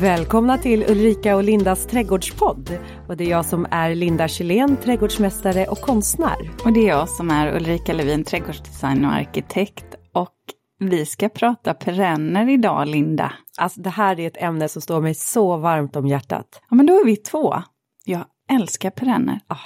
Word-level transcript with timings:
Välkomna 0.00 0.58
till 0.58 0.84
Ulrika 0.90 1.36
och 1.36 1.44
Lindas 1.44 1.86
trädgårdspodd. 1.86 2.78
Och 3.08 3.16
det 3.16 3.24
är 3.24 3.30
jag 3.30 3.44
som 3.44 3.66
är 3.70 3.94
Linda 3.94 4.28
Kjellén, 4.28 4.76
trädgårdsmästare 4.76 5.66
och 5.66 5.80
konstnär. 5.80 6.50
Och 6.64 6.72
det 6.72 6.80
är 6.80 6.88
jag 6.88 7.08
som 7.08 7.30
är 7.30 7.56
Ulrika 7.56 7.92
Levin, 7.92 8.24
trädgårdsdesigner 8.24 9.08
och 9.08 9.14
arkitekt. 9.14 9.94
Och 10.12 10.34
vi 10.78 11.06
ska 11.06 11.28
prata 11.28 11.74
perenner 11.74 12.48
idag, 12.48 12.88
Linda. 12.88 13.32
Alltså 13.58 13.80
det 13.80 13.90
här 13.90 14.20
är 14.20 14.26
ett 14.26 14.42
ämne 14.42 14.68
som 14.68 14.82
står 14.82 15.00
mig 15.00 15.14
så 15.14 15.56
varmt 15.56 15.96
om 15.96 16.06
hjärtat. 16.06 16.62
Ja, 16.70 16.76
men 16.76 16.86
då 16.86 17.00
är 17.00 17.04
vi 17.04 17.16
två. 17.16 17.62
Jag 18.04 18.24
älskar 18.50 18.90
perenner. 18.90 19.40
Ah. 19.46 19.56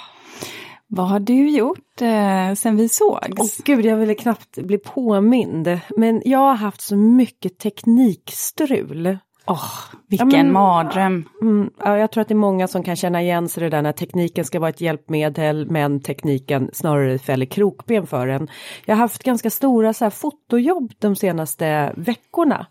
Vad 0.87 1.07
har 1.07 1.19
du 1.19 1.49
gjort 1.49 2.01
eh, 2.01 2.53
sen 2.53 2.77
vi 2.77 2.89
sågs? 2.89 3.39
Åh 3.39 3.63
gud, 3.65 3.85
jag 3.85 3.97
ville 3.97 4.15
knappt 4.15 4.57
bli 4.57 4.77
påmind. 4.77 5.79
Men 5.97 6.21
jag 6.25 6.39
har 6.39 6.55
haft 6.55 6.81
så 6.81 6.95
mycket 6.95 7.59
teknikstrul. 7.59 9.17
Åh, 9.47 9.69
vilken 10.07 10.29
Ja, 10.29 10.37
men- 10.37 10.53
mardröm. 10.53 11.25
Mm, 11.41 11.69
ja, 11.77 11.97
jag 11.97 12.11
tror 12.11 12.21
att 12.21 12.27
det 12.27 12.33
är 12.33 12.35
många 12.35 12.67
som 12.67 12.83
kan 12.83 12.95
känna 12.95 13.21
igen 13.21 13.49
sig 13.49 13.61
i 13.61 13.63
det 13.63 13.69
där 13.77 13.81
när 13.81 13.91
tekniken 13.91 14.45
ska 14.45 14.59
vara 14.59 14.69
ett 14.69 14.81
hjälpmedel 14.81 15.69
men 15.69 16.01
tekniken 16.01 16.69
snarare 16.73 17.19
fäller 17.19 17.45
krokben 17.45 18.07
för 18.07 18.27
en. 18.27 18.47
Jag 18.85 18.95
har 18.95 18.99
haft 18.99 19.23
ganska 19.23 19.49
stora 19.49 19.93
så 19.93 20.05
här, 20.05 20.09
fotojobb 20.09 20.93
de 20.99 21.15
senaste 21.15 21.93
veckorna 21.97 22.65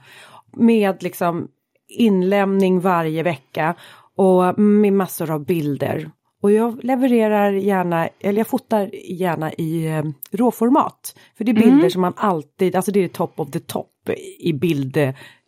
med 0.53 1.03
liksom 1.03 1.49
inlämning 1.89 2.81
varje 2.81 3.23
vecka 3.23 3.75
och 4.17 4.59
med 4.59 4.93
massor 4.93 5.31
av 5.31 5.45
bilder. 5.45 6.11
Och 6.43 6.53
jag 6.53 6.85
levererar 6.85 7.53
gärna, 7.53 8.09
eller 8.21 8.41
jag 8.41 8.47
fotar 8.47 8.91
gärna 9.13 9.53
i 9.53 9.87
eh, 9.87 10.05
råformat. 10.31 11.17
För 11.37 11.45
det 11.45 11.53
är 11.53 11.55
bilder 11.55 11.89
som 11.89 12.01
man 12.01 12.13
alltid, 12.17 12.77
alltså 12.77 12.93
det 12.93 13.05
är 13.05 13.09
top 13.09 13.41
of 13.41 13.51
the 13.51 13.61
top 13.61 13.87
i 14.39 14.53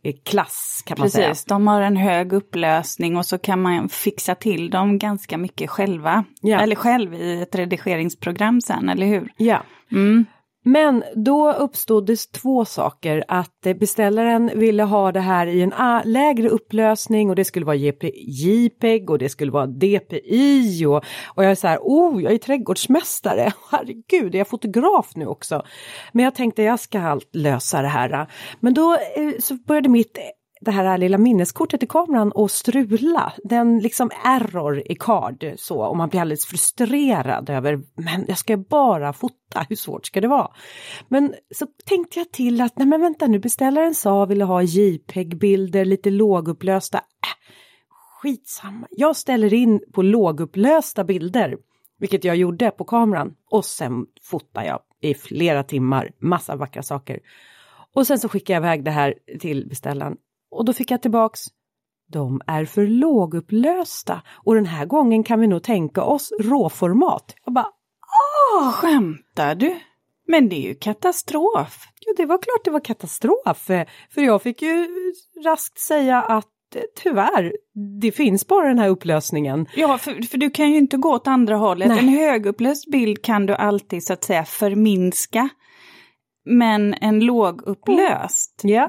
bildklass 0.03 0.83
kan 0.86 0.97
man 0.98 1.11
säga. 1.11 1.28
Precis, 1.28 1.45
de 1.45 1.67
har 1.67 1.81
en 1.81 1.97
hög 1.97 2.33
upplösning 2.33 3.17
och 3.17 3.27
så 3.27 3.39
kan 3.39 3.62
man 3.62 3.89
fixa 3.89 4.34
till 4.34 4.70
dem 4.70 4.98
ganska 4.98 5.39
mycket 5.39 5.70
själva. 5.70 6.25
Ja. 6.41 6.61
Eller 6.61 6.77
själv 6.77 7.14
i 7.14 7.42
ett 7.42 7.55
redigeringsprogram 7.55 8.61
sen, 8.61 8.89
eller 8.89 9.06
hur? 9.06 9.33
Ja. 9.36 9.62
Mm. 9.92 10.25
Men 10.64 11.05
då 11.16 11.52
uppstod 11.52 12.06
det 12.06 12.32
två 12.32 12.64
saker. 12.64 13.24
Att 13.28 13.66
eh, 13.66 13.74
beställaren 13.74 14.50
ville 14.55 14.82
ha 14.82 15.12
det 15.12 15.20
här 15.20 15.46
i 15.46 15.62
en 15.62 15.72
ah, 15.77 16.02
lägre 16.05 16.48
upplösning 16.48 17.30
och 17.30 17.36
det 17.36 17.44
skulle 17.44 17.66
vara 17.66 17.77
JPEG 17.77 19.10
och 19.10 19.18
det 19.18 19.28
skulle 19.28 19.52
vara 19.52 19.66
DPI 19.66 20.84
och, 20.86 21.05
och 21.34 21.44
jag 21.44 21.50
är 21.50 21.55
så 21.55 21.68
här, 21.68 21.78
oh, 21.83 22.22
jag 22.22 22.33
är 22.33 22.38
trädgårdsmästare, 22.38 23.52
herregud, 23.70 24.34
är 24.34 24.38
jag 24.38 24.48
fotograf 24.48 25.10
nu 25.14 25.27
också? 25.27 25.62
Men 26.12 26.24
jag 26.24 26.34
tänkte 26.34 26.62
jag 26.62 26.80
ska 26.80 27.00
allt 27.00 27.34
lösa 27.34 27.83
det 27.83 27.88
här. 27.88 28.27
Men 28.60 28.74
då 28.74 28.92
eh, 28.92 29.33
så 29.38 29.55
började 29.55 29.88
mitt 29.88 30.18
det 30.64 30.70
här 30.70 30.98
lilla 30.98 31.18
minneskortet 31.18 31.82
i 31.82 31.86
kameran 31.86 32.32
och 32.32 32.50
strula. 32.50 33.32
Den 33.44 33.78
liksom 33.78 34.10
error 34.24 34.82
i 34.92 34.94
card 34.94 35.52
så 35.56 35.78
och 35.84 35.96
man 35.96 36.08
blir 36.08 36.20
alldeles 36.20 36.46
frustrerad 36.46 37.50
över 37.50 37.80
men 37.94 38.24
jag 38.28 38.38
ska 38.38 38.56
bara 38.56 39.12
fota, 39.12 39.66
hur 39.68 39.77
svårt 39.77 40.06
ska 40.06 40.20
det 40.20 40.28
vara? 40.28 40.50
Men 41.08 41.34
så 41.55 41.66
tänkte 41.84 42.18
jag 42.18 42.33
till 42.33 42.60
att 42.60 42.78
nej 42.78 42.86
men 42.86 43.00
vänta 43.00 43.27
nu 43.27 43.38
beställaren 43.38 43.94
sa 43.94 44.24
ville 44.24 44.44
ha 44.44 44.62
JPEG-bilder 44.62 45.84
lite 45.84 46.10
lågupplösta. 46.10 46.98
Äh, 46.98 47.02
skitsamma, 48.22 48.86
jag 48.90 49.16
ställer 49.16 49.55
in 49.55 49.80
på 49.92 50.02
lågupplösta 50.02 51.05
bilder. 51.05 51.56
Vilket 51.98 52.24
jag 52.24 52.36
gjorde 52.36 52.70
på 52.70 52.84
kameran 52.84 53.34
och 53.50 53.64
sen 53.64 54.06
fotar 54.22 54.64
jag 54.64 54.80
i 55.00 55.14
flera 55.14 55.62
timmar, 55.62 56.12
massa 56.18 56.56
vackra 56.56 56.83
saker. 56.83 57.20
Och 57.94 58.06
sen 58.06 58.18
så 58.18 58.28
skickar 58.28 58.55
jag 58.55 58.60
iväg 58.60 58.84
det 58.84 58.90
här 58.90 59.14
till 59.40 59.68
beställaren 59.68 60.16
och 60.53 60.64
då 60.64 60.72
fick 60.72 60.91
jag 60.91 61.03
tillbaks 61.03 61.41
de 62.12 62.41
är 62.47 62.64
för 62.64 62.86
lågupplösta 62.86 64.23
och 64.45 64.55
den 64.55 64.67
här 64.67 64.86
gången 64.86 65.24
kan 65.24 65.40
vi 65.40 65.46
nog 65.46 65.63
tänka 65.63 66.02
oss 66.02 66.33
råformat. 66.40 67.35
Jag 67.45 67.55
bara, 67.55 67.68
Skämtar 68.73 69.55
du? 69.55 69.77
Men 70.27 70.48
det 70.48 70.57
är 70.57 70.68
ju 70.68 70.74
katastrof. 70.74 71.79
ja 72.01 72.14
det 72.17 72.27
var 72.27 72.39
klart 72.39 72.64
det 72.64 72.70
var 72.70 72.80
katastrof. 72.80 73.70
För 74.11 74.20
jag 74.20 74.42
fick 74.42 74.63
ju 74.63 74.89
raskt 75.45 75.79
säga 75.79 76.23
att 76.23 76.48
tyvärr, 77.02 77.52
det 78.01 78.13
finns 78.13 78.46
bara 78.46 78.69
den 78.69 78.79
här 78.79 78.89
upplösningen. 78.89 79.67
Ja, 79.77 79.98
för, 79.98 80.23
för 80.27 80.39
du 80.39 80.51
kan 80.51 80.70
ju 80.70 80.79
inte 80.79 80.96
gå 80.96 81.14
åt 81.14 81.27
andra 81.27 81.57
hållet. 81.57 81.89
Nej. 81.89 81.98
En 81.98 82.08
högupplöst 82.08 82.90
bild 82.90 83.23
kan 83.23 83.46
du 83.46 83.55
alltid 83.55 84.05
så 84.05 84.13
att 84.13 84.24
säga 84.24 84.45
förminska. 84.45 85.48
Men 86.45 86.95
en 86.95 87.20
lågupplöst 87.20 88.61
Ja, 88.63 88.89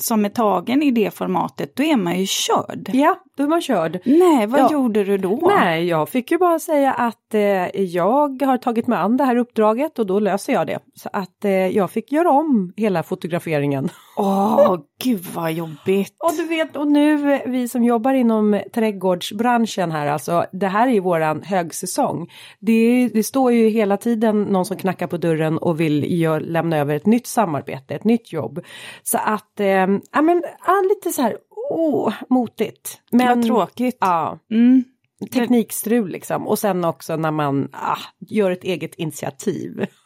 som 0.00 0.24
är 0.24 0.28
tagen 0.28 0.82
i 0.82 0.90
det 0.90 1.14
formatet, 1.14 1.76
då 1.76 1.82
är 1.82 1.96
man 1.96 2.18
ju 2.20 2.26
körd. 2.26 2.90
ja 2.92 3.16
då 3.36 3.42
är 3.42 3.48
man 3.48 3.60
körd. 3.60 4.00
Nej, 4.04 4.46
vad 4.46 4.60
Ja. 4.60 4.72
gjorde 4.72 5.04
du 5.04 5.18
då? 5.18 5.38
Nej, 5.58 5.84
jag 5.88 6.08
fick 6.08 6.30
ju 6.30 6.38
bara 6.38 6.58
säga 6.58 6.92
att 6.92 7.34
eh, 7.34 7.80
jag 7.82 8.42
har 8.42 8.58
tagit 8.58 8.86
mig 8.86 8.98
an 8.98 9.16
det 9.16 9.24
här 9.24 9.36
uppdraget 9.36 9.98
och 9.98 10.06
då 10.06 10.20
löser 10.20 10.52
jag 10.52 10.66
det. 10.66 10.78
Så 10.94 11.08
att 11.12 11.44
eh, 11.44 11.50
jag 11.52 11.90
fick 11.90 12.12
göra 12.12 12.30
om 12.30 12.72
hela 12.76 13.02
fotograferingen. 13.02 13.88
Åh, 14.16 14.76
gud 15.04 15.24
vad 15.34 15.52
jobbigt. 15.52 16.16
Och 16.18 16.32
du 16.36 16.44
vet, 16.46 16.76
och 16.76 16.86
nu 16.86 17.34
eh, 17.34 17.40
vi 17.46 17.68
som 17.68 17.84
jobbar 17.84 18.14
inom 18.14 18.60
trädgårdsbranschen 18.74 19.90
här, 19.92 20.06
alltså 20.06 20.44
det 20.52 20.66
här 20.66 20.88
är 20.88 20.92
ju 20.92 21.00
våran 21.00 21.42
högsäsong. 21.42 22.30
Det, 22.60 23.08
det 23.14 23.22
står 23.22 23.52
ju 23.52 23.68
hela 23.68 23.96
tiden 23.96 24.42
någon 24.42 24.64
som 24.64 24.76
knackar 24.76 25.06
på 25.06 25.16
dörren 25.16 25.58
och 25.58 25.80
vill 25.80 26.20
gör, 26.20 26.40
lämna 26.40 26.76
över 26.76 26.96
ett 26.96 27.06
nytt 27.06 27.26
samarbete, 27.26 27.94
ett 27.94 28.04
nytt 28.04 28.32
jobb. 28.32 28.60
Så 29.02 29.18
att, 29.18 29.60
eh, 29.60 29.66
ja 30.12 30.22
men, 30.22 30.42
lite 30.88 31.10
så 31.12 31.22
här, 31.22 31.36
åh, 31.70 32.12
motigt. 32.28 33.00
Men, 33.10 33.26
Vad 33.40 33.46
tråkigt. 33.46 33.96
Ja, 34.00 34.38
Mm. 34.50 34.84
teknikstrul 35.32 36.08
liksom. 36.10 36.48
Och 36.48 36.58
sen 36.58 36.84
också 36.84 37.16
när 37.16 37.30
man 37.30 37.68
ah, 37.72 37.98
gör 38.18 38.50
ett 38.50 38.64
eget 38.64 38.94
initiativ. 38.94 39.86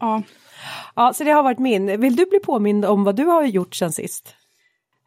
Ja. 0.00 0.22
ja, 0.96 1.12
så 1.12 1.24
det 1.24 1.30
har 1.30 1.42
varit 1.42 1.58
min. 1.58 2.00
Vill 2.00 2.16
du 2.16 2.26
bli 2.26 2.38
påmind 2.38 2.84
om 2.84 3.04
vad 3.04 3.16
du 3.16 3.24
har 3.24 3.44
gjort 3.44 3.74
sen 3.74 3.92
sist? 3.92 4.34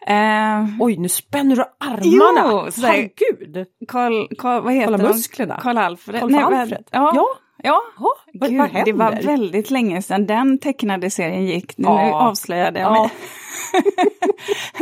Eh, 0.07 0.66
Oj, 0.79 0.97
nu 0.97 1.09
spänner 1.09 1.55
du 1.55 1.63
armarna! 1.79 2.51
Jo, 2.51 2.69
Herregud! 2.87 3.67
Karl, 3.87 4.27
Karl, 4.37 4.63
vad 4.63 4.73
heter 4.73 4.91
Kolla 4.97 5.07
musklerna. 5.07 5.59
Karl 5.61 5.77
Alfred. 5.77 6.19
Karl 6.21 6.31
Nej, 6.31 6.43
vad- 6.43 6.53
Alfred. 6.53 6.83
Ja. 6.91 7.11
Ja. 7.16 7.25
Ja. 7.63 7.81
Ja, 8.00 8.16
vad, 8.34 8.50
Gud, 8.50 8.72
det 8.85 8.94
var 8.94 9.22
väldigt 9.22 9.72
länge 9.72 10.01
sedan 10.01 10.25
den 10.25 10.57
tecknade 10.57 11.09
serien 11.09 11.45
gick. 11.45 11.78
Nu 11.78 11.88
Ja. 11.88 12.13
avslöjade 12.29 12.79
jag 12.79 12.95
Ja. 12.95 13.01
mig. 13.01 13.12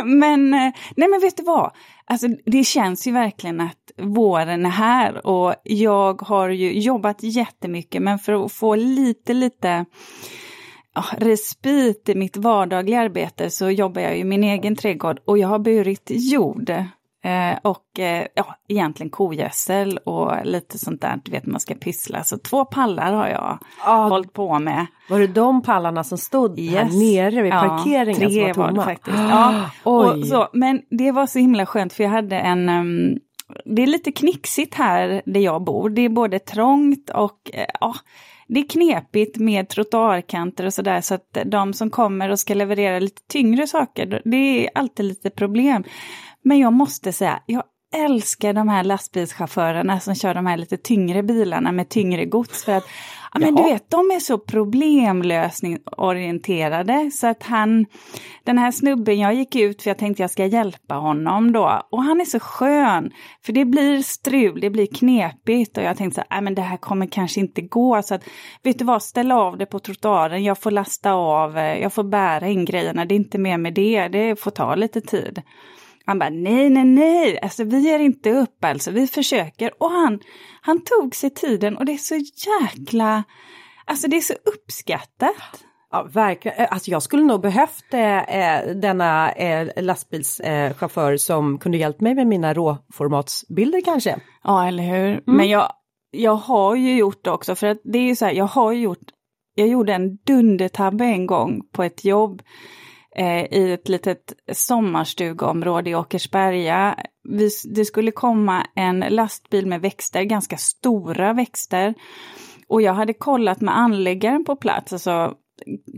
men, 0.20 0.54
eh, 0.54 0.72
nej 0.96 1.10
men 1.10 1.20
vet 1.22 1.38
du 1.38 1.44
vad? 1.44 1.72
Alltså 2.06 2.28
det 2.46 2.64
känns 2.64 3.08
ju 3.08 3.12
verkligen 3.12 3.62
att 3.62 3.92
våren 3.98 4.66
är 4.66 4.70
här 4.70 5.28
och 5.28 5.56
jag 5.64 6.22
har 6.22 6.50
ju 6.50 6.80
jobbat 6.80 7.24
jättemycket 7.24 8.02
men 8.02 8.20
för 8.20 8.46
att 8.46 8.52
få 8.52 8.76
lite, 8.76 9.34
lite 9.34 9.86
ja, 10.96 11.04
respit 11.18 12.10
i 12.10 12.16
mitt 12.16 12.38
vardagliga 12.38 13.00
arbete 13.00 13.50
så 13.50 13.70
jobbar 13.70 14.02
jag 14.02 14.18
i 14.18 14.24
min 14.24 14.44
egen 14.44 14.76
trädgård 14.76 15.20
och 15.26 15.38
jag 15.38 15.48
har 15.48 15.60
burit 15.60 16.12
jord. 16.14 16.74
Eh, 17.26 17.58
och 17.62 18.00
eh, 18.00 18.28
ja, 18.36 18.56
egentligen 18.68 19.10
kogödsel 19.10 19.98
och 19.98 20.32
lite 20.44 20.78
sånt 20.78 21.02
där, 21.02 21.20
du 21.26 21.32
vet 21.32 21.46
man 21.46 21.60
ska 21.60 21.76
pyssla. 21.76 22.24
Så 22.24 22.38
två 22.38 22.66
pallar 22.66 23.14
har 23.14 23.28
jag 23.28 23.60
Ja. 23.86 24.08
hållit 24.08 24.34
på 24.34 24.60
med. 24.60 24.86
Var 25.10 25.20
det 25.20 25.28
de 25.28 25.62
pallarna 25.62 26.04
som 26.04 26.18
stod 26.18 26.60
här 26.60 26.84
Yes. 26.86 26.94
nere 26.94 27.42
vid 27.42 27.54
Ja, 27.54 27.60
parkeringen 27.60 28.30
tre 28.30 28.30
som 28.30 28.42
var 28.44 28.54
tomma? 28.54 28.68
var 28.68 28.74
det 28.78 28.84
faktiskt. 28.84 29.18
Ah, 29.18 29.54
Ja, 29.84 29.92
och 29.92 30.28
så, 30.28 30.48
men 30.54 30.82
det 30.90 31.12
var 31.12 31.26
så 31.28 31.40
himla 31.40 31.66
skönt 31.66 31.94
för 31.94 32.04
jag 32.04 32.12
hade 32.12 32.40
en... 32.40 32.70
ehm, 32.70 33.18
det 33.66 33.82
är 33.84 33.88
lite 33.88 34.12
knixigt 34.12 34.76
här 34.76 35.22
där 35.26 35.40
jag 35.40 35.64
bor. 35.64 35.90
Det 35.90 36.02
är 36.02 36.10
både 36.10 36.40
trångt 36.40 37.10
och 37.10 37.52
eh, 37.54 37.66
ja, 37.80 37.96
det 38.48 38.60
är 38.60 38.70
knepigt 38.70 39.38
med 39.38 39.70
trottoarkanter 39.70 40.66
och 40.66 40.74
sådär 40.74 41.02
så 41.02 41.14
att 41.16 41.38
de 41.46 41.74
som 41.74 41.90
kommer 41.90 42.30
och 42.30 42.40
ska 42.40 42.54
leverera 42.54 43.00
lite 43.00 43.22
tyngre 43.30 43.68
saker, 43.68 44.22
det 44.26 44.38
är 44.66 44.70
alltid 44.76 45.06
lite 45.06 45.30
problem. 45.30 45.84
Men 46.46 46.60
jag 46.60 46.74
måste 46.74 47.14
säga, 47.14 47.40
jag 47.46 47.64
älskar 47.96 48.54
de 48.54 48.68
här 48.68 48.84
lastbilschaufförerna 48.84 50.00
som 50.00 50.16
kör 50.16 50.34
de 50.34 50.46
här 50.46 50.58
lite 50.58 50.78
tyngre 50.78 51.24
bilarna 51.24 51.72
med 51.72 51.90
tyngre 51.90 52.26
gods. 52.26 52.66
För 52.66 52.72
att, 52.72 52.84
ja, 53.34 53.40
men 53.40 53.56
du 53.56 53.64
vet, 53.64 53.92
de 53.92 54.12
är 54.12 54.20
så 54.20 54.38
problemlösningsorienterade 54.38 57.12
så 57.14 57.28
att 57.28 57.44
han, 57.44 57.86
den 58.44 58.58
här 58.58 58.72
snubben, 58.72 59.20
jag 59.20 59.34
gick 59.34 59.56
ut 59.56 59.82
för 59.82 59.90
jag 59.90 59.98
tänkte 59.98 60.24
jag 60.24 60.32
ska 60.32 60.46
hjälpa 60.46 60.96
honom 60.96 61.52
då. 61.52 61.82
Och 61.92 62.04
han 62.04 62.22
är 62.22 62.26
så 62.26 62.40
skön, 62.40 63.12
för 63.46 63.54
det 63.54 63.66
blir 63.66 64.02
strul, 64.02 64.62
det 64.62 64.70
blir 64.70 64.88
knepigt 64.88 65.78
och 65.78 65.84
jag 65.84 65.98
tänkte 65.98 66.16
så 66.16 66.22
här, 66.22 66.28
"Nej, 66.38 66.42
men 66.44 66.56
det 66.56 66.62
här 66.62 66.78
kommer 66.78 67.08
kanske 67.08 67.40
inte 67.40 67.62
gå. 67.62 68.02
Så 68.02 68.16
att, 68.16 68.24
vet 68.64 68.80
du 68.80 68.86
vad, 68.86 69.04
ställ 69.04 69.32
av 69.32 69.58
det 69.58 69.66
på 69.66 69.80
trottoaren, 69.80 70.44
jag 70.44 70.58
får 70.58 70.72
lasta 70.72 71.14
av, 71.14 71.58
eh, 71.58 71.82
jag 71.82 71.94
får 71.94 72.04
bära 72.04 72.48
in 72.48 72.66
grejerna, 72.66 73.06
det 73.06 73.16
är 73.16 73.18
inte 73.18 73.38
mer 73.38 73.58
med 73.58 73.74
det, 73.74 74.08
det 74.08 74.40
får 74.40 74.52
ta 74.52 74.76
lite 74.76 75.02
tid. 75.02 75.42
Han 76.06 76.20
bara, 76.20 76.30
nej, 76.30 76.70
nej, 76.70 76.86
nej, 76.86 77.40
alltså 77.42 77.64
vi 77.64 77.80
ger 77.80 78.00
inte 78.00 78.32
upp 78.32 78.66
alltså, 78.66 78.92
vi 78.92 79.08
försöker. 79.08 79.84
Och 79.84 79.92
han, 79.92 80.20
han 80.62 80.82
tog 80.84 81.16
sig 81.16 81.30
tiden 81.30 81.78
och 81.78 81.86
det 81.86 81.92
är 81.92 81.98
så 81.98 82.16
jäkla, 82.16 83.24
alltså 83.86 84.08
det 84.08 84.18
är 84.18 84.22
så 84.22 84.34
uppskattat. 84.46 85.64
Ja, 85.92 86.08
verkligen. 86.14 86.58
Eh, 86.58 86.68
alltså 86.72 86.92
jag 86.92 87.04
skulle 87.04 87.24
nog 87.24 87.42
behövt 87.42 87.94
eh, 87.94 88.76
denna 88.76 89.32
eh, 89.32 89.84
lastbilschaufför 89.84 91.12
eh, 91.12 91.18
som 91.18 91.58
kunde 91.58 91.78
hjälpt 91.78 92.02
mig 92.02 92.16
med 92.16 92.28
mina 92.28 92.54
råformatsbilder 92.54 93.82
kanske. 93.82 94.20
Ja, 94.44 94.68
eller 94.68 94.84
hur. 94.84 95.08
Mm. 95.08 95.24
Men 95.26 95.50
jag, 95.50 95.72
jag 96.12 96.36
har 96.36 96.76
ju 96.76 96.98
gjort 96.98 97.24
det 97.24 97.32
också, 97.32 97.56
för 97.56 97.68
att 97.68 97.82
det 97.84 97.98
är 97.98 98.04
ju 98.04 98.16
så 98.16 98.26
här, 98.26 98.34
jag 98.34 98.46
har 98.46 98.72
gjort, 98.72 99.04
jag 99.56 99.68
gjorde 99.68 99.94
en 99.94 100.16
dundertabbe 100.16 101.06
en 101.06 101.26
gång 101.26 101.62
på 101.72 101.84
ett 101.84 102.06
jobb 102.06 102.42
eh, 103.16 103.54
i 103.54 103.72
ett 103.74 103.90
litet 103.90 104.34
sommarstugområde 104.52 105.90
i 105.90 105.96
Åkersberga. 105.96 106.96
Vi, 107.24 107.50
det 107.76 107.86
skulle 107.86 108.12
komma 108.12 108.68
en 108.76 109.00
lastbil 109.00 109.68
med 109.68 109.82
växter, 109.82 110.24
ganska 110.24 110.58
stora 110.58 111.34
växter. 111.34 111.94
Och 112.68 112.82
jag 112.82 112.94
hade 112.94 113.14
kollat 113.14 113.62
med 113.62 113.78
anläggaren 113.78 114.46
på 114.46 114.56
plats, 114.56 114.94
alltså 114.94 115.34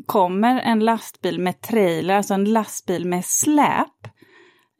kommer 0.05 0.61
en 0.61 0.79
lastbil 0.79 1.39
med 1.39 1.61
trailer, 1.61 2.15
alltså 2.15 2.33
en 2.33 2.45
lastbil 2.45 3.05
med 3.05 3.25
släp, 3.25 4.07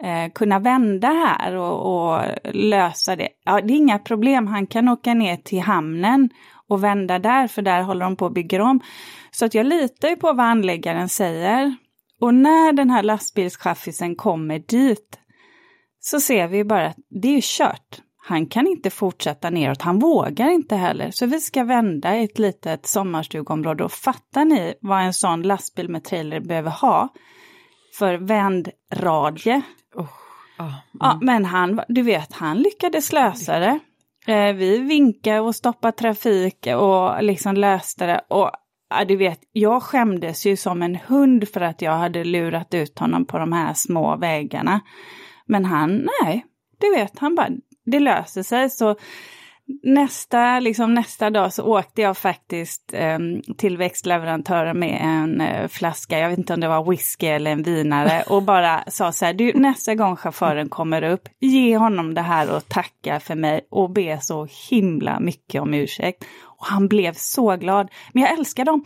eh, 0.04 0.32
kunna 0.36 0.60
vända 0.60 1.08
här 1.08 1.56
och, 1.56 2.10
och, 2.10 2.22
lösa 2.54 3.16
det? 3.16 3.30
Ja, 3.46 3.62
det 3.62 3.74
är 3.74 3.78
inga 3.78 4.00
problem, 4.00 4.48
han 4.48 4.68
kan 4.68 4.90
åka 4.90 5.14
ner 5.14 5.38
till 5.38 5.62
hamnen 5.62 6.30
och 6.68 6.84
vända 6.84 7.20
där, 7.20 7.48
för 7.48 7.62
där 7.62 7.82
håller 7.82 8.06
de 8.06 8.16
på 8.16 8.26
att 8.26 8.34
bygga 8.34 8.64
om. 8.64 8.80
Så 9.32 9.46
att 9.46 9.54
jag 9.54 9.66
litar 9.66 10.10
ju 10.10 10.16
på 10.16 10.34
vad 10.34 10.46
anläggaren 10.46 11.10
säger. 11.10 11.76
Och 12.22 12.34
när 12.34 12.74
den 12.74 12.90
här 12.90 13.04
lastbilschaffisen 13.04 14.16
kommer 14.16 14.60
dit 14.60 15.20
så 16.00 16.20
ser 16.20 16.48
vi 16.48 16.64
bara 16.64 16.88
att 16.88 16.98
det 17.10 17.38
är 17.38 17.42
kört. 17.42 18.02
Han 18.28 18.48
kan 18.48 18.68
inte 18.68 18.90
fortsätta 18.90 19.50
neråt, 19.50 19.82
han 19.82 20.00
vågar 20.00 20.50
inte 20.50 20.76
heller. 20.76 21.12
Så 21.12 21.26
vi 21.26 21.40
ska 21.40 21.64
vända 21.64 22.18
i 22.18 22.24
ett 22.24 22.40
litet 22.40 22.86
sommarstugområde 22.86 23.84
och 23.84 23.92
fattar 23.92 24.46
ni 24.46 24.74
vad 24.82 25.02
en 25.02 25.14
sån 25.14 25.42
lastbil 25.42 25.90
med 25.90 26.04
trailer 26.04 26.40
behöver 26.40 26.72
ha 26.72 27.10
för 27.98 28.14
vändradie? 28.14 29.62
Oh, 29.96 30.04
oh, 30.60 30.66
mm. 30.66 30.74
Ja, 31.00 31.20
men 31.22 31.46
han, 31.46 31.82
du 31.88 32.02
vet, 32.02 32.34
han 32.34 32.58
lyckades 32.58 33.14
lösa 33.14 33.60
det. 33.60 33.80
Eh, 34.28 34.54
vi 34.54 34.78
vinkade 34.78 35.40
och 35.40 35.56
stoppade 35.56 35.98
trafik 35.98 36.68
och 36.78 37.24
liksom 37.24 37.56
löste 37.56 38.06
det. 38.06 38.22
Och 38.30 38.52
ja, 38.90 39.06
du 39.06 39.16
vet, 39.16 39.40
jag 39.52 39.84
skämdes 39.84 40.46
ju 40.46 40.58
som 40.58 40.82
en 40.82 40.96
hund 40.96 41.50
för 41.50 41.62
att 41.62 41.82
jag 41.82 41.92
hade 41.92 42.24
lurat 42.24 42.74
ut 42.74 43.00
honom 43.00 43.26
på 43.26 43.38
de 43.38 43.54
här 43.54 43.74
små 43.74 44.18
vägarna. 44.18 44.80
Men 45.46 45.66
han, 45.66 46.08
nej, 46.22 46.46
du 46.80 46.92
vet, 46.92 47.20
han 47.20 47.36
bara, 47.36 47.50
det 47.86 48.00
löser 48.00 48.44
sig. 48.44 48.70
Så 48.70 48.96
nästa, 49.84 50.60
liksom 50.60 50.94
nästa 50.94 51.30
dag 51.30 51.54
så 51.54 51.64
åkte 51.64 52.02
jag 52.02 52.18
faktiskt 52.18 52.94
eh, 52.94 53.20
till 53.58 53.78
växtleverantören 53.78 54.80
med 54.80 55.00
en 55.04 55.42
eh, 55.42 55.68
flaska, 55.68 56.20
jag 56.20 56.30
vet 56.30 56.38
inte 56.38 56.54
om 56.54 56.60
det 56.60 56.68
var 56.68 56.90
whisky 56.90 57.28
eller 57.28 57.52
en 57.52 57.64
vinare, 57.64 58.24
och 58.30 58.44
bara 58.44 58.84
sa 58.88 59.12
så 59.12 59.26
här, 59.26 59.34
du 59.34 59.54
nästa 59.54 59.96
gång 59.96 60.16
chauffören 60.16 60.70
kommer 60.70 61.04
upp, 61.04 61.30
ge 61.40 61.78
honom 61.78 62.14
det 62.14 62.22
här 62.22 62.56
och 62.56 62.68
tacka 62.68 63.20
för 63.20 63.36
mig 63.36 63.68
och 63.72 63.90
be 63.90 64.20
så 64.22 64.48
himla 64.70 65.20
mycket 65.20 65.62
om 65.62 65.74
ursäkt. 65.74 66.26
Och 66.58 66.66
han 66.66 66.88
blev 66.88 67.14
så 67.14 67.56
glad. 67.56 67.92
Men 68.14 68.24
jag 68.24 68.34
älskar 68.40 68.66
dem. 68.66 68.84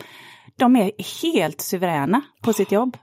De 0.56 0.76
är 0.76 0.90
helt 1.22 1.60
suveräna 1.60 2.20
på 2.42 2.52
sitt 2.52 2.72
jobb. 2.72 2.96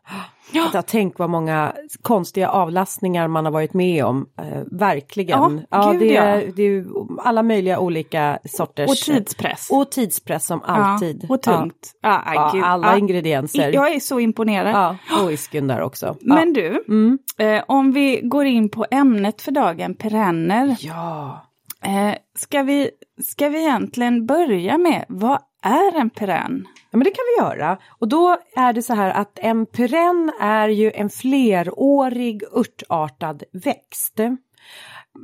Ja. 0.51 0.69
Jag 0.73 0.85
tänk 0.85 1.19
vad 1.19 1.29
många 1.29 1.73
konstiga 2.01 2.49
avlastningar 2.49 3.27
man 3.27 3.45
har 3.45 3.51
varit 3.51 3.73
med 3.73 4.05
om. 4.05 4.29
Eh, 4.37 4.61
verkligen. 4.71 5.39
Ja, 5.39 5.51
ja, 5.69 5.95
det, 5.99 6.15
är, 6.15 6.41
ja. 6.41 6.51
det 6.55 6.63
är 6.63 6.85
alla 7.19 7.43
möjliga 7.43 7.79
olika 7.79 8.39
sorters... 8.45 8.89
Och 8.89 8.95
tidspress. 8.95 9.67
Och 9.71 9.91
tidspress 9.91 10.45
som 10.45 10.61
alltid. 10.63 11.25
Och 11.29 11.41
tungt. 11.41 11.93
Alla 12.01 12.97
ingredienser. 12.97 13.73
Jag 13.73 13.93
är 13.93 13.99
så 13.99 14.19
imponerad. 14.19 14.73
Ja, 14.73 15.21
och 15.21 15.31
whiskyn 15.31 15.67
där 15.67 15.81
också. 15.81 16.15
Men 16.21 16.53
du, 16.53 16.83
mm. 16.87 17.19
eh, 17.37 17.63
om 17.67 17.91
vi 17.91 18.21
går 18.23 18.45
in 18.45 18.69
på 18.69 18.85
ämnet 18.91 19.41
för 19.41 19.51
dagen, 19.51 19.95
perenner. 19.95 20.77
Ja. 20.79 21.45
Eh, 21.83 22.15
ska, 22.37 22.63
vi, 22.63 22.89
ska 23.23 23.49
vi 23.49 23.59
egentligen 23.59 24.25
börja 24.25 24.77
med, 24.77 25.05
vad 25.09 25.39
är 25.63 25.99
en 25.99 26.09
perenn? 26.09 26.67
Ja 26.91 26.97
men 26.97 27.03
det 27.03 27.11
kan 27.11 27.25
vi 27.37 27.43
göra. 27.43 27.77
Och 27.89 28.07
då 28.07 28.37
är 28.55 28.73
det 28.73 28.81
så 28.81 28.93
här 28.93 29.11
att 29.11 29.39
en 29.39 29.65
perenn 29.65 30.31
är 30.41 30.69
ju 30.69 30.91
en 30.91 31.09
flerårig 31.09 32.43
örtartad 32.55 33.43
växt. 33.51 34.19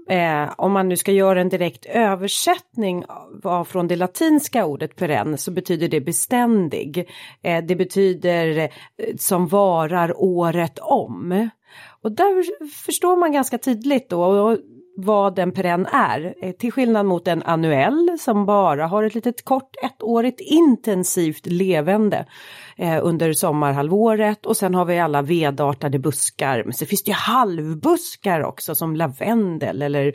Eh, 0.10 0.54
om 0.58 0.72
man 0.72 0.90
nu 0.90 0.98
ska 0.98 1.12
göra 1.12 1.42
en 1.42 1.50
direkt 1.50 1.86
översättning 1.86 3.06
av, 3.44 3.66
från 3.66 3.88
det 3.88 3.96
latinska 3.96 4.66
ordet 4.66 4.96
perenn 4.96 5.38
så 5.38 5.52
betyder 5.52 5.88
det 5.88 6.02
beständig. 6.02 7.10
Eh, 7.42 7.64
det 7.66 7.76
betyder 7.76 8.58
eh, 8.58 8.70
som 9.18 9.48
varar 9.48 10.14
året 10.18 10.80
om. 10.80 11.50
Och 12.02 12.12
där 12.12 12.68
förstår 12.86 13.18
man 13.18 13.32
ganska 13.32 13.58
tydligt 13.58 14.10
då, 14.10 14.24
och 14.26 14.58
vad 14.96 15.40
en 15.40 15.52
perenn 15.52 15.86
är. 15.86 16.36
Eh, 16.42 16.52
till 16.52 16.72
skillnad 16.72 17.06
mot 17.06 17.28
en 17.28 17.44
annuell 17.44 18.18
som 18.20 18.46
bara 18.46 18.88
har 18.88 19.04
ett 19.04 19.16
litet 19.16 19.46
kort 19.46 19.76
ettårigt 19.84 20.42
intensivt 20.42 21.46
levande 21.46 22.26
eh, 22.78 23.00
under 23.02 23.34
sommarhalvåret 23.34 24.46
och 24.46 24.58
sen 24.58 24.76
har 24.76 24.86
vi 24.86 25.00
alla 25.00 25.22
vedartade 25.22 26.00
buskar. 26.00 26.64
Men 26.64 26.74
så 26.74 26.86
finns 26.86 27.04
det 27.04 27.12
ju 27.12 27.16
halvbuskar 27.16 28.44
också 28.44 28.76
som 28.76 28.96
lavendel 28.96 29.82
eller 29.82 30.14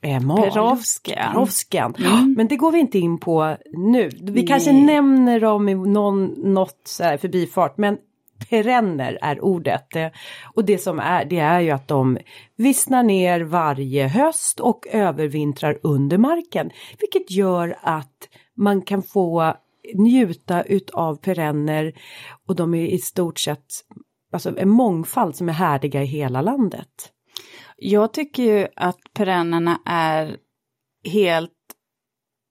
eh, 0.00 0.36
Perovskian. 0.36 1.94
Mm. 1.98 2.34
Men 2.36 2.48
det 2.48 2.56
går 2.56 2.72
vi 2.72 2.78
inte 2.78 2.98
in 2.98 3.18
på 3.18 3.56
nu. 3.72 4.10
Vi 4.22 4.32
Nej. 4.32 4.46
kanske 4.46 4.72
nämner 4.72 5.40
dem 5.40 5.68
i 5.68 5.74
någon, 5.74 6.24
något 6.26 6.80
så 6.84 7.04
här 7.04 7.16
förbifart 7.16 7.78
men 7.78 7.98
perenner 8.38 9.18
är 9.22 9.44
ordet. 9.44 9.86
Och 10.54 10.64
det 10.64 10.78
som 10.78 10.98
är, 10.98 11.24
det 11.24 11.38
är 11.38 11.60
ju 11.60 11.70
att 11.70 11.88
de 11.88 12.18
vissnar 12.56 13.02
ner 13.02 13.40
varje 13.40 14.08
höst 14.08 14.60
och 14.60 14.86
övervintrar 14.86 15.78
under 15.82 16.18
marken. 16.18 16.70
Vilket 17.00 17.30
gör 17.30 17.76
att 17.80 18.28
man 18.56 18.82
kan 18.82 19.02
få 19.02 19.54
njuta 19.94 20.62
utav 20.62 21.16
perenner 21.16 21.92
och 22.46 22.56
de 22.56 22.74
är 22.74 22.86
i 22.86 22.98
stort 22.98 23.38
sett 23.38 23.66
alltså 24.32 24.58
en 24.58 24.68
mångfald 24.68 25.36
som 25.36 25.48
är 25.48 25.52
härdiga 25.52 26.02
i 26.02 26.06
hela 26.06 26.42
landet. 26.42 27.12
Jag 27.76 28.12
tycker 28.12 28.42
ju 28.42 28.68
att 28.76 28.98
perennerna 29.14 29.80
är 29.86 30.36
helt 31.04 31.52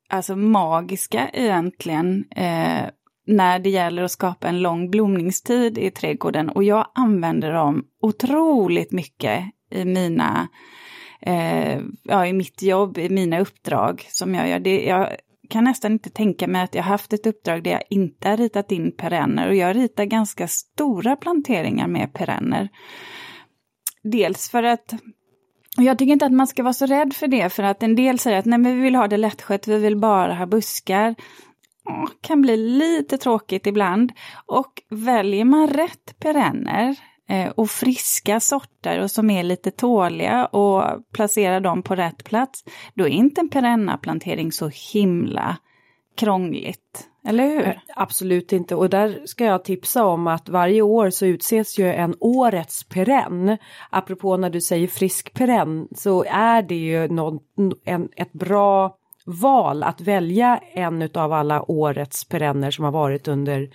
alltså 0.10 0.36
magiska 0.36 1.30
egentligen. 1.34 2.26
Eh, 2.32 2.86
när 3.26 3.60
det 3.60 3.70
gäller 3.70 4.04
att 4.04 4.12
skapa 4.12 4.48
en 4.48 4.62
lång 4.62 4.92
blomningstid 4.92 5.78
i 5.78 5.92
trädgården 5.92 6.50
och 6.50 6.64
jag 6.64 6.88
använder 6.96 7.54
dem 7.54 7.86
otroligt 8.02 8.92
mycket 8.92 9.44
i 9.72 9.86
mina 9.86 10.48
eh, 11.22 11.80
ja, 12.04 12.26
i 12.26 12.34
mitt 12.34 12.62
jobb, 12.62 12.98
i 12.98 13.10
mina 13.10 13.40
uppdrag 13.40 14.06
som 14.10 14.36
jag 14.36 14.50
gör. 14.50 14.60
Det, 14.60 14.86
jag 14.86 15.16
kan 15.50 15.64
nästan 15.64 15.92
inte 15.92 16.10
tänka 16.10 16.48
mig 16.48 16.62
att 16.62 16.76
jag 16.76 16.84
haft 16.84 17.14
ett 17.14 17.26
uppdrag 17.26 17.64
där 17.64 17.72
jag 17.72 17.84
inte 17.90 18.30
har 18.30 18.38
ritat 18.38 18.72
in 18.72 18.92
perenner 18.98 19.48
och 19.48 19.56
jag 19.56 19.76
ritar 19.76 20.06
ganska 20.06 20.48
stora 20.48 21.16
planteringar 21.16 21.88
med 21.88 22.14
perenner. 22.14 22.70
Dels 24.04 24.50
för 24.50 24.64
att 24.64 24.94
jag 25.78 25.98
tycker 25.98 26.14
inte 26.14 26.26
att 26.26 26.32
man 26.32 26.48
ska 26.48 26.64
vara 26.64 26.74
så 26.74 26.86
rädd 26.86 27.14
för 27.14 27.28
det, 27.28 27.50
för 27.50 27.64
att 27.64 27.84
en 27.84 27.96
del 27.96 28.20
säger 28.20 28.40
att 28.40 28.46
nej, 28.46 28.60
men 28.60 28.76
vi 28.76 28.82
vill 28.82 28.96
ha 28.96 29.08
det 29.08 29.18
lättskött, 29.18 29.68
vi 29.68 29.78
vill 29.78 29.98
bara 29.98 30.36
ha 30.36 30.46
buskar 30.46 31.16
kan 32.22 32.42
bli 32.42 32.58
lite 32.58 33.18
tråkigt 33.18 33.68
ibland. 33.68 34.12
Och 34.46 34.82
väljer 34.90 35.46
man 35.46 35.68
rätt 35.68 36.20
perenner 36.20 36.96
eh, 37.30 37.50
och 37.50 37.70
friska 37.70 38.40
sorter 38.40 39.00
och 39.00 39.12
som 39.12 39.30
är 39.30 39.44
lite 39.44 39.72
tåliga 39.72 40.46
och 40.46 40.84
placerar 41.14 41.60
dem 41.60 41.84
på 41.84 41.96
rätt 41.96 42.24
plats, 42.24 42.64
då 42.94 43.04
är 43.04 43.10
inte 43.10 43.42
en 43.42 43.50
perennaplantering 43.50 44.52
så 44.52 44.72
himla 44.94 45.58
krångligt. 46.16 47.10
Eller 47.28 47.48
hur? 47.48 47.68
Eh, 47.68 47.74
absolut 47.96 48.54
inte 48.54 48.76
och 48.76 48.90
där 48.90 49.22
ska 49.26 49.46
jag 49.46 49.64
tipsa 49.64 50.06
om 50.06 50.28
att 50.28 50.50
varje 50.50 50.82
år 50.82 51.10
så 51.10 51.26
utses 51.26 51.80
ju 51.80 51.94
en 51.94 52.16
årets 52.20 52.84
perenn. 52.84 53.58
Apropå 53.90 54.38
när 54.38 54.50
du 54.50 54.62
säger 54.62 54.88
frisk 54.88 55.34
perenn 55.34 55.88
så 55.96 56.24
är 56.28 56.62
det 56.62 56.76
ju 56.76 57.08
någon, 57.08 57.40
en, 57.86 58.10
ett 58.16 58.34
bra 58.34 58.98
val 59.26 59.84
att 59.84 60.02
välja 60.02 60.60
en 60.74 61.10
av 61.14 61.34
alla 61.34 61.72
årets 61.72 62.26
perenner 62.26 62.72
som 62.72 62.86
har 62.86 62.92
varit 62.92 63.28
under 63.28 63.70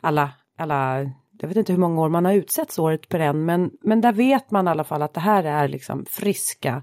alla, 0.00 0.30
alla 0.58 1.10
jag 1.40 1.48
vet 1.48 1.56
inte 1.56 1.72
hur 1.72 1.80
många 1.80 2.00
år 2.00 2.08
man 2.08 2.24
har 2.24 2.32
utsetts 2.32 2.78
året 2.78 3.08
perenn 3.08 3.44
men, 3.44 3.70
men 3.82 4.00
där 4.00 4.12
vet 4.12 4.50
man 4.50 4.66
i 4.68 4.70
alla 4.70 4.84
fall 4.84 5.02
att 5.02 5.14
det 5.14 5.20
här 5.20 5.44
är 5.44 5.68
liksom 5.68 6.04
friska 6.10 6.82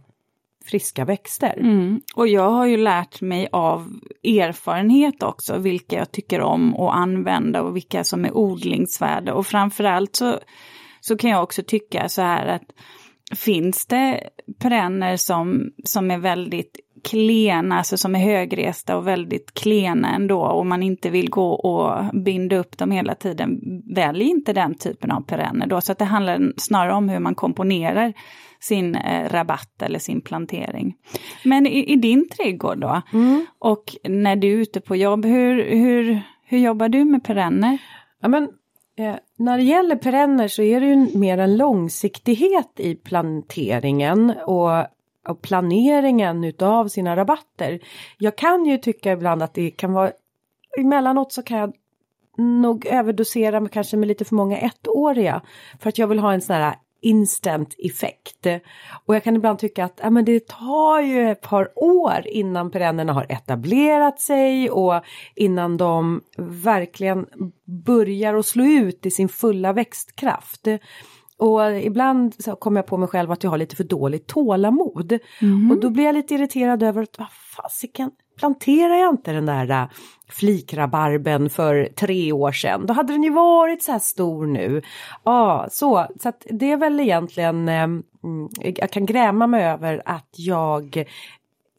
friska 0.66 1.06
växter. 1.06 1.58
Mm. 1.60 2.02
Och 2.16 2.28
jag 2.28 2.50
har 2.50 2.66
ju 2.66 2.78
lärt 2.78 3.22
mig 3.22 3.50
av 3.52 4.00
erfarenhet 4.24 5.24
också 5.24 5.58
vilka 5.58 5.96
jag 5.96 6.12
tycker 6.12 6.42
om 6.42 6.76
att 6.76 6.96
använda 6.96 7.62
och 7.62 7.76
vilka 7.76 8.04
som 8.04 8.26
är 8.26 8.38
odlingsvärda 8.38 9.34
och 9.34 9.48
framförallt 9.48 10.16
så, 10.16 10.40
så 11.00 11.18
kan 11.18 11.30
jag 11.30 11.44
också 11.44 11.64
tycka 11.64 12.10
så 12.10 12.22
här 12.22 12.48
att 12.48 12.64
finns 13.38 13.86
det 13.86 14.30
perenner 14.60 15.18
som, 15.18 15.72
som 15.84 16.12
är 16.12 16.18
väldigt 16.18 16.80
klena, 17.04 17.78
alltså 17.78 17.98
som 17.98 18.16
är 18.16 18.20
högresta 18.20 18.98
och 18.98 19.08
väldigt 19.08 19.54
klena 19.54 20.16
ändå 20.16 20.42
och 20.42 20.66
man 20.66 20.84
inte 20.84 21.10
vill 21.10 21.30
gå 21.30 21.52
och 21.52 22.16
binda 22.16 22.58
upp 22.58 22.78
dem 22.78 22.92
hela 22.92 23.16
tiden, 23.16 23.60
välj 23.96 24.24
inte 24.24 24.54
den 24.54 24.76
typen 24.76 25.12
av 25.12 25.22
perenner 25.22 25.68
då. 25.68 25.82
Så 25.82 25.92
att 25.92 25.98
det 25.98 26.06
handlar 26.06 26.54
snarare 26.58 26.94
om 26.94 27.10
hur 27.10 27.20
man 27.20 27.36
komponerar 27.36 28.14
sin 28.60 28.96
eh, 28.96 29.30
rabatt 29.30 29.82
eller 29.82 30.00
sin 30.00 30.22
plantering. 30.22 30.96
Men 31.44 31.68
i, 31.68 31.94
i 31.94 31.96
din 31.96 32.30
trädgård 32.30 32.78
då, 32.78 33.02
mm. 33.14 33.46
och 33.60 33.96
när 34.04 34.36
du 34.36 34.48
är 34.48 34.58
ute 34.58 34.82
på 34.82 34.96
jobb, 34.96 35.26
hur, 35.26 35.64
hur, 35.64 36.22
hur 36.46 36.58
jobbar 36.58 36.90
du 36.90 37.06
med 37.06 37.24
perenner? 37.24 37.78
Ja, 38.22 38.28
men, 38.28 38.44
eh, 38.98 39.16
när 39.38 39.58
det 39.58 39.64
gäller 39.64 39.96
perenner 39.96 40.48
så 40.48 40.62
är 40.62 40.82
det 40.82 40.88
ju 40.88 41.18
mer 41.18 41.38
en 41.38 41.58
långsiktighet 41.58 42.72
i 42.78 42.96
planteringen 42.96 44.34
och 44.46 44.86
och 45.28 45.42
planeringen 45.42 46.44
utav 46.44 46.88
sina 46.88 47.16
rabatter. 47.16 47.80
Jag 48.18 48.36
kan 48.36 48.66
ju 48.66 48.78
tycka 48.78 49.12
ibland 49.12 49.44
att 49.44 49.54
det 49.54 49.72
kan 49.72 49.94
vara 49.94 50.12
emellanåt 50.78 51.32
så 51.32 51.44
kan 51.44 51.58
jag 51.58 51.74
nog 52.38 52.86
överdosera 52.86 53.60
med 53.60 53.72
kanske 53.72 53.98
med 53.98 54.08
lite 54.08 54.26
för 54.26 54.36
många 54.36 54.58
ettåriga 54.58 55.42
för 55.80 55.90
att 55.90 55.98
jag 55.98 56.08
vill 56.08 56.20
ha 56.20 56.34
en 56.34 56.42
sån 56.42 56.56
här 56.56 56.76
instant 57.02 57.76
effekt. 57.78 58.48
Och 59.06 59.16
jag 59.16 59.24
kan 59.24 59.36
ibland 59.36 59.60
tycka 59.60 59.86
att 59.86 60.00
ja, 60.04 60.10
men 60.10 60.26
det 60.26 60.48
tar 60.48 61.02
ju 61.02 61.32
ett 61.32 61.42
par 61.42 61.72
år 61.76 62.28
innan 62.28 62.72
perennerna 62.72 63.14
har 63.14 63.26
etablerat 63.30 64.20
sig 64.20 64.70
och 64.70 65.02
innan 65.36 65.78
de 65.78 66.22
verkligen 66.38 67.26
börjar 67.86 68.34
att 68.34 68.46
slå 68.46 68.66
ut 68.66 69.06
i 69.06 69.12
sin 69.12 69.30
fulla 69.30 69.74
växtkraft. 69.74 70.68
Och 71.42 71.82
ibland 71.82 72.44
så 72.44 72.56
kommer 72.56 72.78
jag 72.78 72.86
på 72.86 72.98
mig 72.98 73.08
själv 73.08 73.32
att 73.32 73.44
jag 73.44 73.52
har 73.52 73.58
lite 73.58 73.76
för 73.76 73.84
dåligt 73.84 74.28
tålamod. 74.28 75.20
Mm. 75.42 75.72
Och 75.72 75.80
då 75.80 75.90
blir 75.90 76.04
jag 76.04 76.16
lite 76.16 76.34
irriterad 76.34 76.84
över 76.84 77.04
att 77.04 77.20
vad 77.20 77.28
fasiken, 77.56 78.12
planterar 78.40 78.96
jag 78.96 79.14
inte 79.14 79.32
den 79.32 79.46
där 79.46 79.70
äh, 79.70 79.90
flikrabarben 80.30 81.50
för 81.50 81.90
tre 81.96 82.32
år 82.32 82.52
sedan, 82.52 82.86
då 82.86 82.94
hade 82.94 83.14
den 83.14 83.24
ju 83.24 83.30
varit 83.30 83.84
så 83.84 83.92
här 83.92 84.00
stor 84.00 84.46
nu. 84.46 84.82
Ja, 85.24 85.68
så, 85.72 86.08
så 86.20 86.30
att 86.30 86.46
det 86.50 86.72
är 86.72 86.78
väl 86.78 87.00
egentligen, 87.00 87.70
eh, 87.70 87.88
jag 88.76 88.92
kan 88.92 89.06
gräma 89.06 89.48
mig 89.48 89.66
över 89.66 90.02
att 90.06 90.34
jag 90.38 91.06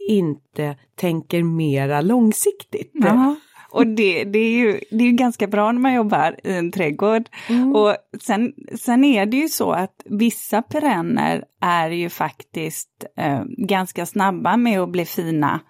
inte 0.08 0.76
tänker 0.94 1.42
mera 1.42 2.00
långsiktigt. 2.00 2.90
Jaha. 2.94 3.36
Och 3.72 3.86
det, 3.86 4.24
det, 4.24 4.38
är 4.38 4.50
ju, 4.50 4.80
det 4.90 5.04
är 5.04 5.08
ju 5.08 5.12
ganska 5.12 5.46
bra 5.46 5.72
när 5.72 5.80
man 5.80 5.94
jobbar 5.94 6.36
i 6.44 6.52
en 6.52 6.72
trädgård. 6.72 7.28
Mm. 7.48 7.76
Och 7.76 7.96
sen, 8.20 8.52
sen 8.80 9.04
är 9.04 9.26
det 9.26 9.36
ju 9.36 9.48
så 9.48 9.72
att 9.72 10.02
vissa 10.04 10.62
perenner 10.62 11.44
är 11.60 11.90
ju 11.90 12.08
faktiskt 12.08 13.04
eh, 13.16 13.42
ganska 13.46 14.06
snabba 14.06 14.56
med 14.56 14.80
att 14.80 14.88
bli 14.88 15.04
fina 15.04 15.60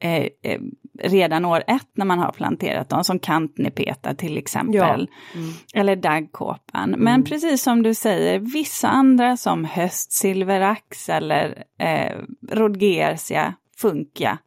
eh, 0.00 0.26
eh, 0.42 0.60
redan 1.02 1.44
år 1.44 1.64
ett 1.66 1.88
när 1.94 2.04
man 2.04 2.18
har 2.18 2.32
planterat 2.32 2.88
dem, 2.88 3.04
som 3.04 3.18
kantnepeta 3.18 4.14
till 4.14 4.38
exempel. 4.38 4.74
Ja. 4.74 4.94
Mm. 4.94 5.52
Eller 5.74 5.96
daggkåpan. 5.96 6.90
Men 6.90 7.14
mm. 7.14 7.24
precis 7.24 7.62
som 7.62 7.82
du 7.82 7.94
säger, 7.94 8.38
vissa 8.38 8.88
andra 8.88 9.36
som 9.36 9.64
höstsilverax 9.64 11.08
eller 11.08 11.64
eh, 11.78 12.16
rodgersia, 12.50 13.54
funkia. 13.76 14.38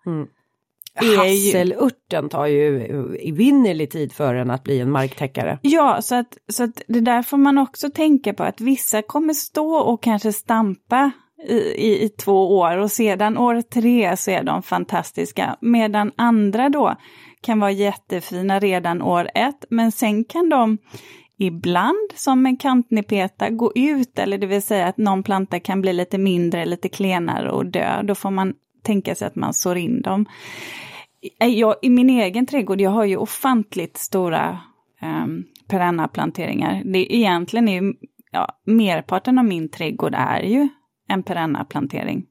Mm. 1.01 1.17
Hasselurten 1.17 2.29
tar 2.29 2.45
ju 2.45 2.85
evinnerlig 3.19 3.91
tid 3.91 4.13
för 4.13 4.33
den 4.33 4.51
att 4.51 4.63
bli 4.63 4.79
en 4.79 4.91
marktäckare. 4.91 5.59
Ja, 5.61 6.01
så 6.01 6.15
att, 6.15 6.37
så 6.47 6.63
att 6.63 6.81
det 6.87 7.01
där 7.01 7.23
får 7.23 7.37
man 7.37 7.57
också 7.57 7.89
tänka 7.89 8.33
på 8.33 8.43
att 8.43 8.61
vissa 8.61 9.01
kommer 9.01 9.33
stå 9.33 9.75
och 9.75 10.03
kanske 10.03 10.33
stampa 10.33 11.11
i, 11.47 11.57
i, 11.57 12.03
i, 12.03 12.09
två 12.09 12.57
år 12.57 12.77
och 12.77 12.91
sedan 12.91 13.37
år 13.37 13.61
tre 13.61 14.17
så 14.17 14.31
är 14.31 14.43
de 14.43 14.63
fantastiska. 14.63 15.57
Medan 15.61 16.11
andra 16.15 16.69
då 16.69 16.95
kan 17.41 17.59
vara 17.59 17.71
jättefina 17.71 18.59
redan 18.59 19.01
år 19.01 19.29
ett, 19.35 19.65
men 19.69 19.91
sen 19.91 20.23
kan 20.23 20.49
de 20.49 20.77
ibland 21.37 22.11
som 22.15 22.45
en 22.45 22.57
kantnepeta 22.57 23.49
gå 23.49 23.71
ut, 23.75 24.19
eller 24.19 24.37
det 24.37 24.47
vill 24.47 24.61
säga 24.61 24.87
att 24.87 24.97
någon 24.97 25.23
planta 25.23 25.59
kan 25.59 25.81
bli 25.81 25.93
lite 25.93 26.17
mindre, 26.17 26.65
lite 26.65 26.89
klenare 26.89 27.51
och 27.51 27.65
dö. 27.65 28.01
Då 28.03 28.15
får 28.15 28.31
man 28.31 28.53
tänka 28.81 29.15
sig 29.15 29.27
att 29.27 29.35
man 29.35 29.53
sår 29.53 29.77
in 29.77 30.01
dem. 30.01 30.25
Jag, 31.39 31.75
I 31.81 31.89
min 31.89 32.09
egen 32.09 32.45
trädgård, 32.45 32.81
jag 32.81 32.91
har 32.91 33.05
ju 33.05 33.17
ofantligt 33.17 33.97
stora 33.97 34.59
um, 35.01 35.43
perenna 35.67 36.07
planteringar. 36.07 36.81
Det 36.85 37.15
egentligen 37.15 37.67
är 37.67 37.81
ju, 37.81 37.93
ja, 38.31 38.47
merparten 38.65 39.37
av 39.37 39.45
min 39.45 39.69
trädgård 39.69 40.13
är 40.17 40.41
ju 40.41 40.69
en 41.07 41.23
perenna 41.23 41.65
plantering. 41.65 42.25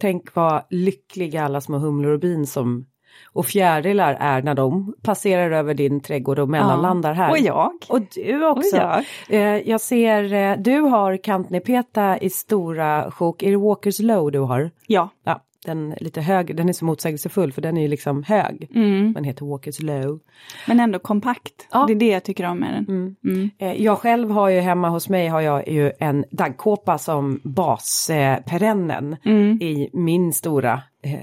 Tänk 0.00 0.34
vad 0.34 0.62
lyckliga 0.70 1.44
alla 1.44 1.60
små 1.60 1.78
humlor 1.78 2.12
och 2.12 2.20
bin 2.20 2.46
som 2.46 2.86
och 3.32 3.46
fjärilar 3.46 4.16
är 4.20 4.42
när 4.42 4.54
de 4.54 4.94
passerar 5.02 5.50
över 5.50 5.74
din 5.74 6.00
trädgård 6.00 6.38
och 6.38 6.48
mellanlandar 6.48 7.12
här. 7.12 7.30
Och 7.30 7.38
jag. 7.38 7.72
Och 7.88 8.00
du 8.14 8.46
också. 8.46 8.76
Och 8.76 8.82
jag. 8.82 9.04
Eh, 9.28 9.68
jag 9.68 9.80
ser, 9.80 10.32
eh, 10.32 10.56
du 10.58 10.80
har 10.80 11.16
kantnepeta 11.16 12.18
i 12.18 12.30
stora 12.30 13.10
sjok. 13.10 13.42
Är 13.42 13.50
det 13.50 13.56
Walkers 13.56 14.00
Low 14.00 14.32
du 14.32 14.38
har? 14.38 14.70
Ja. 14.86 15.08
ja 15.24 15.45
den 15.66 15.94
lite 16.00 16.20
hög, 16.20 16.56
den 16.56 16.68
är 16.68 16.72
så 16.72 16.84
motsägelsefull 16.84 17.52
för 17.52 17.62
den 17.62 17.76
är 17.76 17.82
ju 17.82 17.88
liksom 17.88 18.22
hög. 18.22 18.70
Mm. 18.74 19.12
Den 19.12 19.24
heter 19.24 19.46
Walkers 19.46 19.82
Low. 19.82 20.20
Men 20.66 20.80
ändå 20.80 20.98
kompakt, 20.98 21.68
ja. 21.70 21.84
det 21.86 21.92
är 21.92 21.96
det 21.96 22.08
jag 22.08 22.24
tycker 22.24 22.44
om 22.44 22.58
med 22.58 22.74
den. 22.74 22.84
Mm. 22.88 23.16
Mm. 23.24 23.50
Eh, 23.58 23.82
jag 23.82 23.98
själv 23.98 24.30
har 24.30 24.48
ju 24.48 24.60
hemma 24.60 24.88
hos 24.88 25.08
mig 25.08 25.28
har 25.28 25.40
jag 25.40 25.68
ju 25.68 25.92
en 25.98 26.24
daggkåpa 26.30 26.98
som 26.98 27.40
basperennen 27.44 29.16
mm. 29.24 29.62
i 29.62 29.90
min 29.92 30.32
stora 30.32 30.82
eh, 31.02 31.20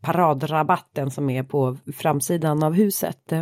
paradrabatten 0.00 1.10
som 1.10 1.30
är 1.30 1.42
på 1.42 1.76
framsidan 1.96 2.62
av 2.62 2.72
huset. 2.72 3.32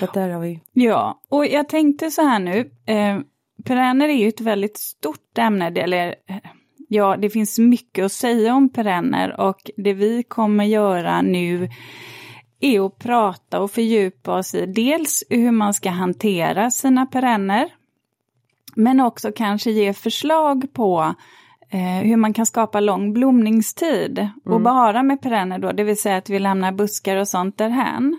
Så 0.00 0.06
där 0.14 0.30
har 0.30 0.40
vi. 0.40 0.60
Ja, 0.72 1.20
och 1.28 1.46
jag 1.46 1.68
tänkte 1.68 2.10
så 2.10 2.22
här 2.22 2.38
nu, 2.38 2.70
eh, 2.86 3.18
perenner 3.64 4.08
är 4.08 4.16
ju 4.16 4.28
ett 4.28 4.40
väldigt 4.40 4.76
stort 4.76 5.38
ämne, 5.38 5.66
eller 5.66 6.14
eh, 6.26 6.36
Ja, 6.94 7.16
det 7.16 7.30
finns 7.30 7.58
mycket 7.58 8.04
att 8.04 8.12
säga 8.12 8.54
om 8.54 8.68
perenner 8.68 9.40
och 9.40 9.70
det 9.76 9.92
vi 9.92 10.22
kommer 10.22 10.64
göra 10.64 11.22
nu 11.22 11.68
är 12.60 12.86
att 12.86 12.98
prata 12.98 13.60
och 13.60 13.70
fördjupa 13.70 14.38
oss 14.38 14.54
i 14.54 14.66
dels 14.66 15.24
hur 15.30 15.50
man 15.50 15.74
ska 15.74 15.90
hantera 15.90 16.70
sina 16.70 17.06
perenner, 17.06 17.68
men 18.74 19.00
också 19.00 19.32
kanske 19.32 19.70
ge 19.70 19.92
förslag 19.92 20.72
på 20.72 21.14
eh, 21.70 21.80
hur 21.80 22.16
man 22.16 22.32
kan 22.32 22.46
skapa 22.46 22.80
lång 22.80 23.12
blomningstid. 23.12 24.18
Mm. 24.18 24.32
Och 24.44 24.60
bara 24.60 25.02
med 25.02 25.22
perenner 25.22 25.58
då, 25.58 25.72
det 25.72 25.84
vill 25.84 26.00
säga 26.00 26.16
att 26.16 26.30
vi 26.30 26.38
lämnar 26.38 26.72
buskar 26.72 27.16
och 27.16 27.28
sånt 27.28 27.58
därhän. 27.58 28.18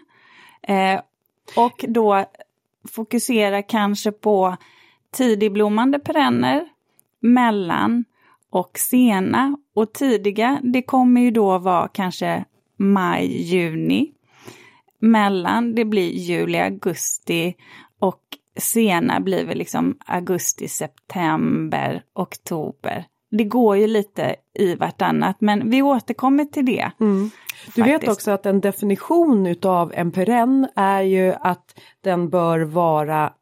Eh, 0.61 0.99
och 1.55 1.85
då 1.87 2.25
fokusera 2.91 3.61
kanske 3.61 4.11
på 4.11 4.57
tidigblommande 5.11 5.99
perenner, 5.99 6.67
mellan 7.19 8.05
och 8.55 8.79
sena 8.79 9.57
och 9.73 9.93
tidiga, 9.93 10.59
det 10.63 10.81
kommer 10.81 11.21
ju 11.21 11.31
då 11.31 11.57
vara 11.57 11.87
kanske 11.87 12.45
maj, 12.77 13.41
juni. 13.41 14.11
Mellan, 14.99 15.75
det 15.75 15.85
blir 15.85 16.11
juli, 16.11 16.57
augusti 16.57 17.55
och 17.99 18.21
sena 18.57 19.19
blir 19.19 19.45
väl 19.45 19.57
liksom 19.57 19.97
augusti, 20.05 20.67
september, 20.67 22.03
oktober. 22.13 23.05
Det 23.31 23.43
går 23.43 23.77
ju 23.77 23.87
lite 23.87 24.35
i 24.53 24.75
vartannat, 24.75 25.35
men 25.39 25.69
vi 25.69 25.81
återkommer 25.81 26.45
till 26.45 26.65
det. 26.65 26.91
Mm. 26.99 27.29
Du 27.75 27.83
vet 27.83 28.07
också 28.07 28.31
att 28.31 28.45
en 28.45 28.61
definition 28.61 29.47
utav 29.47 29.91
en 29.95 30.11
perenn 30.11 30.67
är 30.75 31.01
ju 31.01 31.33
att 31.39 31.79
den 32.01 32.29
bör 32.29 32.59
vara 32.59 33.33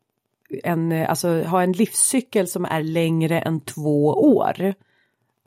en, 0.64 0.92
alltså 0.92 1.44
ha 1.44 1.64
en 1.64 1.72
livscykel 1.72 2.48
som 2.48 2.66
är 2.66 2.84
längre 2.84 3.40
än 3.40 3.60
två 3.60 4.08
år 4.08 4.74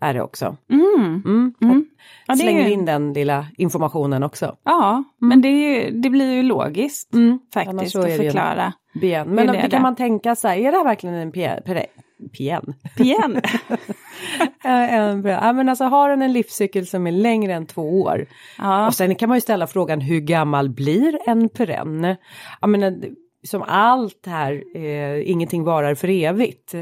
är 0.08 0.14
det 0.14 0.22
också. 0.22 0.56
Mm. 0.70 1.22
Mm. 1.24 1.54
Mm. 1.62 1.86
Ja, 2.26 2.36
Slänger 2.36 2.66
ju... 2.66 2.72
in 2.72 2.84
den 2.84 3.12
lilla 3.12 3.46
informationen 3.56 4.22
också. 4.22 4.56
Ja, 4.64 4.92
mm. 4.92 5.04
men 5.18 5.42
det, 5.42 5.48
ju, 5.48 5.90
det, 5.90 6.10
blir 6.10 6.34
ju 6.34 6.42
logiskt 6.42 7.14
mm. 7.14 7.38
faktiskt 7.54 7.96
att 7.96 8.16
förklara. 8.16 8.72
Bien. 9.00 9.28
Men 9.28 9.46
det 9.46 9.68
kan 9.70 9.82
man 9.82 9.96
tänka 9.96 10.34
så 10.34 10.48
här, 10.48 10.56
är 10.56 10.72
det 10.72 10.78
här 10.78 10.84
verkligen 10.84 11.14
en 11.14 11.32
pien? 11.32 11.62
Pien? 12.32 12.74
Pien. 12.96 13.40
ja, 15.24 15.52
men 15.52 15.68
alltså 15.68 15.84
har 15.84 16.08
den 16.10 16.22
en 16.22 16.32
livscykel 16.32 16.86
som 16.86 17.06
är 17.06 17.12
längre 17.12 17.54
än 17.54 17.66
två 17.66 18.02
år? 18.02 18.26
Ja. 18.58 18.86
Och 18.86 18.94
sen 18.94 19.14
kan 19.14 19.28
man 19.28 19.36
ju 19.36 19.40
ställa 19.40 19.66
frågan 19.66 20.00
hur 20.00 20.20
gammal 20.20 20.70
blir 20.70 21.18
en 21.26 21.48
perenn? 21.48 22.16
Jag 22.60 22.70
menar, 22.70 23.00
som 23.46 23.62
allt 23.62 24.26
här, 24.26 24.62
eh, 24.74 25.30
ingenting 25.30 25.64
varar 25.64 25.94
för 25.94 26.08
evigt. 26.08 26.74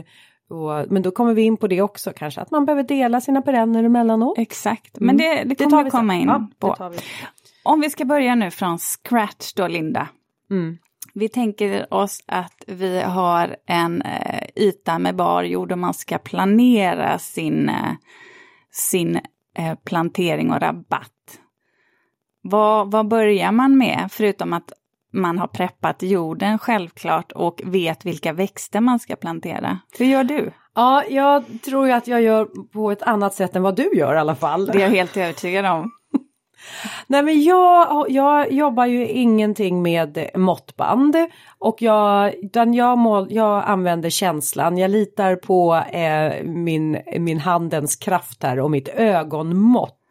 Och, 0.55 0.87
men 0.89 1.03
då 1.03 1.11
kommer 1.11 1.35
vi 1.35 1.43
in 1.43 1.57
på 1.57 1.67
det 1.67 1.83
också 1.83 2.13
kanske, 2.17 2.41
att 2.41 2.51
man 2.51 2.65
behöver 2.65 2.83
dela 2.83 3.21
sina 3.21 3.43
perenner 3.43 3.85
emellanåt. 3.85 4.39
Exakt, 4.39 5.01
men 5.01 5.17
det, 5.17 5.45
det 5.45 5.55
kommer 5.55 5.79
det 5.79 5.85
vi 5.85 5.91
komma 5.91 6.15
in 6.15 6.29
ja, 6.29 6.49
på. 6.59 6.89
Vi. 6.89 6.99
Om 7.63 7.81
vi 7.81 7.91
ska 7.91 8.05
börja 8.05 8.35
nu 8.35 8.51
från 8.51 8.79
scratch 8.79 9.53
då, 9.53 9.69
Linda. 9.69 10.09
Mm. 10.51 10.79
Vi 11.15 11.29
tänker 11.29 11.95
oss 11.95 12.21
att 12.27 12.65
vi 12.67 13.01
har 13.01 13.57
en 13.67 14.03
eh, 14.03 14.49
yta 14.57 14.99
med 14.99 15.17
bar 15.17 15.43
jord 15.43 15.73
och 15.73 15.79
man 15.79 15.95
ska 15.95 16.19
planera 16.19 17.19
sin, 17.19 17.69
eh, 17.69 17.93
sin 18.73 19.21
eh, 19.59 19.75
plantering 19.85 20.53
och 20.53 20.61
rabatt. 20.61 21.11
Vad, 22.43 22.91
vad 22.91 23.09
börjar 23.09 23.53
man 23.53 23.79
med, 23.79 24.09
förutom 24.11 24.53
att 24.53 24.73
man 25.15 25.39
har 25.39 25.47
preppat 25.47 26.03
jorden 26.03 26.59
självklart 26.59 27.33
och 27.33 27.61
vet 27.65 28.07
vilka 28.07 28.33
växter 28.33 28.81
man 28.81 28.99
ska 28.99 29.17
plantera? 29.17 29.79
Hur 29.99 30.07
gör 30.07 30.25
du? 30.25 30.53
Ja, 30.75 31.05
jag 31.09 31.45
tror 31.65 31.87
ju 31.87 31.93
att 31.93 32.07
jag 32.07 32.23
gör 32.23 32.49
på 32.73 32.91
ett 32.91 33.03
annat 33.03 33.35
sätt 33.35 33.57
än 33.57 33.63
vad 33.63 33.77
du 33.77 33.91
gör 33.95 34.15
i 34.15 34.19
alla 34.19 34.35
fall. 34.35 34.67
Det 34.67 34.79
är 34.79 34.83
jag 34.83 34.89
helt 34.89 35.17
övertygad 35.17 35.67
om. 35.67 35.91
Nej 37.07 37.23
men 37.23 37.43
jag, 37.43 38.11
jag 38.11 38.53
jobbar 38.53 38.87
ju 38.87 39.09
ingenting 39.09 39.83
med 39.83 40.31
måttband 40.35 41.17
och 41.59 41.83
jag, 41.83 42.35
utan 42.35 42.75
jag, 42.75 42.99
mål, 42.99 43.27
jag 43.31 43.65
använder 43.67 44.11
känslan, 44.11 44.79
jag 44.79 44.91
litar 44.91 45.37
på 45.37 45.75
eh, 45.75 46.45
min, 46.45 46.99
min 47.19 47.39
handens 47.39 47.97
kraft 47.97 48.43
här 48.43 48.61
och 48.61 48.71
mitt 48.71 48.89
ögonmått. 48.89 50.04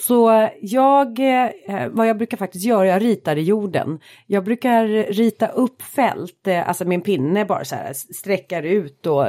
Så 0.00 0.48
jag, 0.60 1.18
eh, 1.18 1.50
vad 1.90 2.08
jag 2.08 2.16
brukar 2.16 2.36
faktiskt 2.36 2.64
göra, 2.64 2.86
jag 2.86 3.02
ritar 3.02 3.36
i 3.36 3.42
jorden. 3.42 3.98
Jag 4.26 4.44
brukar 4.44 4.86
rita 5.12 5.46
upp 5.46 5.82
fält, 5.82 6.48
alltså 6.66 6.76
alltså 6.76 6.88
min 6.88 7.02
pinne 7.02 7.44
bara 7.44 7.64
så 7.64 7.74
här 7.76 7.92
sträcker 7.92 8.62
ut 8.62 9.06
och, 9.06 9.26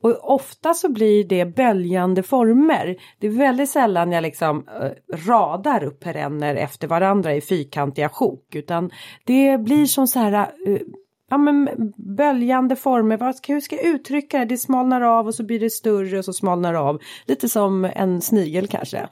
och 0.00 0.34
ofta 0.34 0.74
så 0.74 0.88
blir 0.88 1.24
det 1.24 1.44
böljande 1.44 2.22
former. 2.22 2.96
Det 3.18 3.26
är 3.26 3.30
väldigt 3.30 3.70
sällan 3.70 4.12
jag 4.12 4.22
liksom 4.22 4.68
eh, 4.68 5.16
radar 5.26 5.84
upp 5.84 6.00
perenner 6.00 6.54
efter 6.54 6.88
varandra 6.88 7.34
i 7.34 7.40
fyrkantiga 7.40 8.08
sjok 8.08 8.54
utan 8.54 8.90
det 9.24 9.58
blir 9.58 9.86
som 9.86 10.06
så 10.06 10.18
här 10.18 10.50
ja, 11.30 11.38
men 11.38 11.68
böljande 11.96 12.76
former, 12.76 13.16
vad 13.16 13.36
ska, 13.36 13.52
hur 13.52 13.60
ska 13.60 13.76
jag 13.76 13.84
uttrycka 13.84 14.38
det? 14.38 14.44
Det 14.44 14.58
smalnar 14.58 15.00
av 15.00 15.26
och 15.26 15.34
så 15.34 15.44
blir 15.44 15.60
det 15.60 15.70
större 15.70 16.18
och 16.18 16.24
så 16.24 16.32
smalnar 16.32 16.74
av. 16.74 16.98
Lite 17.26 17.48
som 17.48 17.84
en 17.84 18.20
snigel 18.20 18.66
kanske. 18.66 19.08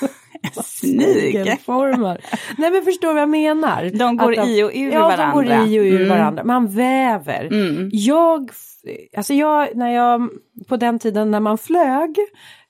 Snigelformar. 0.64 2.20
Nej 2.58 2.70
men 2.70 2.82
förstår 2.82 3.12
vad 3.12 3.22
jag 3.22 3.28
menar. 3.28 3.90
De 3.98 4.16
går 4.16 4.32
de, 4.32 4.42
i 4.42 4.62
och 4.62 4.70
ur 4.74 4.92
ja, 4.92 5.00
varandra. 5.00 5.24
Ja, 5.24 5.58
de 5.58 5.58
går 5.58 5.68
i 5.68 5.80
och 5.80 5.84
ur 5.84 5.96
mm. 5.96 6.08
varandra. 6.08 6.44
Man 6.44 6.66
väver. 6.66 7.44
Mm. 7.44 7.90
Jag, 7.92 8.50
alltså 9.16 9.34
jag, 9.34 9.76
när 9.76 9.94
jag, 9.94 10.30
på 10.68 10.76
den 10.76 10.98
tiden 10.98 11.30
när 11.30 11.40
man 11.40 11.58
flög, 11.58 12.18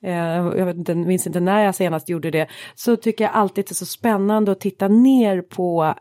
eh, 0.02 0.14
jag 0.36 0.66
vet 0.66 0.76
inte, 0.76 0.94
minns 0.94 1.26
inte 1.26 1.40
när 1.40 1.64
jag 1.64 1.74
senast 1.74 2.08
gjorde 2.08 2.30
det, 2.30 2.48
så 2.74 2.96
tycker 2.96 3.24
jag 3.24 3.32
alltid 3.32 3.64
det 3.64 3.72
är 3.72 3.74
så 3.74 3.86
spännande 3.86 4.52
att 4.52 4.60
titta 4.60 4.88
ner 4.88 5.42
på 5.42 5.94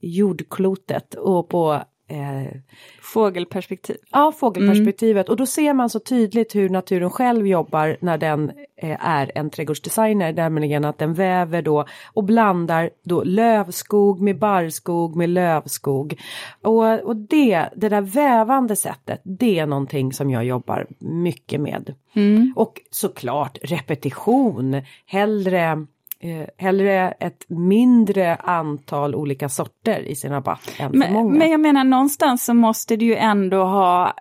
jordklotet 0.00 1.14
och 1.14 1.48
på 1.48 1.82
Eh, 2.08 2.60
fågelperspektiv. 3.02 3.96
Ja, 4.12 4.32
fågelperspektivet. 4.36 5.26
Mm. 5.26 5.32
Och 5.32 5.36
då 5.36 5.46
ser 5.46 5.74
man 5.74 5.90
så 5.90 6.00
tydligt 6.00 6.54
hur 6.54 6.68
naturen 6.68 7.10
själv 7.10 7.46
jobbar 7.46 7.96
när 8.00 8.18
den 8.18 8.50
eh, 8.76 9.06
är 9.06 9.32
en 9.34 9.50
trädgårdsdesigner. 9.50 10.32
Nämligen 10.32 10.84
att 10.84 10.98
den 10.98 11.14
väver 11.14 11.62
då 11.62 11.84
och 12.12 12.24
blandar 12.24 12.90
då 13.04 13.22
lövskog 13.24 14.20
med 14.20 14.38
barrskog 14.38 15.16
med 15.16 15.28
lövskog. 15.28 16.20
Och, 16.62 17.00
och 17.00 17.16
det, 17.16 17.68
det 17.76 17.88
där 17.88 18.00
vävande 18.00 18.76
sättet, 18.76 19.20
det 19.24 19.58
är 19.58 19.66
någonting 19.66 20.12
som 20.12 20.30
jag 20.30 20.44
jobbar 20.44 20.86
mycket 20.98 21.60
med. 21.60 21.94
Mm. 22.14 22.52
Och 22.56 22.80
såklart 22.90 23.58
repetition, 23.62 24.82
hellre 25.06 25.86
eh, 26.20 26.46
hellre 26.56 27.10
ett 27.10 27.44
mindre 27.48 28.36
antal 28.36 29.14
olika 29.14 29.48
sorter 29.48 30.00
i 30.00 30.16
sin 30.16 30.30
rabatt 30.30 30.74
än 30.78 30.92
men, 30.92 31.02
för 31.02 31.14
många. 31.14 31.38
Men 31.38 31.50
jag 31.50 31.60
menar 31.60 31.84
någonstans 31.84 32.44
så 32.44 32.54
måste 32.54 32.96
du 32.96 33.04
ju 33.04 33.14
ändå 33.14 33.64
ha 33.64 34.14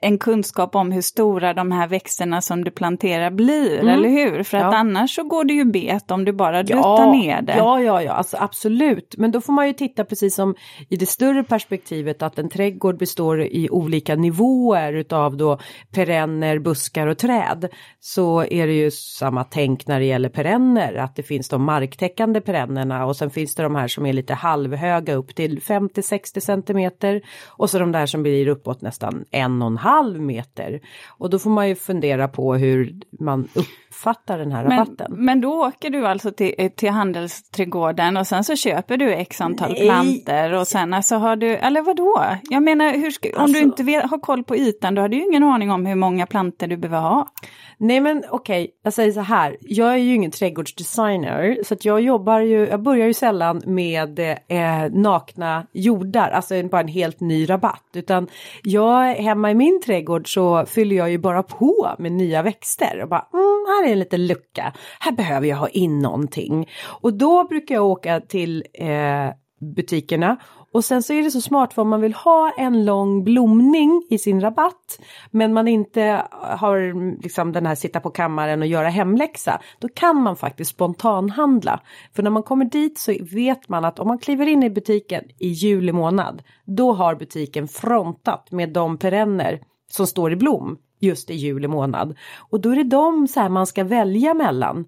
en 0.00 0.18
kunskap 0.18 0.74
om 0.74 0.92
hur 0.92 1.02
stora 1.02 1.54
de 1.54 1.72
här 1.72 1.88
växterna 1.88 2.40
som 2.40 2.64
du 2.64 2.70
planterar 2.70 3.30
blir, 3.30 3.78
mm. 3.78 3.88
eller 3.88 4.08
hur? 4.08 4.42
För 4.42 4.58
att 4.58 4.72
ja. 4.72 4.76
annars 4.76 5.14
så 5.14 5.22
går 5.22 5.44
det 5.44 5.54
ju 5.54 5.64
bet 5.64 6.10
om 6.10 6.24
du 6.24 6.32
bara 6.32 6.62
duttar 6.62 6.80
ja, 6.80 7.12
ner 7.12 7.42
det. 7.42 7.56
Ja, 7.56 7.80
ja, 7.80 8.02
ja, 8.02 8.12
alltså 8.12 8.36
absolut. 8.40 9.14
Men 9.18 9.30
då 9.30 9.40
får 9.40 9.52
man 9.52 9.66
ju 9.66 9.72
titta 9.72 10.04
precis 10.04 10.34
som 10.34 10.54
i 10.88 10.96
det 10.96 11.06
större 11.06 11.44
perspektivet 11.44 12.22
att 12.22 12.38
en 12.38 12.48
trädgård 12.48 12.98
består 12.98 13.42
i 13.42 13.68
olika 13.70 14.14
nivåer 14.14 14.92
utav 14.92 15.36
då 15.36 15.58
perenner, 15.94 16.58
buskar 16.58 17.06
och 17.06 17.18
träd. 17.18 17.68
Så 18.00 18.44
är 18.44 18.66
det 18.66 18.72
ju 18.72 18.90
samma 18.90 19.44
tänk 19.44 19.86
när 19.86 20.00
det 20.00 20.06
gäller 20.06 20.28
perenner, 20.28 20.94
att 20.94 21.16
det 21.16 21.22
finns 21.22 21.48
de 21.48 21.64
marktäckande 21.64 22.40
perennerna 22.40 23.06
och 23.06 23.16
sen 23.16 23.30
finns 23.30 23.54
det 23.54 23.62
de 23.62 23.74
här 23.74 23.88
som 23.88 24.06
är 24.06 24.12
lite 24.12 24.34
halvhöga 24.34 25.14
upp 25.14 25.34
till 25.34 25.60
50-60 25.60 26.40
centimeter 26.40 27.22
och 27.46 27.70
så 27.70 27.78
de 27.78 27.92
där 27.92 28.06
som 28.06 28.22
blir 28.22 28.48
uppåt 28.48 28.82
nästan 28.82 29.24
en 29.30 29.62
och 29.62 29.73
halv 29.76 30.20
meter. 30.20 30.80
Och 31.06 31.30
då 31.30 31.38
får 31.38 31.50
man 31.50 31.68
ju 31.68 31.74
fundera 31.74 32.28
på 32.28 32.54
hur 32.54 33.00
man 33.10 33.48
uppfattar 33.94 34.38
den 34.38 34.52
här 34.52 34.64
rabatten. 34.64 35.06
Men, 35.10 35.40
då 35.40 35.66
åker 35.66 35.90
du 35.90 36.06
alltså 36.06 36.30
till, 36.30 36.70
till 36.76 36.90
handelsträdgården 36.90 38.16
och 38.16 38.26
sen 38.26 38.44
så 38.44 38.56
köper 38.56 38.96
du 38.96 39.12
x 39.12 39.40
antal 39.40 39.72
Nej. 39.72 39.82
planter 39.82 40.52
och 40.52 40.66
sen 40.66 40.94
alltså 40.94 41.16
har 41.16 41.36
du, 41.36 41.56
eller 41.56 41.82
vadå? 41.82 42.24
Jag 42.42 42.62
menar, 42.62 42.92
hur 42.92 43.34
om 43.36 43.42
alltså, 43.42 43.58
du 43.58 43.64
inte 43.64 43.82
vet, 43.82 44.10
har 44.10 44.18
koll 44.18 44.44
på 44.44 44.56
ytan, 44.56 44.94
då 44.94 45.02
har 45.02 45.08
du 45.08 45.16
ju 45.16 45.22
ingen 45.22 45.42
aning 45.42 45.70
om 45.70 45.86
hur 45.86 45.94
många 45.94 46.26
planter 46.26 46.66
du 46.66 46.76
behöver 46.76 47.08
ha. 47.08 47.32
Nej 47.78 48.00
men 48.00 48.22
okej, 48.30 48.62
okay, 48.62 48.74
jag 48.82 48.92
säger 48.92 49.12
så 49.12 49.20
här, 49.20 49.56
jag 49.60 49.92
är 49.92 49.96
ju 49.96 50.14
ingen 50.14 50.30
trädgårdsdesigner 50.30 51.58
så 51.64 51.74
att 51.74 51.84
jag 51.84 52.00
jobbar 52.00 52.40
ju, 52.40 52.66
jag 52.66 52.82
börjar 52.82 53.06
ju 53.06 53.14
sällan 53.14 53.62
med 53.66 54.18
eh, 54.48 54.90
nakna 54.90 55.66
jordar, 55.72 56.30
alltså 56.30 56.62
bara 56.62 56.80
en 56.80 56.88
helt 56.88 57.20
ny 57.20 57.50
rabatt, 57.50 57.90
utan 57.94 58.28
jag 58.62 59.14
hemma 59.14 59.50
i 59.50 59.54
min 59.54 59.80
trädgård 59.86 60.34
så 60.34 60.66
fyller 60.66 60.96
jag 60.96 61.10
ju 61.10 61.18
bara 61.18 61.42
på 61.42 61.94
med 61.98 62.12
nya 62.12 62.42
växter 62.42 63.00
och 63.02 63.08
bara, 63.08 63.26
mm, 63.32 63.64
här 63.68 63.83
är 63.84 63.92
en 63.92 63.98
liten 63.98 64.26
lucka, 64.26 64.72
här 65.00 65.12
behöver 65.12 65.46
jag 65.46 65.56
ha 65.56 65.68
in 65.68 65.98
någonting. 65.98 66.68
Och 66.84 67.14
då 67.14 67.44
brukar 67.44 67.74
jag 67.74 67.86
åka 67.86 68.20
till 68.20 68.64
eh, 68.74 69.30
butikerna 69.60 70.36
och 70.74 70.84
sen 70.84 71.02
så 71.02 71.12
är 71.12 71.22
det 71.22 71.30
så 71.30 71.40
smart 71.40 71.72
för 71.72 71.82
om 71.82 71.88
man 71.88 72.00
vill 72.00 72.14
ha 72.14 72.52
en 72.58 72.84
lång 72.84 73.24
blomning 73.24 74.06
i 74.10 74.18
sin 74.18 74.40
rabatt 74.40 75.00
men 75.30 75.52
man 75.52 75.68
inte 75.68 76.26
har 76.30 76.94
liksom 77.22 77.52
den 77.52 77.66
här 77.66 77.74
sitta 77.74 78.00
på 78.00 78.10
kammaren 78.10 78.60
och 78.60 78.66
göra 78.66 78.88
hemläxa. 78.88 79.60
Då 79.78 79.88
kan 79.88 80.22
man 80.22 80.36
faktiskt 80.36 80.70
spontanhandla. 80.70 81.80
För 82.12 82.22
när 82.22 82.30
man 82.30 82.42
kommer 82.42 82.64
dit 82.64 82.98
så 82.98 83.14
vet 83.32 83.68
man 83.68 83.84
att 83.84 83.98
om 83.98 84.08
man 84.08 84.18
kliver 84.18 84.46
in 84.46 84.62
i 84.62 84.70
butiken 84.70 85.24
i 85.38 85.48
juli 85.48 85.92
månad 85.92 86.42
då 86.64 86.92
har 86.92 87.14
butiken 87.14 87.68
frontat 87.68 88.50
med 88.50 88.72
de 88.72 88.98
perenner 88.98 89.60
som 89.90 90.06
står 90.06 90.32
i 90.32 90.36
blom 90.36 90.78
just 91.04 91.30
i 91.30 91.34
juli 91.34 91.68
månad. 91.68 92.16
Och 92.50 92.60
då 92.60 92.70
är 92.70 92.76
det 92.76 92.84
de 92.84 93.28
så 93.28 93.40
här 93.40 93.48
man 93.48 93.66
ska 93.66 93.84
välja 93.84 94.34
mellan. 94.34 94.84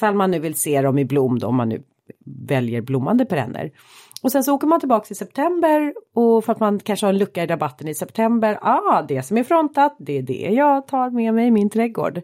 Fall 0.00 0.14
man 0.14 0.30
nu 0.30 0.38
vill 0.38 0.54
se 0.54 0.82
dem 0.82 0.98
i 0.98 1.04
blom 1.04 1.38
då 1.38 1.46
om 1.46 1.56
man 1.56 1.68
nu 1.68 1.82
väljer 2.24 2.80
blommande 2.80 3.24
perenner. 3.24 3.70
Och 4.22 4.32
sen 4.32 4.44
så 4.44 4.54
åker 4.54 4.66
man 4.66 4.80
tillbaka 4.80 5.06
i 5.10 5.14
september 5.14 5.94
och 6.14 6.44
för 6.44 6.52
att 6.52 6.60
man 6.60 6.78
kanske 6.78 7.06
har 7.06 7.12
en 7.12 7.18
lucka 7.18 7.42
i 7.42 7.46
rabatten 7.46 7.88
i 7.88 7.94
september. 7.94 8.58
Ah, 8.62 9.02
det 9.02 9.22
som 9.22 9.36
är 9.36 9.44
frontat, 9.44 9.96
det 9.98 10.18
är 10.18 10.22
det 10.22 10.48
jag 10.52 10.86
tar 10.86 11.10
med 11.10 11.34
mig 11.34 11.46
i 11.46 11.50
min 11.50 11.70
trädgård. 11.70 12.22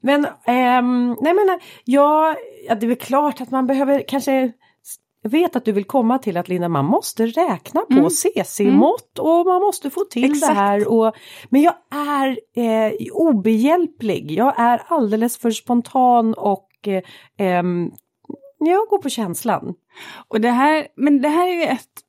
Men, 0.00 0.26
ehm, 0.44 1.16
nej 1.20 1.34
men, 1.34 1.60
ja, 1.84 2.36
ja, 2.68 2.74
det 2.74 2.86
är 2.86 2.88
väl 2.88 2.96
klart 2.96 3.40
att 3.40 3.50
man 3.50 3.66
behöver 3.66 4.04
kanske 4.08 4.52
vet 5.22 5.56
att 5.56 5.64
du 5.64 5.72
vill 5.72 5.84
komma 5.84 6.18
till 6.18 6.36
att 6.36 6.48
Linda, 6.48 6.68
man 6.68 6.84
måste 6.84 7.26
räkna 7.26 7.80
på 7.80 7.98
mm. 7.98 8.10
CC-mått 8.10 9.18
och 9.18 9.46
man 9.46 9.60
måste 9.60 9.90
få 9.90 10.04
till 10.04 10.32
Exakt. 10.32 10.54
det 10.54 10.60
här. 10.60 10.88
Och, 10.88 11.14
men 11.48 11.62
jag 11.62 11.74
är 11.90 12.40
eh, 12.56 12.92
obehjälplig, 13.12 14.30
jag 14.30 14.60
är 14.60 14.82
alldeles 14.86 15.38
för 15.38 15.50
spontan 15.50 16.34
och 16.34 16.68
eh, 16.86 17.02
ehm, 17.38 17.90
jag 18.58 18.88
går 18.88 18.98
på 18.98 19.08
känslan. 19.08 19.74
Och 20.28 20.40
det 20.40 20.50
här, 20.50 20.86
men 20.96 21.22
det 21.22 21.28
här 21.28 21.48
är 21.48 21.54
ju 21.54 21.62
ett 21.62 22.07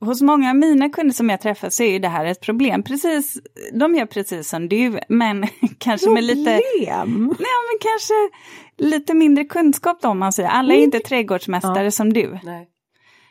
hos 0.00 0.22
många 0.22 0.50
av 0.50 0.56
mina 0.56 0.88
kunder 0.88 1.14
som 1.14 1.30
jag 1.30 1.40
träffar 1.40 1.70
så 1.70 1.82
är 1.82 1.92
ju 1.92 1.98
det 1.98 2.08
här 2.08 2.24
ett 2.24 2.40
problem. 2.40 2.82
Precis, 2.82 3.38
de 3.72 3.94
gör 3.94 4.06
precis 4.06 4.48
som 4.48 4.68
du, 4.68 4.98
men 5.08 5.46
kanske 5.78 6.06
problem. 6.06 6.14
med 6.14 6.36
lite... 6.36 6.50
Nej, 6.50 7.56
men 7.68 7.78
kanske 7.80 8.14
lite 8.78 9.14
mindre 9.14 9.44
kunskap 9.44 9.98
då, 10.02 10.08
om 10.08 10.18
man 10.18 10.32
säger. 10.32 10.48
Alla 10.48 10.74
är 10.74 10.78
inte 10.78 11.00
trädgårdsmästare 11.00 11.84
ja. 11.84 11.90
som 11.90 12.12
du. 12.12 12.38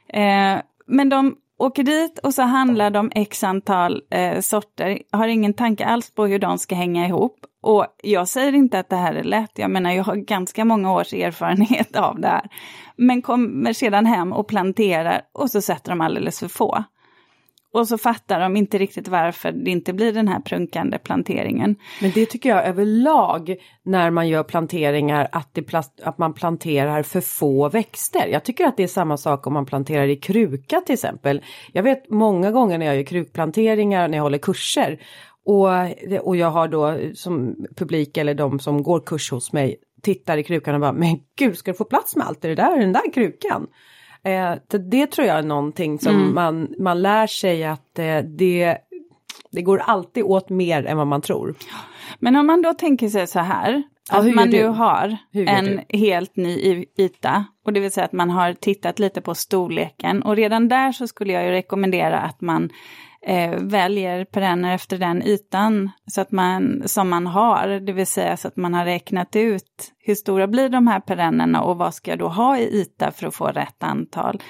Eh, 0.09 0.59
men 0.87 1.09
de 1.09 1.35
åker 1.57 1.83
dit 1.83 2.19
och 2.19 2.33
så 2.33 2.41
handlar 2.41 2.89
de 2.89 3.11
x 3.15 3.43
antal 3.43 4.03
eh, 4.11 4.39
sorter, 4.39 4.99
har 5.11 5.27
ingen 5.27 5.53
tanke 5.53 5.85
alls 5.85 6.11
på 6.11 6.25
hur 6.25 6.39
de 6.39 6.57
ska 6.57 6.75
hänga 6.75 7.07
ihop. 7.07 7.45
Och 7.65 7.85
jag 8.03 8.27
säger 8.27 8.53
inte 8.53 8.79
att 8.79 8.89
det 8.89 8.95
här 8.95 9.13
är 9.13 9.23
lätt, 9.23 9.51
jag 9.55 9.71
menar 9.71 9.91
jag 9.91 10.03
har 10.03 10.15
ganska 10.15 10.65
många 10.65 10.93
års 10.93 11.13
erfarenhet 11.13 11.95
av 11.95 12.19
det 12.19 12.27
här. 12.27 12.49
Men 12.95 13.21
kommer 13.21 13.73
sedan 13.73 14.05
hem 14.05 14.33
och 14.33 14.47
planterar 14.47 15.21
och 15.33 15.51
så 15.51 15.61
sätter 15.61 15.89
de 15.89 16.01
alldeles 16.01 16.39
för 16.39 16.47
få. 16.47 16.83
Och 17.73 17.87
så 17.87 17.97
fattar 17.97 18.39
de 18.39 18.57
inte 18.57 18.77
riktigt 18.77 19.07
varför 19.07 19.51
det 19.51 19.71
inte 19.71 19.93
blir 19.93 20.13
den 20.13 20.27
här 20.27 20.39
prunkande 20.39 20.97
planteringen. 20.97 21.75
Men 22.01 22.11
det 22.11 22.25
tycker 22.25 22.49
jag 22.49 22.65
överlag 22.65 23.55
när 23.83 24.09
man 24.09 24.27
gör 24.27 24.43
planteringar 24.43 25.27
att, 25.31 25.53
det, 25.53 25.73
att 26.03 26.17
man 26.17 26.33
planterar 26.33 27.03
för 27.03 27.21
få 27.21 27.69
växter. 27.69 28.27
Jag 28.27 28.43
tycker 28.43 28.65
att 28.65 28.77
det 28.77 28.83
är 28.83 28.87
samma 28.87 29.17
sak 29.17 29.47
om 29.47 29.53
man 29.53 29.65
planterar 29.65 30.07
i 30.07 30.15
kruka 30.15 30.81
till 30.85 30.93
exempel. 30.93 31.41
Jag 31.71 31.83
vet 31.83 32.09
många 32.09 32.51
gånger 32.51 32.77
när 32.77 32.85
jag 32.85 32.95
gör 32.95 33.03
krukplanteringar 33.03 34.07
när 34.07 34.17
jag 34.17 34.23
håller 34.23 34.37
kurser 34.37 34.99
och, 35.45 35.69
och 36.27 36.35
jag 36.35 36.51
har 36.51 36.67
då 36.67 36.97
som 37.15 37.55
publik 37.75 38.17
eller 38.17 38.33
de 38.33 38.59
som 38.59 38.83
går 38.83 38.99
kurs 38.99 39.31
hos 39.31 39.53
mig 39.53 39.75
tittar 40.01 40.37
i 40.37 40.43
krukan 40.43 40.75
och 40.75 40.81
bara, 40.81 40.93
men 40.93 41.19
gud, 41.35 41.57
ska 41.57 41.71
du 41.71 41.77
få 41.77 41.83
plats 41.83 42.15
med 42.15 42.27
allt 42.27 42.45
i 42.45 42.47
det 42.47 42.55
där, 42.55 42.79
den 42.79 42.93
där 42.93 43.13
krukan? 43.13 43.67
Eh, 44.23 44.53
det 44.89 45.07
tror 45.07 45.27
jag 45.27 45.37
är 45.37 45.43
någonting 45.43 45.99
som 45.99 46.15
mm. 46.15 46.33
man, 46.33 46.75
man 46.79 47.01
lär 47.01 47.27
sig 47.27 47.63
att 47.63 47.99
eh, 47.99 48.17
det, 48.17 48.77
det 49.51 49.61
går 49.61 49.77
alltid 49.77 50.23
åt 50.23 50.49
mer 50.49 50.85
än 50.85 50.97
vad 50.97 51.07
man 51.07 51.21
tror. 51.21 51.55
Men 52.19 52.35
om 52.35 52.47
man 52.47 52.61
då 52.61 52.73
tänker 52.73 53.09
sig 53.09 53.27
så 53.27 53.39
här, 53.39 53.83
Ja, 54.11 54.17
att 54.17 54.35
man 54.35 54.49
nu 54.49 54.65
har 54.65 55.17
en 55.31 55.81
helt 55.89 56.35
ny 56.35 56.85
yta. 56.97 57.45
Och 57.65 57.73
det 57.73 57.79
vill 57.79 57.91
säga 57.91 58.05
att 58.05 58.13
man 58.13 58.29
har 58.29 58.53
tittat 58.53 58.99
lite 58.99 59.21
på 59.21 59.35
storleken. 59.35 60.23
Och 60.23 60.35
redan 60.35 60.67
där 60.67 60.91
så 60.91 61.07
skulle 61.07 61.33
jag 61.33 61.43
ju 61.43 61.49
rekommendera 61.49 62.19
att 62.19 62.41
man 62.41 62.69
eh, 63.25 63.59
väljer 63.59 64.25
perenner 64.25 64.75
efter 64.75 64.97
den 64.97 65.23
ytan 65.23 65.91
så 66.07 66.21
att 66.21 66.31
man, 66.31 66.83
som 66.85 67.09
man 67.09 67.27
har. 67.27 67.67
Det 67.67 67.93
vill 67.93 68.07
säga 68.07 68.37
så 68.37 68.47
att 68.47 68.55
man 68.55 68.73
har 68.73 68.85
räknat 68.85 69.35
ut 69.35 69.91
hur 69.99 70.15
stora 70.15 70.47
blir 70.47 70.69
de 70.69 70.87
här 70.87 70.99
perennerna 70.99 71.61
och 71.61 71.77
vad 71.77 71.93
ska 71.93 72.11
jag 72.11 72.19
då 72.19 72.27
ha 72.27 72.57
i 72.57 72.81
yta 72.81 73.11
för 73.11 73.27
att 73.27 73.35
få 73.35 73.47
rätt 73.47 73.83
antal. 73.83 74.41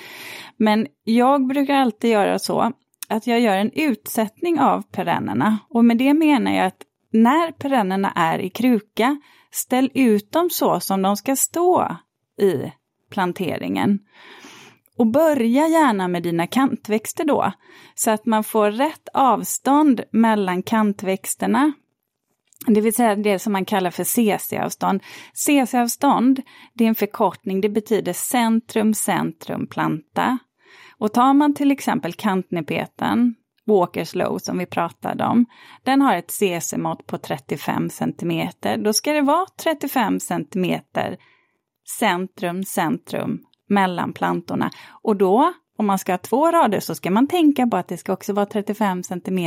Men 0.58 0.88
jag 1.04 1.48
brukar 1.48 1.76
alltid 1.76 2.12
göra 2.12 2.40
så 2.40 2.72
att 3.10 3.28
jag 3.28 3.40
gör 3.40 3.58
en 3.58 3.72
utsättning 3.72 4.60
av 4.60 4.82
perennerna. 4.92 5.58
Och 5.70 5.86
med 5.86 5.98
det 5.98 6.14
menar 6.14 6.52
jag 6.52 6.66
att 6.66 6.82
när 7.12 7.52
perennerna 7.52 8.12
är 8.16 8.40
i 8.40 8.50
kruka 8.50 9.18
Ställ 9.56 9.92
ut 9.94 10.32
dem 10.32 10.50
så 10.50 10.80
som 10.80 11.02
de 11.02 11.18
ska 11.18 11.36
stå 11.36 11.98
i 12.42 12.72
planteringen. 13.12 14.00
Och 14.98 15.08
börja 15.08 15.68
gärna 15.68 16.08
med 16.08 16.24
dina 16.24 16.48
kantväxter 16.48 17.26
då, 17.26 17.52
så 17.96 18.12
att 18.12 18.26
man 18.26 18.44
får 18.44 18.72
rätt 18.72 19.10
avstånd 19.14 20.02
mellan 20.12 20.64
kantväxterna. 20.64 21.74
Det 22.68 22.82
vill 22.82 22.94
säga 22.94 23.16
det 23.16 23.40
som 23.40 23.54
man 23.54 23.66
kallar 23.66 23.92
för 23.92 24.04
CC-avstånd. 24.04 25.04
CC-avstånd, 25.34 26.42
det 26.74 26.84
är 26.84 26.88
en 26.88 26.96
förkortning, 26.96 27.62
det 27.62 27.70
betyder 27.70 28.14
centrum, 28.14 28.94
centrum, 28.94 29.68
planta. 29.68 30.38
Och 30.98 31.14
tar 31.14 31.34
man 31.34 31.54
till 31.54 31.72
exempel 31.72 32.14
kantnepeten, 32.14 33.36
Walkers 33.66 34.16
Low 34.16 34.38
som 34.38 34.58
vi 34.58 34.66
pratade 34.66 35.26
om, 35.26 35.46
den 35.84 36.02
har 36.02 36.16
ett 36.16 36.32
CC-mått 36.32 37.08
på 37.08 37.18
35 37.18 37.90
cm. 37.90 38.50
Då 38.78 38.94
ska 38.94 39.14
det 39.14 39.22
vara 39.22 39.46
35 39.64 40.20
cm 40.20 40.82
centrum, 42.00 42.64
centrum 42.64 43.40
mellan 43.70 44.14
plantorna. 44.14 44.72
Och 45.02 45.16
då, 45.16 45.54
om 45.78 45.86
man 45.86 46.00
ska 46.00 46.14
ha 46.14 46.18
två 46.18 46.52
rader, 46.52 46.80
så 46.80 46.96
ska 46.96 47.12
man 47.12 47.28
tänka 47.28 47.68
på 47.68 47.78
att 47.78 47.88
det 47.88 47.98
ska 47.98 48.14
också 48.14 48.34
vara 48.34 48.46
35 48.46 49.04
cm 49.04 49.40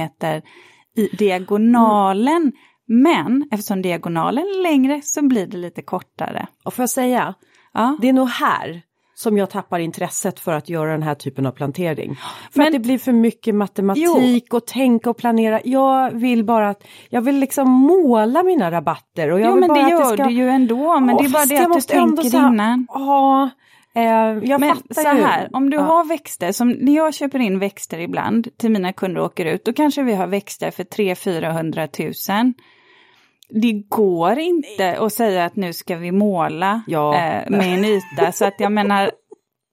i 0.96 1.08
diagonalen. 1.18 2.42
Mm. 2.42 2.52
Men 2.86 3.48
eftersom 3.50 3.82
diagonalen 3.82 4.44
är 4.44 4.62
längre 4.62 5.00
så 5.04 5.22
blir 5.22 5.46
det 5.46 5.56
lite 5.56 5.82
kortare. 5.82 6.46
Och 6.64 6.74
får 6.74 6.82
jag 6.82 6.90
säga, 6.90 7.34
ja. 7.72 7.98
det 8.00 8.08
är 8.08 8.12
nog 8.12 8.28
här 8.28 8.82
som 9.18 9.36
jag 9.36 9.50
tappar 9.50 9.78
intresset 9.78 10.40
för 10.40 10.52
att 10.52 10.68
göra 10.68 10.92
den 10.92 11.02
här 11.02 11.14
typen 11.14 11.46
av 11.46 11.52
plantering. 11.52 12.16
För 12.50 12.58
Men, 12.58 12.66
att 12.66 12.72
det 12.72 12.78
blir 12.78 12.98
för 12.98 13.12
mycket 13.12 13.54
matematik 13.54 14.44
jo. 14.50 14.56
och 14.56 14.66
tänka 14.66 15.10
och 15.10 15.16
planera. 15.16 15.60
Jag 15.64 16.10
vill 16.10 16.44
bara 16.44 16.68
att, 16.68 16.84
jag 17.08 17.20
vill 17.20 17.38
liksom 17.38 17.70
måla 17.70 18.42
mina 18.42 18.70
rabatter. 18.70 19.30
Och 19.30 19.40
jag 19.40 19.46
jo 19.46 19.54
vill 19.54 19.60
men 19.60 19.68
bara 19.68 19.82
det 19.82 19.90
gör 19.90 20.02
att 20.02 20.10
det 20.10 20.16
ska... 20.16 20.24
du 20.24 20.34
ju 20.34 20.48
ändå, 20.48 21.00
men 21.00 21.16
oh, 21.16 21.22
det 21.22 21.28
är 21.28 21.32
bara 21.32 21.44
det 21.44 21.58
att 21.58 21.74
du 21.74 21.80
tänker 21.80 22.38
här, 22.38 22.48
innan. 22.48 22.86
Ja, 22.88 23.50
jag 24.02 24.60
men 24.60 24.76
fattar 24.76 25.02
så 25.02 25.08
här, 25.08 25.48
om 25.52 25.70
du 25.70 25.76
ja. 25.76 25.82
har 25.82 26.04
växter, 26.04 26.52
som 26.52 26.70
när 26.70 26.96
jag 26.96 27.14
köper 27.14 27.38
in 27.38 27.58
växter 27.58 27.98
ibland 27.98 28.58
till 28.58 28.70
mina 28.70 28.92
kunder 28.92 29.20
och 29.20 29.26
åker 29.26 29.44
ut, 29.46 29.64
då 29.64 29.72
kanske 29.72 30.02
vi 30.02 30.14
har 30.14 30.26
växter 30.26 30.70
för 30.70 30.84
300-400 30.84 32.42
000 32.44 32.52
det 33.48 33.72
går 33.72 34.38
inte 34.38 34.98
att 34.98 35.12
säga 35.12 35.44
att 35.44 35.56
nu 35.56 35.72
ska 35.72 35.96
vi 35.96 36.12
måla 36.12 36.82
ja. 36.86 37.14
eh, 37.14 37.50
med 37.50 37.78
en 37.78 37.84
yta. 37.84 38.32
Så 38.32 38.44
att 38.44 38.54
jag 38.58 38.72
menar, 38.72 39.04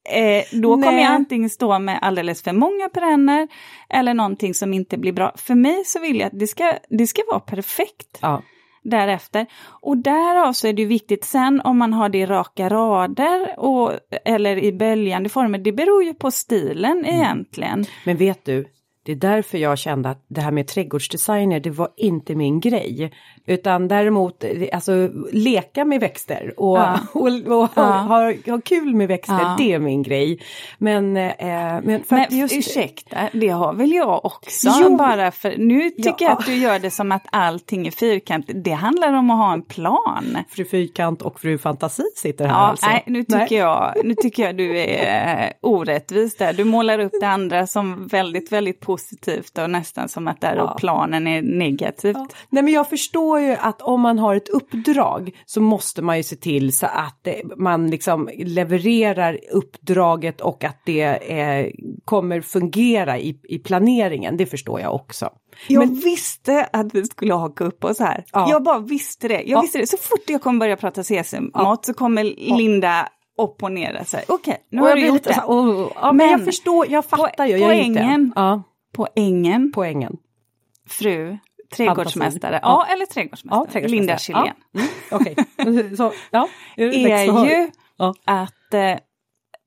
eh, 0.10 0.44
då 0.62 0.76
Nej. 0.76 0.86
kommer 0.86 1.02
jag 1.02 1.12
antingen 1.12 1.50
stå 1.50 1.80
med 1.80 2.00
alldeles 2.02 2.44
för 2.44 2.54
många 2.54 2.90
perenner 2.90 3.48
eller 3.90 4.14
någonting 4.14 4.54
som 4.54 4.74
inte 4.74 4.98
blir 4.98 5.14
bra. 5.14 5.34
För 5.36 5.56
mig 5.56 5.84
så 5.86 6.00
vill 6.00 6.20
jag 6.20 6.28
att 6.28 6.40
det 6.40 6.48
ska, 6.48 6.74
det 6.90 7.08
ska 7.08 7.22
vara 7.28 7.40
perfekt. 7.40 8.20
Ja. 8.22 8.42
Därefter. 8.86 9.46
Och 9.82 9.98
därav 9.98 10.54
så 10.54 10.68
är 10.68 10.74
det 10.74 10.86
viktigt 10.86 11.24
sen 11.24 11.62
om 11.62 11.78
man 11.78 11.94
har 11.94 12.10
det 12.10 12.18
i 12.18 12.26
raka 12.26 12.70
rader 12.70 13.60
och, 13.60 13.92
eller 14.26 14.58
i 14.58 14.72
böljande 14.72 15.30
former, 15.30 15.58
det 15.58 15.72
beror 15.72 16.04
ju 16.04 16.14
på 16.14 16.32
stilen 16.32 16.98
mm. 17.06 17.16
egentligen. 17.16 17.86
Men 18.06 18.18
vet 18.18 18.46
du, 18.46 18.66
det 19.06 19.12
är 19.12 19.16
därför 19.16 19.58
jag 19.58 19.78
kände 19.78 20.10
att 20.10 20.26
det 20.28 20.42
här 20.42 20.52
med 20.52 20.68
trädgårdsdesigner, 20.68 21.60
det 21.60 21.70
var 21.70 21.90
inte 21.98 22.36
min 22.36 22.60
grej. 22.60 23.12
Utan 23.48 23.88
däremot, 23.88 24.44
alltså 24.74 25.10
leka 25.32 25.86
med 25.86 26.00
växter 26.00 26.54
och, 26.58 26.78
ja. 26.78 27.00
och, 27.14 27.28
och 27.28 27.70
ja. 27.76 27.82
ha, 27.82 28.34
ha, 28.52 28.62
kul 28.66 28.96
med 28.96 29.08
växter, 29.08 29.40
ja. 29.40 29.56
det 29.58 29.74
är 29.74 29.80
min 29.80 30.04
grej. 30.04 30.40
Men, 30.78 31.18
eh, 31.18 31.28
men, 31.84 32.04
för 32.04 32.16
men 32.16 32.40
just... 32.40 32.56
ursäkta, 32.56 33.30
det 33.34 33.50
har 33.50 33.74
väl 33.74 33.92
jag 33.92 34.26
också? 34.26 34.70
Jo. 34.82 34.98
Bara 34.98 35.32
för, 35.32 35.58
nu 35.58 35.90
tycker 35.90 36.26
jag 36.26 36.32
att 36.32 36.46
du 36.46 36.56
gör 36.56 36.80
det 36.80 36.92
som 36.92 37.12
att 37.12 37.26
allting 37.32 37.88
är 37.88 37.92
fyrkantigt. 37.92 38.64
Det 38.64 38.72
handlar 38.72 39.14
om 39.14 39.30
att 39.30 39.38
ha 39.38 39.54
en 39.54 39.62
plan. 39.62 40.38
Fru 40.50 40.66
Fyrkant 40.66 41.22
och 41.22 41.40
Fru 41.40 41.58
Fantasi 41.58 42.04
sitter 42.16 42.46
här 42.46 42.54
ja, 42.54 42.60
alltså. 42.60 42.86
Nej, 42.86 43.04
nu 43.08 43.24
tycker, 43.24 43.38
nej. 43.38 43.48
Jag, 43.52 43.94
nu 44.04 44.16
tycker 44.16 44.44
jag 44.44 44.58
du 44.58 44.80
är 44.80 45.46
eh, 45.46 45.52
orättvis 45.62 46.38
där. 46.38 46.54
Du 46.54 46.64
målar 46.64 47.00
upp 47.00 47.14
det 47.22 47.28
andra 47.28 47.68
som 47.68 48.08
väldigt, 48.08 48.52
väldigt 48.52 48.80
positivt 48.80 49.58
och 49.58 49.70
nästan 49.70 50.10
som 50.10 50.28
att 50.28 50.42
där 50.42 50.56
ja. 50.56 50.76
planen 50.80 51.28
är 51.28 51.42
negativt. 51.42 52.18
Nej 52.50 52.64
men 52.64 52.74
jag 52.74 52.90
förstår 52.90 53.35
ju 53.40 53.52
att 53.52 53.82
om 53.82 54.02
man 54.02 54.20
har 54.20 54.36
ett 54.36 54.50
uppdrag 54.50 55.32
så 55.46 55.62
måste 55.62 56.02
man 56.02 56.18
ju 56.18 56.24
se 56.24 56.36
till 56.36 56.78
så 56.78 56.86
att 56.86 57.28
man 57.58 57.90
liksom 57.90 58.30
levererar 58.38 59.40
uppdraget 59.52 60.42
och 60.42 60.64
att 60.64 60.80
det 60.86 61.02
eh, 61.04 61.72
kommer 62.06 62.42
fungera 62.42 63.20
i, 63.20 63.40
i 63.44 63.60
planeringen. 63.60 64.38
Det 64.38 64.46
förstår 64.46 64.82
jag 64.82 64.96
också. 64.96 65.30
Jag 65.68 65.88
men, 65.88 65.96
visste 65.96 66.70
att 66.74 66.96
vi 66.96 67.06
skulle 67.06 67.34
haka 67.34 67.64
upp 67.64 67.84
oss 67.84 68.00
här. 68.00 68.26
Ja. 68.32 68.48
Jag 68.50 68.64
bara 68.64 68.80
visste 68.80 69.28
det. 69.28 69.34
Jag 69.34 69.48
ja. 69.48 69.62
visste 69.62 69.78
det. 69.78 69.88
Så 69.88 69.98
fort 69.98 70.24
jag 70.28 70.42
kommer 70.42 70.60
börja 70.60 70.78
prata 70.78 71.04
CSM-mat 71.04 71.52
ja. 71.54 71.80
så 71.82 71.94
kommer 71.94 72.24
Linda 72.58 73.10
upp 73.38 73.64
och 73.64 73.72
ner. 73.72 74.02
Okej, 74.02 74.26
okay, 74.28 74.56
nu 74.70 74.82
och 74.82 74.88
har 74.88 74.96
du 74.96 75.08
gjort 75.08 75.24
det. 75.24 75.42
Oh, 75.48 75.92
ja, 75.96 76.02
men, 76.06 76.18
men 76.18 76.30
jag 76.30 76.46
förstår, 76.46 76.92
jag 76.92 77.06
fattar 77.06 77.46
ju. 77.46 77.60
Poängen, 77.60 78.34
ja. 78.36 78.64
poängen, 78.94 79.72
poängen, 79.76 80.18
fru 80.90 81.38
Trädgårdsmästare, 81.76 82.60
ja. 82.64 82.86
eller 82.90 83.06
trädgårdsmästare, 83.06 83.60
ja, 83.60 83.72
trädgårdsmästare. 83.72 84.00
Linda 84.00 84.18
Kjellén. 84.18 84.54
Ja. 84.72 84.80
Mm, 84.80 85.78
okay. 85.82 85.96
Så, 85.96 86.14
ja. 86.32 86.48
är 86.76 87.46
ju 87.48 87.72
ja. 87.98 88.14
att, 88.26 88.74
eh, 88.74 88.96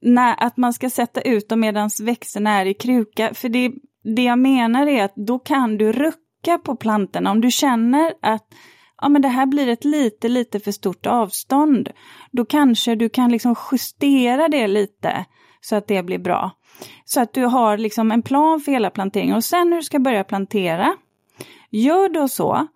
när, 0.02 0.44
att 0.44 0.56
man 0.56 0.72
ska 0.72 0.90
sätta 0.90 1.20
ut 1.20 1.48
dem 1.48 1.60
medan 1.60 1.90
växterna 2.02 2.50
är 2.50 2.66
i 2.66 2.74
kruka. 2.74 3.34
För 3.34 3.48
det, 3.48 3.72
det 4.16 4.22
jag 4.22 4.38
menar 4.38 4.86
är 4.86 5.04
att 5.04 5.16
då 5.16 5.38
kan 5.38 5.78
du 5.78 5.92
rucka 5.92 6.58
på 6.64 6.76
plantorna. 6.76 7.30
Om 7.30 7.40
du 7.40 7.50
känner 7.50 8.12
att 8.22 8.46
ja, 9.00 9.08
men 9.08 9.22
det 9.22 9.28
här 9.28 9.46
blir 9.46 9.68
ett 9.68 9.84
lite, 9.84 10.28
lite 10.28 10.60
för 10.60 10.72
stort 10.72 11.06
avstånd, 11.06 11.90
då 12.30 12.44
kanske 12.44 12.94
du 12.94 13.08
kan 13.08 13.32
liksom 13.32 13.54
justera 13.72 14.48
det 14.48 14.66
lite 14.66 15.24
så 15.60 15.76
att 15.76 15.88
det 15.88 16.02
blir 16.02 16.18
bra. 16.18 16.50
Så 17.04 17.20
att 17.20 17.34
du 17.34 17.44
har 17.44 17.78
liksom 17.78 18.12
en 18.12 18.22
plan 18.22 18.60
för 18.60 18.72
hela 18.72 18.90
planteringen 18.90 19.36
och 19.36 19.44
sen 19.44 19.70
när 19.70 19.76
du 19.76 19.82
ska 19.82 19.98
börja 19.98 20.24
plantera, 20.24 20.96
Gör 21.70 22.08
då 22.08 22.28
så, 22.28 22.66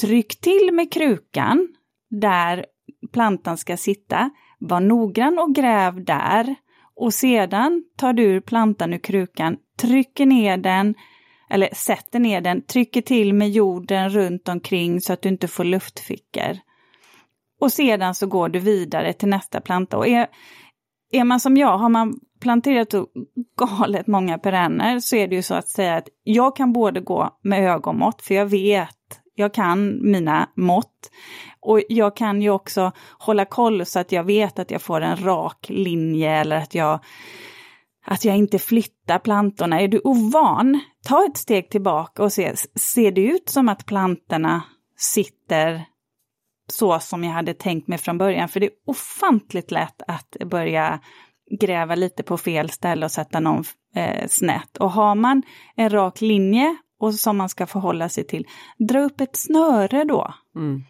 tryck 0.00 0.40
till 0.40 0.70
med 0.72 0.92
krukan 0.92 1.68
där 2.10 2.66
plantan 3.12 3.58
ska 3.58 3.76
sitta, 3.76 4.30
var 4.58 4.80
noggrann 4.80 5.38
och 5.38 5.54
gräv 5.54 6.04
där 6.04 6.54
och 6.96 7.14
sedan 7.14 7.84
tar 7.96 8.12
du 8.12 8.22
ur 8.22 8.40
plantan 8.40 8.92
ur 8.92 8.98
krukan, 8.98 9.56
trycker 9.78 10.26
ner 10.26 10.56
den, 10.56 10.94
eller 11.50 11.68
sätter 11.72 12.18
ner 12.18 12.40
den, 12.40 12.62
trycker 12.62 13.02
till 13.02 13.34
med 13.34 13.50
jorden 13.50 14.10
runt 14.10 14.48
omkring 14.48 15.00
så 15.00 15.12
att 15.12 15.22
du 15.22 15.28
inte 15.28 15.48
får 15.48 15.64
luftfickor. 15.64 16.58
Och 17.60 17.72
sedan 17.72 18.14
så 18.14 18.26
går 18.26 18.48
du 18.48 18.58
vidare 18.58 19.12
till 19.12 19.28
nästa 19.28 19.60
planta. 19.60 19.96
Och 19.96 20.06
är, 20.06 20.26
är 21.12 21.24
man 21.24 21.40
som 21.40 21.56
jag, 21.56 21.78
har 21.78 21.88
man 21.88 22.20
planterat 22.40 22.94
galet 23.58 24.06
många 24.06 24.38
perenner 24.38 25.00
så 25.00 25.16
är 25.16 25.28
det 25.28 25.34
ju 25.36 25.42
så 25.42 25.54
att 25.54 25.68
säga 25.68 25.96
att 25.96 26.08
jag 26.24 26.56
kan 26.56 26.72
både 26.72 27.00
gå 27.00 27.38
med 27.42 27.70
ögonmått, 27.70 28.22
för 28.22 28.34
jag 28.34 28.46
vet, 28.46 29.20
jag 29.34 29.54
kan 29.54 30.10
mina 30.10 30.48
mått. 30.56 31.10
Och 31.60 31.80
jag 31.88 32.16
kan 32.16 32.42
ju 32.42 32.50
också 32.50 32.92
hålla 33.18 33.44
koll 33.44 33.86
så 33.86 33.98
att 33.98 34.12
jag 34.12 34.24
vet 34.24 34.58
att 34.58 34.70
jag 34.70 34.82
får 34.82 35.00
en 35.00 35.16
rak 35.16 35.66
linje 35.68 36.30
eller 36.30 36.56
att 36.56 36.74
jag, 36.74 37.00
att 38.06 38.24
jag 38.24 38.36
inte 38.36 38.58
flyttar 38.58 39.18
plantorna. 39.18 39.80
Är 39.80 39.88
du 39.88 40.00
ovan, 40.04 40.80
ta 41.04 41.26
ett 41.26 41.36
steg 41.36 41.70
tillbaka 41.70 42.22
och 42.22 42.32
se, 42.32 42.56
ser 42.74 43.10
det 43.10 43.20
ut 43.20 43.48
som 43.48 43.68
att 43.68 43.86
plantorna 43.86 44.62
sitter 44.98 45.84
så 46.68 46.98
som 46.98 47.24
jag 47.24 47.32
hade 47.32 47.54
tänkt 47.54 47.88
mig 47.88 47.98
från 47.98 48.18
början? 48.18 48.48
För 48.48 48.60
det 48.60 48.66
är 48.66 48.72
ofantligt 48.86 49.70
lätt 49.70 50.02
att 50.08 50.36
börja 50.50 51.00
gräva 51.60 51.94
lite 51.94 52.22
på 52.22 52.36
fel 52.36 52.70
ställe 52.70 53.04
och 53.04 53.12
sätta 53.12 53.40
någon 53.40 53.64
eh, 53.94 54.28
snett. 54.28 54.76
Och 54.76 54.90
har 54.90 55.14
man 55.14 55.42
en 55.76 55.90
rak 55.90 56.20
linje 56.20 56.76
och 57.00 57.14
som 57.14 57.36
man 57.36 57.48
ska 57.48 57.66
förhålla 57.66 58.08
sig 58.08 58.24
till. 58.24 58.46
Dra 58.78 59.00
upp 59.00 59.20
ett 59.20 59.36
snöre 59.36 60.04
då. 60.04 60.34
Mm. 60.56 60.82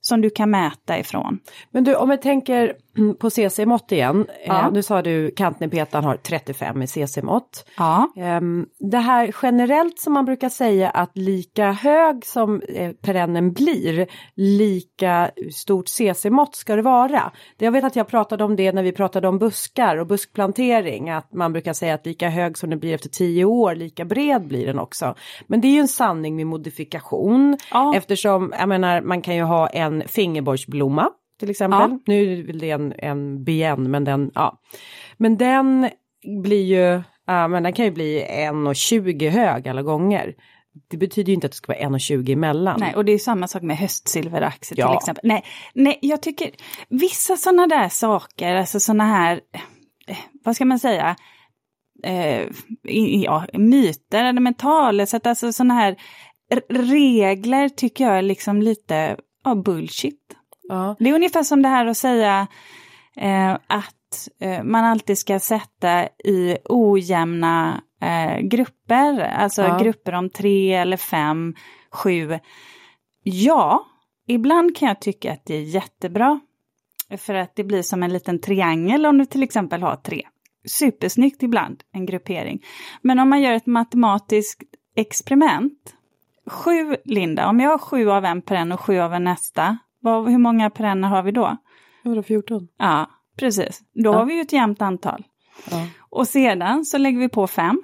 Som 0.00 0.20
du 0.20 0.30
kan 0.30 0.50
mäta 0.50 0.98
ifrån. 0.98 1.38
Men 1.70 1.84
du, 1.84 1.94
om 1.94 2.08
vi 2.08 2.18
tänker 2.18 2.76
på 3.20 3.30
CC-mått 3.30 3.92
igen. 3.92 4.26
Ja. 4.46 4.66
Eh, 4.66 4.72
nu 4.72 4.82
sa 4.82 5.02
du 5.02 5.30
kantnerpetan 5.30 6.04
har 6.04 6.16
35 6.16 6.82
i 6.82 6.86
CC-mått. 6.86 7.68
Ja. 7.76 8.12
Ehm, 8.16 8.66
det 8.78 8.98
här 8.98 9.34
generellt 9.42 9.98
som 9.98 10.12
man 10.12 10.24
brukar 10.24 10.48
säga 10.48 10.90
att 10.90 11.10
lika 11.14 11.72
hög 11.72 12.26
som 12.26 12.62
eh, 12.68 12.92
perennen 12.92 13.52
blir, 13.52 14.06
lika 14.34 15.30
stort 15.52 15.88
CC-mått 15.88 16.56
ska 16.56 16.76
det 16.76 16.82
vara. 16.82 17.32
Jag 17.58 17.72
vet 17.72 17.84
att 17.84 17.96
jag 17.96 18.08
pratade 18.08 18.44
om 18.44 18.56
det 18.56 18.72
när 18.72 18.82
vi 18.82 18.92
pratade 18.92 19.28
om 19.28 19.38
buskar 19.38 19.96
och 19.96 20.06
buskplantering, 20.06 21.10
att 21.10 21.32
man 21.32 21.52
brukar 21.52 21.72
säga 21.72 21.94
att 21.94 22.06
lika 22.06 22.28
hög 22.28 22.58
som 22.58 22.70
den 22.70 22.78
blir 22.78 22.94
efter 22.94 23.08
10 23.08 23.44
år, 23.44 23.74
lika 23.74 24.04
bred 24.04 24.46
blir 24.48 24.66
den 24.66 24.78
också. 24.78 25.14
Men 25.46 25.60
det 25.60 25.68
är 25.68 25.72
ju 25.72 25.80
en 25.80 25.88
sanning 25.88 26.36
med 26.36 26.46
modifikation 26.46 27.58
Ja. 27.70 27.96
eftersom, 27.96 28.54
jag 28.58 28.68
menar, 28.68 29.00
man 29.00 29.22
kan 29.22 29.36
ju 29.36 29.42
ha 29.42 29.68
en 29.68 30.02
fingerborgsblomma 30.08 31.10
till 31.42 31.50
exempel. 31.50 31.90
Ja. 31.90 31.98
Nu 32.06 32.40
är 32.48 32.52
det 32.52 32.70
en, 32.70 32.94
en 32.98 33.44
bien, 33.44 33.90
men 33.90 34.04
den, 34.04 34.30
ja. 34.34 34.60
Men 35.16 35.36
den 35.36 35.90
blir 36.42 36.64
ju, 36.64 37.02
ja 37.26 37.48
men 37.48 37.62
den 37.62 37.72
kan 37.72 37.84
ju 37.84 37.90
bli 37.90 38.24
1,20 38.28 39.28
hög 39.28 39.68
alla 39.68 39.82
gånger. 39.82 40.34
Det 40.90 40.96
betyder 40.96 41.28
ju 41.28 41.34
inte 41.34 41.46
att 41.46 41.52
det 41.52 41.56
ska 41.56 41.72
vara 41.72 41.88
1,20 41.88 42.32
emellan. 42.32 42.80
Nej, 42.80 42.94
och 42.94 43.04
det 43.04 43.12
är 43.12 43.18
samma 43.18 43.48
sak 43.48 43.62
med 43.62 43.76
höstsilveraxe 43.76 44.74
Ja. 44.78 44.88
till 44.88 44.96
exempel. 44.96 45.22
Nej, 45.24 45.44
nej, 45.74 45.98
jag 46.02 46.22
tycker 46.22 46.50
vissa 46.88 47.36
sådana 47.36 47.66
där 47.66 47.88
saker, 47.88 48.54
alltså 48.54 48.80
sådana 48.80 49.04
här, 49.04 49.40
eh, 50.06 50.16
vad 50.44 50.56
ska 50.56 50.64
man 50.64 50.78
säga, 50.78 51.16
eh, 52.04 52.46
ja, 53.22 53.46
myter 53.52 54.24
eller 54.24 54.40
mentalesätt, 54.40 55.26
alltså 55.26 55.52
sådana 55.52 55.74
här 55.74 55.96
regler 56.68 57.68
tycker 57.68 58.04
jag 58.04 58.18
är 58.18 58.22
liksom 58.22 58.62
lite 58.62 59.16
ja, 59.44 59.54
bullshit. 59.54 60.36
Ja. 60.68 60.96
Det 60.98 61.10
är 61.10 61.14
ungefär 61.14 61.42
som 61.42 61.62
det 61.62 61.68
här 61.68 61.86
att 61.86 61.96
säga 61.96 62.46
eh, 63.16 63.52
att 63.52 64.28
eh, 64.40 64.62
man 64.62 64.84
alltid 64.84 65.18
ska 65.18 65.38
sätta 65.38 66.04
i 66.24 66.56
ojämna 66.64 67.82
eh, 68.00 68.40
grupper, 68.40 69.18
alltså 69.20 69.62
Ja. 69.62 69.78
grupper 69.78 70.12
om 70.12 70.30
tre 70.30 70.74
eller 70.74 70.96
fem, 70.96 71.54
sju. 71.90 72.38
Ja, 73.22 73.86
ibland 74.26 74.76
kan 74.76 74.88
jag 74.88 75.00
tycka 75.00 75.32
att 75.32 75.44
det 75.46 75.54
är 75.54 75.62
jättebra. 75.62 76.40
För 77.18 77.34
att 77.34 77.56
det 77.56 77.64
blir 77.64 77.82
som 77.82 78.02
en 78.02 78.12
liten 78.12 78.40
triangel 78.40 79.06
om 79.06 79.18
du 79.18 79.24
till 79.26 79.42
exempel 79.42 79.82
har 79.82 79.96
tre. 79.96 80.22
Supersnyggt 80.68 81.42
ibland, 81.42 81.82
en 81.92 82.06
gruppering. 82.06 82.62
Men 83.02 83.18
om 83.18 83.28
man 83.28 83.40
gör 83.40 83.52
ett 83.52 83.66
matematiskt 83.66 84.62
experiment. 84.96 85.94
Sju, 86.46 86.96
Linda, 87.04 87.48
om 87.48 87.60
jag 87.60 87.70
har 87.70 87.78
sju 87.78 88.10
av 88.10 88.24
en 88.24 88.42
perenn 88.42 88.72
och 88.72 88.80
sju 88.80 89.00
av 89.00 89.14
en 89.14 89.24
nästa, 89.24 89.78
vad, 90.02 90.28
hur 90.30 90.38
många 90.38 90.70
perenner 90.70 91.08
har 91.08 91.22
vi 91.22 91.30
då? 91.32 91.56
114. 92.04 92.68
Ja, 92.78 93.10
precis. 93.38 93.80
Då 93.94 94.10
Ja. 94.10 94.16
har 94.18 94.24
vi 94.24 94.34
ju 94.34 94.40
ett 94.40 94.52
jämnt 94.52 94.82
antal. 94.82 95.24
Ja. 95.70 95.86
Och 95.98 96.28
sedan 96.28 96.84
så 96.84 96.98
lägger 96.98 97.18
vi 97.18 97.28
på 97.28 97.46
fem, 97.46 97.82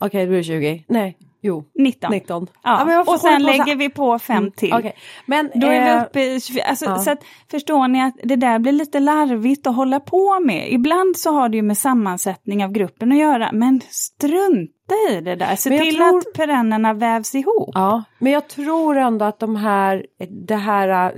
Okej, 0.00 0.20
det 0.24 0.30
blir 0.30 0.42
20. 0.42 0.84
Nej, 0.88 1.18
jo. 1.40 1.64
19. 1.74 2.10
19. 2.10 2.46
Ja. 2.62 2.82
varför 2.86 3.12
och 3.12 3.20
sen 3.20 3.42
lägger 3.42 3.76
vi 3.76 3.88
på 3.90 4.18
fem 4.18 4.36
Mm, 4.36 4.50
till. 4.50 4.72
Okej, 4.74 4.94
men 5.26 5.50
Då 5.54 5.66
är 5.66 5.84
vi 5.84 5.90
eh, 5.90 6.02
uppe 6.02 6.20
i 6.22 6.40
24. 6.40 6.64
Alltså, 6.64 6.84
ja. 6.84 6.98
så 6.98 7.10
att, 7.10 7.24
förstår 7.50 7.88
ni 7.88 8.02
att 8.02 8.14
det 8.22 8.36
där 8.36 8.58
blir 8.58 8.72
lite 8.72 9.00
larvigt 9.00 9.66
att 9.66 9.76
hålla 9.76 10.00
på 10.00 10.40
med. 10.40 10.72
Ibland 10.72 11.16
så 11.16 11.30
har 11.32 11.48
det 11.48 11.56
ju 11.56 11.62
med 11.62 11.78
sammansättning 11.78 12.64
av 12.64 12.72
gruppen 12.72 13.12
att 13.12 13.18
göra, 13.18 13.50
men 13.52 13.80
strunta 13.90 14.94
i 15.10 15.20
det 15.20 15.36
där. 15.36 15.56
Se 15.56 15.78
till 15.78 15.96
tror- 15.96 16.18
att 16.18 16.32
perennerna 16.34 16.92
vävs 16.94 17.34
ihop. 17.34 17.70
Ja, 17.74 18.02
men 18.18 18.32
jag 18.32 18.48
tror 18.48 18.96
ändå 18.96 19.24
att 19.24 19.38
de 19.38 19.56
här, 19.56 20.06
det 20.46 20.56
här 20.56 21.06
äh, 21.06 21.12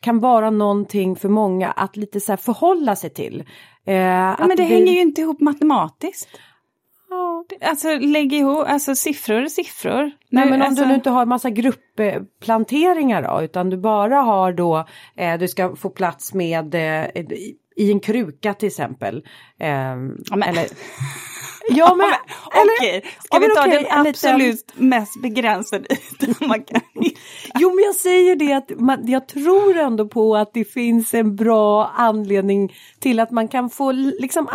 kan 0.00 0.20
vara 0.20 0.50
någonting 0.50 1.16
för 1.16 1.28
många 1.28 1.70
att 1.70 1.96
lite 1.96 2.20
så 2.20 2.32
här 2.32 2.36
förhålla 2.36 2.96
sig 2.96 3.10
till. 3.10 3.44
Eh, 3.86 3.94
Ja, 3.94 4.36
men 4.46 4.56
det 4.56 4.62
hänger 4.62 4.92
ju 4.92 5.00
inte 5.00 5.20
ihop 5.20 5.40
matematiskt. 5.40 6.28
Alltså 7.62 7.98
lägg 7.98 8.32
ihop, 8.32 8.64
alltså 8.68 8.94
siffror 8.94 9.36
är 9.42 9.46
siffror. 9.48 10.10
Nej 10.28 10.44
men 10.50 10.60
om 10.62 10.66
alltså, 10.68 10.82
du 10.82 10.88
nu 10.88 10.94
inte 10.94 11.10
har 11.10 11.26
massa 11.26 11.50
gruppplanteringar 11.50 13.22
då, 13.22 13.42
utan 13.44 13.70
du 13.70 13.76
bara 13.76 14.16
har 14.16 14.52
då, 14.52 14.86
eh, 15.16 15.38
du 15.38 15.48
ska 15.48 15.76
få 15.76 15.90
plats 15.90 16.34
med 16.34 16.74
eh, 16.74 17.04
i- 17.16 17.56
en 17.76 18.00
kruka 18.00 18.54
till 18.54 18.66
exempel. 18.66 19.16
Eh, 19.60 19.68
men- 20.36 20.42
eller, 20.42 20.66
ja 21.76 21.94
men, 21.94 22.08
Okej, 22.46 23.02
ska 23.24 23.36
Ja, 23.36 23.38
vi 23.48 23.54
ta 23.54 23.60
okej, 23.60 23.70
den 23.72 23.98
en 23.98 24.04
liten- 24.04 24.30
absolut 24.30 24.72
mest 24.74 25.22
begränsade 25.22 25.86
ytan 25.90 26.48
man 26.48 26.62
kan 26.64 26.80
hitta? 26.94 27.20
Jo 27.58 27.74
men 27.74 27.84
jag 27.84 27.94
säger 27.94 28.36
det 28.36 28.52
att 28.52 28.70
man, 28.80 29.06
jag 29.06 29.28
tror 29.28 29.76
ändå 29.78 30.08
på 30.08 30.36
att 30.36 30.50
det 30.54 30.64
finns 30.64 31.14
en 31.14 31.36
bra 31.36 31.86
anledning 31.96 32.72
till 32.98 33.20
att 33.20 33.30
man 33.30 33.48
kan 33.48 33.70
få 33.70 33.92
liksom 33.92 34.46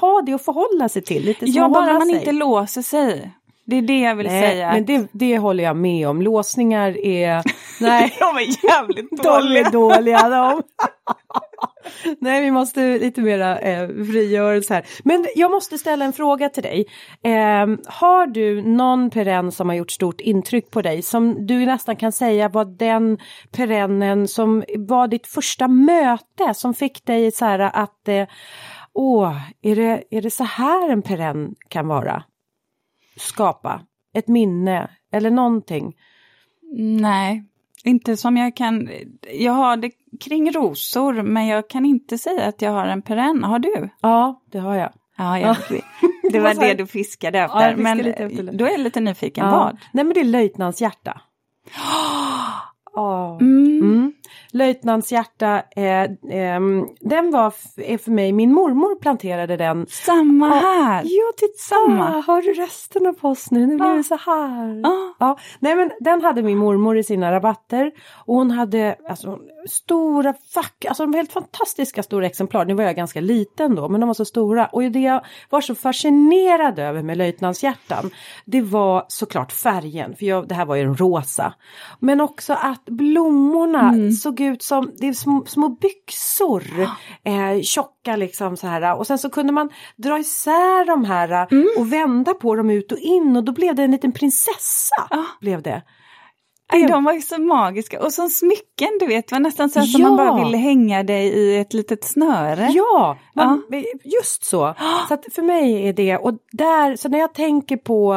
ha 0.00 0.22
det 0.26 0.32
att 0.32 0.44
förhålla 0.44 0.88
sig 0.88 1.02
till. 1.02 1.24
Lite 1.24 1.46
Ja, 1.46 1.68
bara 1.68 1.92
man 1.92 2.06
sig. 2.06 2.14
inte 2.18 2.32
låser 2.32 2.82
sig. 2.82 3.30
Det 3.68 3.76
är 3.76 3.82
det 3.82 4.00
jag 4.00 4.14
vill 4.14 4.26
Nej, 4.26 4.42
säga. 4.42 4.72
men 4.72 4.84
det, 4.84 5.08
det 5.12 5.38
håller 5.38 5.64
jag 5.64 5.76
med 5.76 6.08
om. 6.08 6.22
Låsningar 6.22 7.06
är... 7.06 7.42
Nej. 7.80 8.16
De 8.20 8.36
är 8.36 8.64
jävligt 8.66 9.22
De 9.22 9.56
är 9.56 9.72
dåliga 9.72 10.28
de. 10.28 10.62
Nej, 12.20 12.42
vi 12.42 12.50
måste 12.50 12.98
lite 12.98 13.20
mera 13.20 13.58
eh, 13.58 13.88
frigörelse 13.88 14.74
här. 14.74 14.86
Men 15.04 15.26
jag 15.34 15.50
måste 15.50 15.78
ställa 15.78 16.04
en 16.04 16.12
fråga 16.12 16.48
till 16.48 16.62
dig. 16.62 16.86
Eh, 17.22 17.66
har 17.86 18.26
du 18.26 18.62
någon 18.62 19.10
perenn 19.10 19.52
som 19.52 19.68
har 19.68 19.76
gjort 19.76 19.90
stort 19.90 20.20
intryck 20.20 20.70
på 20.70 20.82
dig 20.82 21.02
som 21.02 21.46
du 21.46 21.66
nästan 21.66 21.96
kan 21.96 22.12
säga 22.12 22.48
var 22.48 22.64
den 22.64 23.18
perennen 23.52 24.28
som 24.28 24.64
var 24.76 25.08
ditt 25.08 25.26
första 25.26 25.68
möte 25.68 26.54
som 26.54 26.74
fick 26.74 27.06
dig 27.06 27.32
så 27.32 27.44
här 27.44 27.58
att 27.58 28.08
eh, 28.08 28.26
åh, 28.92 29.36
är 29.62 29.76
det, 29.76 30.04
är 30.10 30.22
det 30.22 30.30
så 30.30 30.44
här 30.44 30.90
en 30.90 31.02
perenn 31.02 31.54
kan 31.68 31.88
vara? 31.88 32.22
Skapa 33.18 33.80
ett 34.14 34.28
minne 34.28 34.90
eller 35.12 35.30
någonting. 35.30 35.96
Nej, 37.00 37.44
inte 37.84 38.16
som 38.16 38.36
jag 38.36 38.56
kan. 38.56 38.88
Jag 39.32 39.52
har 39.52 39.76
det 39.76 39.90
kring 40.20 40.52
rosor, 40.52 41.22
men 41.22 41.46
jag 41.46 41.68
kan 41.68 41.84
inte 41.84 42.18
säga 42.18 42.48
att 42.48 42.62
jag 42.62 42.70
har 42.70 42.86
en 42.86 43.02
perenn. 43.02 43.44
Har 43.44 43.58
du? 43.58 43.88
Ja, 44.00 44.42
det 44.46 44.58
har 44.58 44.74
jag. 44.74 44.92
Ja, 45.16 45.38
jag 45.38 45.56
Det 46.32 46.40
var 46.40 46.54
det 46.60 46.74
du 46.74 46.86
fiskade 46.86 47.38
efter. 47.38 47.60
Ja, 47.60 47.76
fiskade 47.76 47.82
men 47.82 47.98
lite 47.98 48.24
efter 48.24 48.52
då 48.52 48.64
är 48.64 48.70
jag 48.70 48.80
lite 48.80 49.00
nyfiken. 49.00 49.46
Ja. 49.46 49.50
Vad? 49.50 49.78
Nej 49.92 50.04
men 50.04 50.14
det 50.14 50.20
är 50.20 50.24
löjtnants 50.24 50.80
hjärta. 50.82 51.20
Ja. 52.94 53.38
Mm. 53.40 53.80
Mm. 53.82 54.12
Löjtnants 54.52 55.12
hjärta, 55.12 55.62
eh, 55.76 56.06
ehm, 56.30 56.86
den 57.00 57.30
var 57.30 57.54
är 57.76 57.98
för 57.98 58.10
mig, 58.10 58.32
min 58.32 58.52
mormor 58.54 58.94
planterade 59.00 59.56
den. 59.56 59.86
Samma 59.88 60.48
här. 60.48 61.02
Ja, 61.04 61.32
titta! 61.36 61.58
Samma. 61.58 62.20
Har 62.26 62.42
du 62.42 62.52
resten 62.54 63.06
av 63.06 63.16
oss 63.20 63.50
nu? 63.50 63.66
Nu 63.66 63.76
blir 63.76 63.86
Ja. 63.86 63.94
det 63.94 64.04
så 64.04 64.16
här. 64.26 64.80
Ja. 64.82 65.14
Ja, 65.20 65.38
nej 65.58 65.76
men 65.76 65.90
den 66.00 66.22
hade 66.22 66.42
min 66.42 66.58
mormor 66.58 66.98
i 66.98 67.04
sina 67.04 67.32
rabatter 67.32 67.92
och 68.26 68.34
hon 68.34 68.50
hade 68.50 68.96
alltså 69.08 69.38
stora 69.70 70.34
fack, 70.54 70.84
alltså 70.88 71.02
de 71.02 71.10
var 71.12 71.16
helt 71.16 71.32
fantastiska 71.32 72.02
stora 72.02 72.26
exemplar. 72.26 72.64
Nu 72.64 72.74
var 72.74 72.84
jag 72.84 72.96
ganska 72.96 73.20
liten 73.20 73.74
då, 73.74 73.88
men 73.88 74.00
de 74.00 74.06
var 74.06 74.14
så 74.14 74.24
stora 74.24 74.66
och 74.66 74.82
det 74.82 74.98
jag 75.00 75.24
var 75.50 75.60
så 75.60 75.74
fascinerad 75.74 76.78
över 76.78 77.02
med 77.02 77.16
löjtnantshjärtan, 77.18 78.10
det 78.44 78.60
var 78.62 79.04
såklart 79.08 79.52
färgen, 79.52 80.16
för 80.16 80.26
jag, 80.26 80.48
det 80.48 80.54
här 80.54 80.64
var 80.66 80.76
ju 80.76 80.82
en 80.82 80.96
rosa. 80.96 81.54
Men 82.00 82.20
också 82.20 82.52
att 82.52 82.84
blommorna 82.84 83.92
såg 84.22 84.37
ut 84.40 84.62
som 84.62 84.90
det 84.98 85.08
är 85.08 85.12
små, 85.12 85.44
små 85.46 85.68
byxor, 85.68 86.62
eh, 87.24 87.62
tjocka 87.62 88.16
liksom 88.16 88.56
så 88.56 88.66
här 88.66 88.96
och 88.98 89.06
sen 89.06 89.18
så 89.18 89.30
kunde 89.30 89.52
man 89.52 89.70
dra 89.96 90.18
isär 90.18 90.86
de 90.86 91.04
här 91.04 91.46
och 91.78 91.92
vända 91.92 92.34
på 92.34 92.54
dem 92.54 92.70
ut 92.70 92.92
och 92.92 92.98
in 92.98 93.36
och 93.36 93.44
då 93.44 93.52
blev 93.52 93.74
det 93.74 93.82
en 93.82 93.90
liten 93.90 94.12
prinsessa. 94.12 95.08
Blev 95.40 95.62
det. 95.62 95.82
Aj, 96.72 96.86
de 96.86 97.04
var 97.04 97.12
ju 97.12 97.20
så 97.20 97.40
magiska. 97.40 98.02
Och 98.02 98.12
som 98.12 98.28
smycken, 98.28 98.88
du 99.00 99.06
vet, 99.06 99.28
det 99.28 99.34
var 99.34 99.40
nästan 99.40 99.70
så 99.70 99.80
att 99.80 99.88
Ja. 99.88 99.98
man 100.08 100.16
bara 100.16 100.44
ville 100.44 100.56
hänga 100.56 101.02
dig 101.02 101.26
i 101.26 101.58
ett 101.58 101.72
litet 101.72 102.04
snöre. 102.04 102.68
Ja, 102.72 103.18
man, 103.34 103.62
just 104.04 104.44
så. 104.44 104.74
Så 105.08 105.14
att 105.14 105.24
för 105.34 105.42
mig 105.42 105.88
är 105.88 105.92
det, 105.92 106.16
och 106.16 106.32
där, 106.52 106.96
så 106.96 107.08
när 107.08 107.18
jag 107.18 107.34
tänker 107.34 107.76
på, 107.76 108.14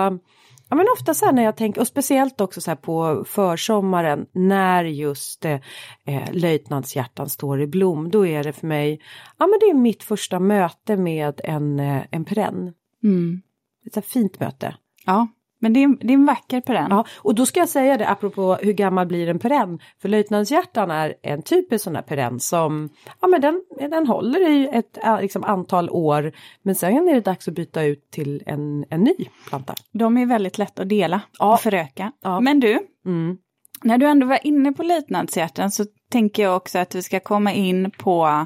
ja 0.72 0.78
men 0.78 0.86
ofta 0.98 1.14
så 1.14 1.26
här 1.26 1.34
när 1.34 1.44
jag 1.44 1.58
tänker, 1.58 1.82
och 1.82 1.88
speciellt 1.88 2.42
också 2.42 2.62
så 2.62 2.72
här 2.72 2.76
på 2.76 3.26
försommaren 3.28 4.26
när 4.32 4.84
just 4.84 5.46
eh, 5.46 5.60
eh, 6.06 6.32
löjtnantshjärtan 6.32 7.30
står 7.30 7.62
i 7.62 7.68
blom, 7.68 8.10
då 8.12 8.28
är 8.28 8.44
det 8.44 8.54
för 8.54 8.68
mig, 8.68 9.02
ja 9.38 9.48
men 9.48 9.60
det 9.60 9.66
är 9.66 9.74
mitt 9.74 10.04
första 10.04 10.40
möte 10.40 10.98
med 10.98 11.42
en, 11.44 11.80
eh, 11.80 12.04
en 12.12 12.26
perenn. 12.26 12.74
Mm. 13.04 13.42
Ett 13.86 13.94
så 13.94 14.02
fint 14.02 14.40
möte. 14.40 14.76
Ja, 15.06 15.28
Men 15.64 15.74
det 15.74 15.84
är, 15.84 15.88
det 16.06 16.14
är 16.14 16.18
en 16.18 16.26
vacker 16.26 16.62
perenn. 16.62 16.88
Ja, 16.90 17.06
och 17.18 17.36
då 17.36 17.46
ska 17.46 17.60
jag 17.60 17.70
säga 17.70 17.98
det 17.98 18.10
apropå 18.10 18.58
hur 18.62 18.74
gammal 18.74 19.08
blir 19.08 19.28
en 19.30 19.40
perenn. 19.40 19.80
För 20.02 20.10
löjtnantshjärtan 20.10 20.92
är 20.92 21.14
en 21.22 21.42
typisk 21.42 21.84
sån 21.84 21.96
här 21.96 22.02
perenn 22.04 22.40
som, 22.40 22.90
ja 23.22 23.28
men 23.28 23.42
den, 23.42 23.62
den 23.92 24.08
håller 24.08 24.50
i 24.50 24.70
ett 24.74 24.98
liksom, 25.22 25.44
antal 25.44 25.90
år. 25.90 26.32
Men 26.62 26.76
sen 26.76 27.10
är 27.10 27.14
det 27.14 27.22
dags 27.22 27.48
att 27.48 27.54
byta 27.54 27.84
ut 27.84 28.12
till 28.12 28.44
en, 28.46 28.86
en 28.90 29.02
ny 29.02 29.16
planta. 29.50 29.74
De 29.92 30.18
är 30.18 30.26
väldigt 30.26 30.58
lätt 30.58 30.80
att 30.80 30.90
dela 30.90 31.22
Ja. 31.40 31.54
och 31.54 31.60
föröka. 31.60 32.12
Ja. 32.24 32.40
Men 32.40 32.60
du, 32.60 32.80
Mm. 33.06 33.38
när 33.84 33.98
du 33.98 34.06
ändå 34.06 34.28
var 34.28 34.40
inne 34.48 34.72
på 34.74 34.84
löjtnantshjärtan 34.84 35.72
så 35.72 35.86
tänker 36.12 36.44
jag 36.44 36.56
också 36.58 36.80
att 36.80 36.96
vi 36.96 37.02
ska 37.04 37.20
komma 37.20 37.54
in 37.54 37.92
på, 37.98 38.46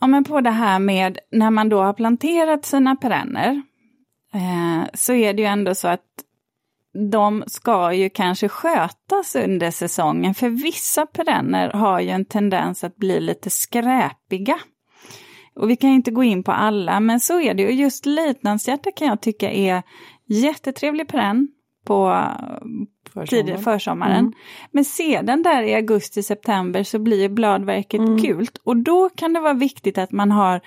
ja, 0.00 0.06
men 0.06 0.24
på 0.24 0.40
det 0.40 0.50
här 0.50 0.78
med 0.78 1.18
när 1.32 1.50
man 1.50 1.68
då 1.68 1.82
har 1.82 1.92
planterat 1.92 2.64
sina 2.64 2.96
perenner. 2.96 3.62
Eh, 4.34 4.88
så 4.94 5.12
är 5.12 5.34
det 5.34 5.42
ju 5.42 5.48
ändå 5.48 5.74
så 5.74 5.88
att 5.88 6.00
de 7.10 7.44
ska 7.46 7.92
ju 7.92 8.10
kanske 8.10 8.48
skötas 8.48 9.36
under 9.36 9.70
säsongen, 9.70 10.34
för 10.34 10.48
vissa 10.48 11.06
perenner 11.06 11.70
har 11.70 12.00
ju 12.00 12.08
en 12.08 12.24
tendens 12.24 12.84
att 12.84 12.96
bli 12.96 13.20
lite 13.20 13.50
skräpiga. 13.50 14.58
Och 15.54 15.70
vi 15.70 15.76
kan 15.76 15.90
ju 15.90 15.96
inte 15.96 16.10
gå 16.10 16.24
in 16.24 16.42
på 16.42 16.52
alla, 16.52 17.00
men 17.00 17.20
så 17.20 17.40
är 17.40 17.54
det 17.54 17.62
ju. 17.62 17.70
Just 17.70 18.06
löjtnantshjärta 18.06 18.90
kan 18.92 19.08
jag 19.08 19.20
tycka 19.20 19.50
är 19.50 19.82
jättetrevlig 20.26 21.08
perenn 21.08 21.48
på 21.86 22.24
tidig 23.28 23.60
försommaren. 23.64 24.18
Mm. 24.18 24.32
Men 24.70 24.84
sedan 24.84 25.42
där 25.42 25.62
i 25.62 25.74
augusti-september 25.74 26.82
så 26.82 26.98
blir 26.98 27.28
bladverket 27.28 28.00
Mm. 28.00 28.16
gult 28.16 28.58
och 28.64 28.76
då 28.76 29.08
kan 29.08 29.32
det 29.32 29.40
vara 29.40 29.54
viktigt 29.54 29.98
att 29.98 30.12
man 30.12 30.30
har 30.30 30.60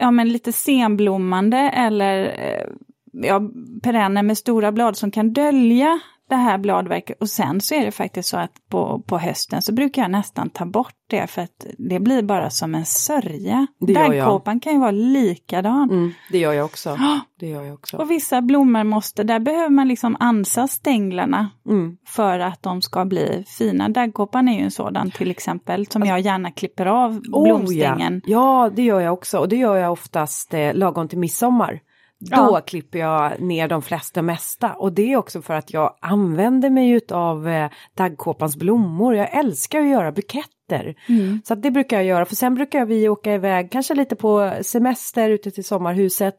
ja, 0.00 0.10
men 0.10 0.28
lite 0.28 0.52
senblommande 0.52 1.58
eller 1.58 2.24
eh, 2.24 2.66
ja, 3.12 3.40
perenner 3.82 4.22
med 4.22 4.38
stora 4.38 4.72
blad 4.72 4.96
som 4.96 5.10
kan 5.10 5.32
dölja 5.32 6.00
det 6.28 6.36
här 6.36 6.58
bladverket. 6.58 7.20
Och 7.20 7.28
sen 7.28 7.60
så 7.60 7.74
är 7.74 7.84
det 7.84 7.90
faktiskt 7.92 8.28
så 8.28 8.36
att 8.36 8.52
på, 8.68 9.02
på 9.06 9.18
hösten 9.18 9.62
så 9.62 9.72
brukar 9.72 10.02
jag 10.02 10.10
nästan 10.10 10.50
ta 10.50 10.66
bort 10.66 10.94
det 11.06 11.26
för 11.26 11.42
att 11.42 11.66
det 11.78 12.00
blir 12.00 12.22
bara 12.22 12.50
som 12.50 12.74
en 12.74 12.86
sörja. 12.86 13.66
Daggkåpan 13.80 14.60
kan 14.60 14.72
ju 14.72 14.78
vara 14.78 14.90
likadan. 14.90 15.90
Mm, 15.90 16.12
det 16.30 16.38
gör 16.38 16.52
jag 16.52 16.64
också. 16.64 16.98
Det 17.40 17.48
gör 17.48 17.62
jag 17.62 17.74
också. 17.74 17.96
Och 17.96 18.10
vissa 18.10 18.42
blommor 18.42 18.84
måste, 18.84 19.22
där 19.22 19.38
behöver 19.38 19.68
man 19.68 19.88
liksom 19.88 20.16
ansa 20.20 20.68
stänglarna 20.68 21.50
Mm. 21.68 21.96
för 22.06 22.38
att 22.38 22.62
de 22.62 22.82
ska 22.82 23.04
bli 23.04 23.44
fina. 23.58 23.88
Daggkåpan 23.88 24.48
är 24.48 24.58
ju 24.58 24.64
en 24.64 24.70
sådan 24.70 25.10
till 25.10 25.30
exempel 25.30 25.86
som 25.86 26.02
jag 26.02 26.20
gärna 26.20 26.50
klipper 26.50 26.86
av 26.86 27.20
blomstängen. 27.20 28.14
Oh, 28.16 28.30
ja. 28.30 28.64
ja, 28.64 28.70
det 28.76 28.82
gör 28.82 29.00
jag 29.00 29.12
också 29.12 29.38
och 29.38 29.48
det 29.48 29.56
gör 29.56 29.76
jag 29.76 29.92
oftast 29.92 30.54
eh, 30.54 30.74
lagom 30.74 31.08
till 31.08 31.18
midsommar. 31.18 31.80
Då 32.30 32.36
Ja. 32.36 32.60
klipper 32.66 32.98
jag 32.98 33.40
ner 33.40 33.68
de 33.68 33.82
flesta 33.82 34.22
mesta 34.22 34.72
och 34.74 34.92
det 34.92 35.12
är 35.12 35.16
också 35.16 35.42
för 35.42 35.54
att 35.54 35.72
jag 35.72 35.96
använder 36.00 36.70
mig 36.70 37.00
av 37.10 37.48
eh, 37.48 37.70
daggkåpans 37.94 38.56
blommor. 38.56 39.14
Jag 39.16 39.34
älskar 39.38 39.80
att 39.80 39.88
göra 39.88 40.12
buketter. 40.12 40.61
Mm. 41.08 41.40
Så 41.44 41.52
att 41.52 41.62
det 41.62 41.70
brukar 41.70 41.96
jag 41.96 42.06
göra 42.06 42.24
för 42.24 42.36
sen 42.36 42.54
brukar 42.54 42.84
vi 42.84 43.08
åka 43.08 43.34
iväg 43.34 43.70
kanske 43.70 43.94
lite 43.94 44.16
på 44.16 44.52
semester 44.62 45.30
ute 45.30 45.50
till 45.50 45.64
sommarhuset. 45.64 46.36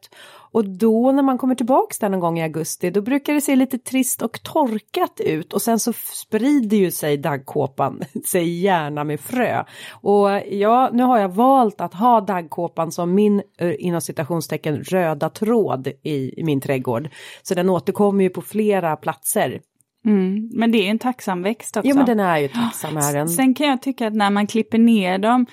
Och 0.54 0.64
då 0.64 1.12
när 1.12 1.22
man 1.22 1.38
kommer 1.38 1.54
tillbaks 1.54 1.98
där 1.98 2.08
någon 2.08 2.20
gång 2.20 2.38
i 2.38 2.42
augusti 2.42 2.90
då 2.90 3.02
brukar 3.02 3.34
det 3.34 3.40
se 3.40 3.56
lite 3.56 3.78
trist 3.78 4.22
och 4.22 4.42
torkat 4.42 5.20
ut 5.20 5.52
och 5.52 5.62
sen 5.62 5.78
så 5.78 5.92
sprider 5.92 6.76
ju 6.76 6.90
sig 6.90 7.16
daggkåpan 7.16 8.00
sig 8.30 8.60
gärna 8.60 9.04
med 9.04 9.20
frö. 9.20 9.64
Och 9.90 10.28
ja, 10.50 10.90
nu 10.92 11.02
har 11.02 11.18
jag 11.18 11.28
valt 11.28 11.80
att 11.80 11.94
ha 11.94 12.20
daggkåpan 12.20 12.92
som 12.92 13.14
min 13.14 13.42
eh, 13.58 13.74
inom 13.78 14.00
citationstecken 14.00 14.84
röda 14.84 15.30
tråd 15.30 15.88
i, 16.02 16.40
i 16.40 16.44
min 16.44 16.60
trädgård. 16.60 17.08
Så 17.42 17.54
den 17.54 17.70
återkommer 17.70 18.24
ju 18.24 18.30
på 18.30 18.42
flera 18.42 18.96
platser. 18.96 19.60
Mm. 20.04 20.48
Men 20.52 20.72
det 20.72 20.78
är 20.86 20.90
en 20.90 20.98
tacksam 20.98 21.42
växt 21.42 21.76
också. 21.76 21.88
Ja 21.88 21.94
men 21.94 22.06
den 22.06 22.20
är 22.20 22.38
ju 22.38 22.48
tacksam 22.48 22.96
är 22.96 23.12
den. 23.14 23.28
Sen 23.28 23.54
kan 23.54 23.66
jag 23.68 23.82
tycka 23.82 24.06
att 24.06 24.14
när 24.14 24.30
man 24.30 24.46
klipper 24.46 24.78
ner 24.78 25.18
dem, 25.18 25.46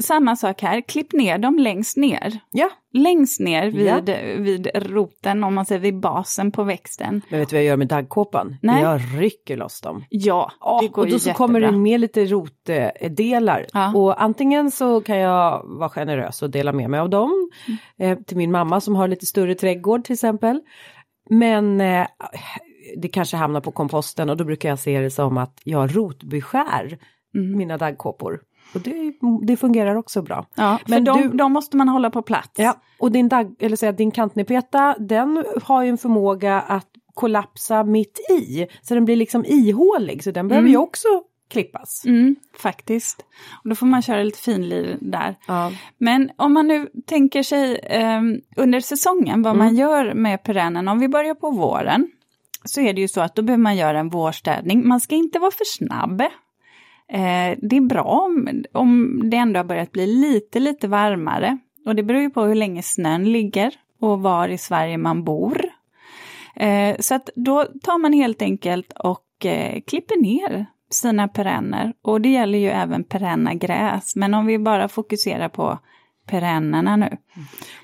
samma 0.00 0.36
sak 0.36 0.62
här, 0.62 0.80
klipp 0.80 1.12
ner 1.12 1.38
dem 1.38 1.58
längst 1.58 1.96
ner. 1.96 2.38
Ja, 2.50 2.70
Längst 2.92 3.40
ner 3.40 3.66
vid, 3.70 3.86
Ja. 3.86 4.00
vid 4.38 4.68
roten, 4.74 5.44
om 5.44 5.54
man 5.54 5.66
säger 5.66 5.80
vid 5.80 6.00
basen 6.00 6.52
på 6.52 6.62
växten. 6.64 7.22
men 7.28 7.40
vet 7.40 7.48
du 7.48 7.56
vad 7.56 7.62
jag 7.62 7.68
gör 7.68 7.76
med 7.76 7.88
daggkåpan? 7.88 8.56
Nej. 8.62 8.82
Jag 8.82 9.00
rycker 9.18 9.56
loss 9.56 9.80
dem. 9.80 10.04
Ja, 10.08 10.50
det 10.80 10.88
går 10.88 11.02
och 11.02 11.08
då 11.08 11.12
ju 11.12 11.18
så 11.18 11.32
kommer 11.32 11.60
det 11.60 11.66
jättebra. 11.66 11.82
med 11.82 12.00
lite 12.00 12.24
rotdelar. 12.24 13.66
Ja. 13.72 13.92
Och 13.94 14.22
antingen 14.22 14.70
så 14.70 15.00
kan 15.00 15.16
jag 15.18 15.62
vara 15.64 15.88
generös 15.88 16.42
och 16.42 16.50
dela 16.50 16.72
med 16.72 16.90
mig 16.90 17.00
av 17.00 17.10
dem. 17.10 17.50
Mm. 17.98 18.12
Eh, 18.18 18.24
till 18.24 18.36
min 18.36 18.50
mamma 18.52 18.80
som 18.80 18.96
har 18.96 19.08
lite 19.08 19.26
större 19.26 19.54
trädgård 19.54 20.04
till 20.04 20.12
exempel. 20.14 20.60
Men 21.30 21.80
eh, 21.80 22.06
det 22.96 23.08
kanske 23.08 23.36
hamnar 23.36 23.60
på 23.60 23.70
komposten 23.70 24.30
och 24.30 24.36
då 24.36 24.44
brukar 24.44 24.68
jag 24.68 24.78
se 24.78 25.00
det 25.00 25.10
som 25.10 25.38
att 25.38 25.60
jag 25.64 25.96
rotbeskär 25.96 26.98
Mm. 27.34 27.58
mina 27.58 27.76
daggkåpor. 27.78 28.40
Och 28.74 28.80
det, 28.80 29.12
det 29.46 29.56
fungerar 29.56 29.94
också 29.96 30.22
bra. 30.22 30.46
Ja, 30.56 30.78
Men 30.86 31.04
de, 31.04 31.20
du- 31.22 31.28
de 31.28 31.52
måste 31.52 31.76
man 31.76 31.88
hålla 31.88 32.10
på 32.10 32.22
plats. 32.22 32.50
Ja, 32.56 32.76
och 32.98 33.12
din, 33.12 33.28
dag, 33.28 33.54
eller 33.58 33.76
säga, 33.76 33.92
din 33.92 34.10
kantnepeta 34.10 34.96
den 34.98 35.44
har 35.62 35.82
ju 35.82 35.88
en 35.88 35.98
förmåga 35.98 36.60
att 36.60 36.86
kollapsa 37.14 37.84
mitt 37.84 38.18
i. 38.30 38.66
Så 38.82 38.94
den 38.94 39.04
blir 39.04 39.16
liksom 39.16 39.44
ihålig 39.44 40.24
så 40.24 40.30
den 40.30 40.48
behöver 40.48 40.68
ju 40.68 40.76
också 40.76 41.08
klippas. 41.50 42.04
Mm, 42.06 42.36
faktiskt. 42.58 43.24
Och 43.62 43.68
då 43.68 43.74
får 43.74 43.86
man 43.86 44.02
köra 44.02 44.22
lite 44.22 44.38
finlir 44.38 44.98
där. 45.00 45.36
Ja. 45.48 45.72
Men 45.98 46.30
om 46.36 46.52
man 46.52 46.66
nu 46.68 46.88
tänker 47.06 47.42
sig 47.42 47.80
ehm, 47.82 48.40
under 48.56 48.80
säsongen 48.80 49.42
vad 49.42 49.54
Mm. 49.54 49.66
man 49.66 49.76
gör 49.76 50.14
med 50.14 50.42
perennen, 50.42 50.88
om 50.88 50.98
vi 50.98 51.08
börjar 51.08 51.34
på 51.34 51.50
våren, 51.50 52.08
så 52.66 52.80
är 52.80 52.92
det 52.92 53.00
ju 53.00 53.08
så 53.08 53.20
att 53.20 53.34
då 53.34 53.42
behöver 53.42 53.62
man 53.62 53.76
göra 53.76 53.98
en 53.98 54.08
vårstädning. 54.08 54.88
Man 54.88 55.00
ska 55.00 55.14
inte 55.14 55.38
vara 55.38 55.50
för 55.50 55.64
snabb. 55.64 56.20
Eh, 57.08 57.58
det 57.62 57.76
är 57.76 57.88
bra 57.88 58.02
om, 58.02 58.64
om 58.72 59.20
det 59.30 59.36
ändå 59.36 59.58
har 59.58 59.64
börjat 59.64 59.92
bli 59.92 60.06
lite, 60.06 60.60
lite 60.60 60.88
varmare. 60.88 61.58
Och 61.86 61.96
det 61.96 62.02
beror 62.02 62.20
ju 62.20 62.30
på 62.30 62.42
hur 62.42 62.54
länge 62.54 62.82
snön 62.82 63.32
ligger 63.32 63.74
och 64.00 64.20
var 64.20 64.48
i 64.48 64.58
Sverige 64.58 64.98
man 64.98 65.24
bor. 65.24 65.64
Eh, 66.56 66.96
så 67.00 67.14
att 67.14 67.30
då 67.34 67.64
tar 67.82 67.98
man 67.98 68.12
helt 68.12 68.42
enkelt 68.42 68.92
och 68.92 69.46
eh, 69.46 69.80
klipper 69.86 70.22
ner 70.22 70.66
sina 70.90 71.28
perenner. 71.28 71.92
Och 72.02 72.20
det 72.20 72.28
gäller 72.28 72.58
ju 72.58 72.68
även 72.68 73.04
perenna 73.04 73.54
gräs. 73.54 74.16
Men 74.16 74.34
om 74.34 74.46
vi 74.46 74.58
bara 74.58 74.88
fokuserar 74.88 75.48
på 75.48 75.78
perennerna 76.26 76.96
nu. 76.96 77.16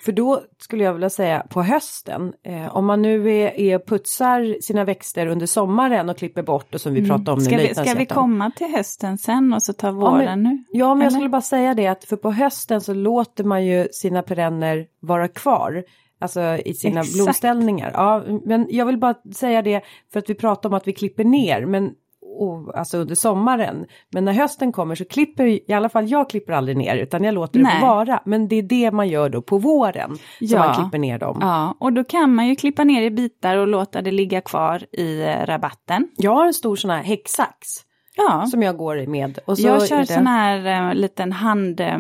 För 0.05 0.13
då 0.13 0.43
skulle 0.59 0.85
jag 0.85 0.93
vilja 0.93 1.11
säga 1.11 1.47
på 1.51 1.63
hösten, 1.63 2.33
eh, 2.45 2.77
om 2.77 2.87
man 2.87 3.03
nu 3.03 3.31
är, 3.31 3.61
är 3.61 3.79
putsar 3.79 4.61
sina 4.61 4.85
växter 4.85 5.27
under 5.27 5.47
sommaren 5.47 6.09
och 6.09 6.19
klipper 6.19 6.43
bort 6.43 6.75
och 6.75 6.81
som 6.81 6.95
vi 6.95 7.09
pratade 7.09 7.31
om 7.31 7.39
Mm. 7.39 7.45
Ska 7.45 7.57
nu, 7.57 7.63
vi, 7.69 7.75
ska 7.75 7.99
vi 7.99 8.07
komma 8.07 8.51
till 8.57 8.67
hösten 8.67 9.19
sen 9.19 9.53
och 9.55 9.63
så 9.63 9.73
ta 9.73 9.87
Ja, 9.87 9.93
våren 9.93 10.25
men, 10.25 10.43
nu? 10.43 10.65
Ja, 10.73 10.95
men 10.95 11.01
jag 11.01 11.07
Eller? 11.07 11.11
skulle 11.11 11.29
bara 11.29 11.43
säga 11.43 11.75
det 11.75 11.87
att 11.87 12.05
för 12.05 12.17
på 12.17 12.31
hösten 12.33 12.81
så 12.81 12.95
låter 12.95 13.45
man 13.45 13.67
ju 13.67 13.89
sina 13.93 14.23
perenner 14.23 14.87
vara 15.01 15.29
kvar. 15.29 15.85
Alltså 16.21 16.41
i 16.65 16.75
sina 16.75 17.01
Exakt. 17.01 17.15
blomställningar. 17.17 17.91
Ja, 17.95 18.25
men 18.45 18.67
jag 18.71 18.87
vill 18.87 18.99
bara 18.99 19.15
säga 19.35 19.63
det 19.63 19.83
för 20.13 20.19
att 20.19 20.31
vi 20.31 20.35
pratar 20.35 20.69
om 20.69 20.75
att 20.75 20.89
vi 20.89 20.93
klipper 20.93 21.25
ner. 21.25 21.67
Men 21.67 21.91
och, 22.41 22.79
alltså 22.79 22.99
under 22.99 23.15
sommaren. 23.15 23.87
Men 24.13 24.25
när 24.25 24.33
hösten 24.33 24.73
kommer 24.73 24.95
så 24.95 25.05
klipper, 25.05 25.47
i 25.47 25.73
alla 25.73 25.89
fall 25.89 26.09
jag 26.11 26.31
klipper 26.31 26.53
aldrig 26.53 26.77
ner 26.77 26.97
utan 26.97 27.25
jag 27.25 27.35
låter 27.35 27.59
det 27.59 27.65
Nej. 27.65 27.81
få 27.81 27.87
vara. 27.87 28.21
Men 28.25 28.49
det 28.49 28.57
är 28.57 28.63
det 28.63 28.91
man 28.91 29.09
gör 29.09 29.29
då 29.29 29.43
på 29.43 29.59
våren. 29.59 30.11
Som 30.11 30.19
Ja. 30.41 30.59
man 30.59 30.75
klipper 30.75 30.99
ner 30.99 31.19
dem. 31.19 31.39
Ja, 31.41 31.77
och 31.81 31.93
då 31.93 32.05
kan 32.05 32.35
man 32.35 32.47
ju 32.49 32.57
klippa 32.57 32.85
ner 32.85 33.03
i 33.03 33.11
bitar 33.11 33.57
och 33.57 33.67
låta 33.69 34.03
det 34.03 34.11
ligga 34.11 34.41
kvar 34.41 34.83
i 34.93 35.23
eh, 35.23 35.47
rabatten. 35.47 36.09
Jag 36.17 36.35
har 36.35 36.47
en 36.47 36.55
stor 36.55 36.77
sån 36.77 36.91
här 36.91 37.03
häcksax. 37.03 37.69
Ja, 38.17 38.47
Som 38.47 38.63
jag 38.63 38.77
går 38.77 39.07
med. 39.07 39.39
Och 39.47 39.59
så 39.59 39.67
jag 39.67 39.89
kör 39.89 39.99
det... 39.99 40.07
sån 40.07 40.27
här 40.27 40.89
eh, 40.89 40.95
liten 40.95 41.33
hand, 41.33 41.81
eh, 41.81 41.99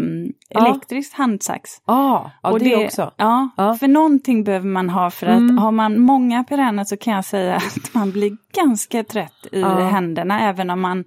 Ja. 0.48 0.66
elektrisk 0.66 1.14
handsax. 1.14 1.70
Ah, 1.84 2.30
ja, 2.42 2.50
och 2.50 2.58
det, 2.58 2.84
också. 2.84 3.10
Ja, 3.16 3.48
Ja. 3.56 3.74
för 3.74 3.88
någonting 3.88 4.44
behöver 4.44 4.66
man 4.68 4.90
ha 4.90 5.10
för 5.10 5.26
att 5.26 5.38
Mm. 5.38 5.58
har 5.58 5.70
man 5.72 6.00
många 6.00 6.44
perenner 6.44 6.84
så 6.84 6.96
kan 6.96 7.14
jag 7.14 7.24
säga 7.24 7.56
att 7.56 7.94
man 7.94 8.10
blir 8.10 8.36
ganska 8.54 9.04
trött 9.04 9.46
i 9.52 9.60
Ja. 9.60 9.68
händerna 9.74 10.40
även 10.40 10.70
om 10.70 10.80
man 10.80 11.04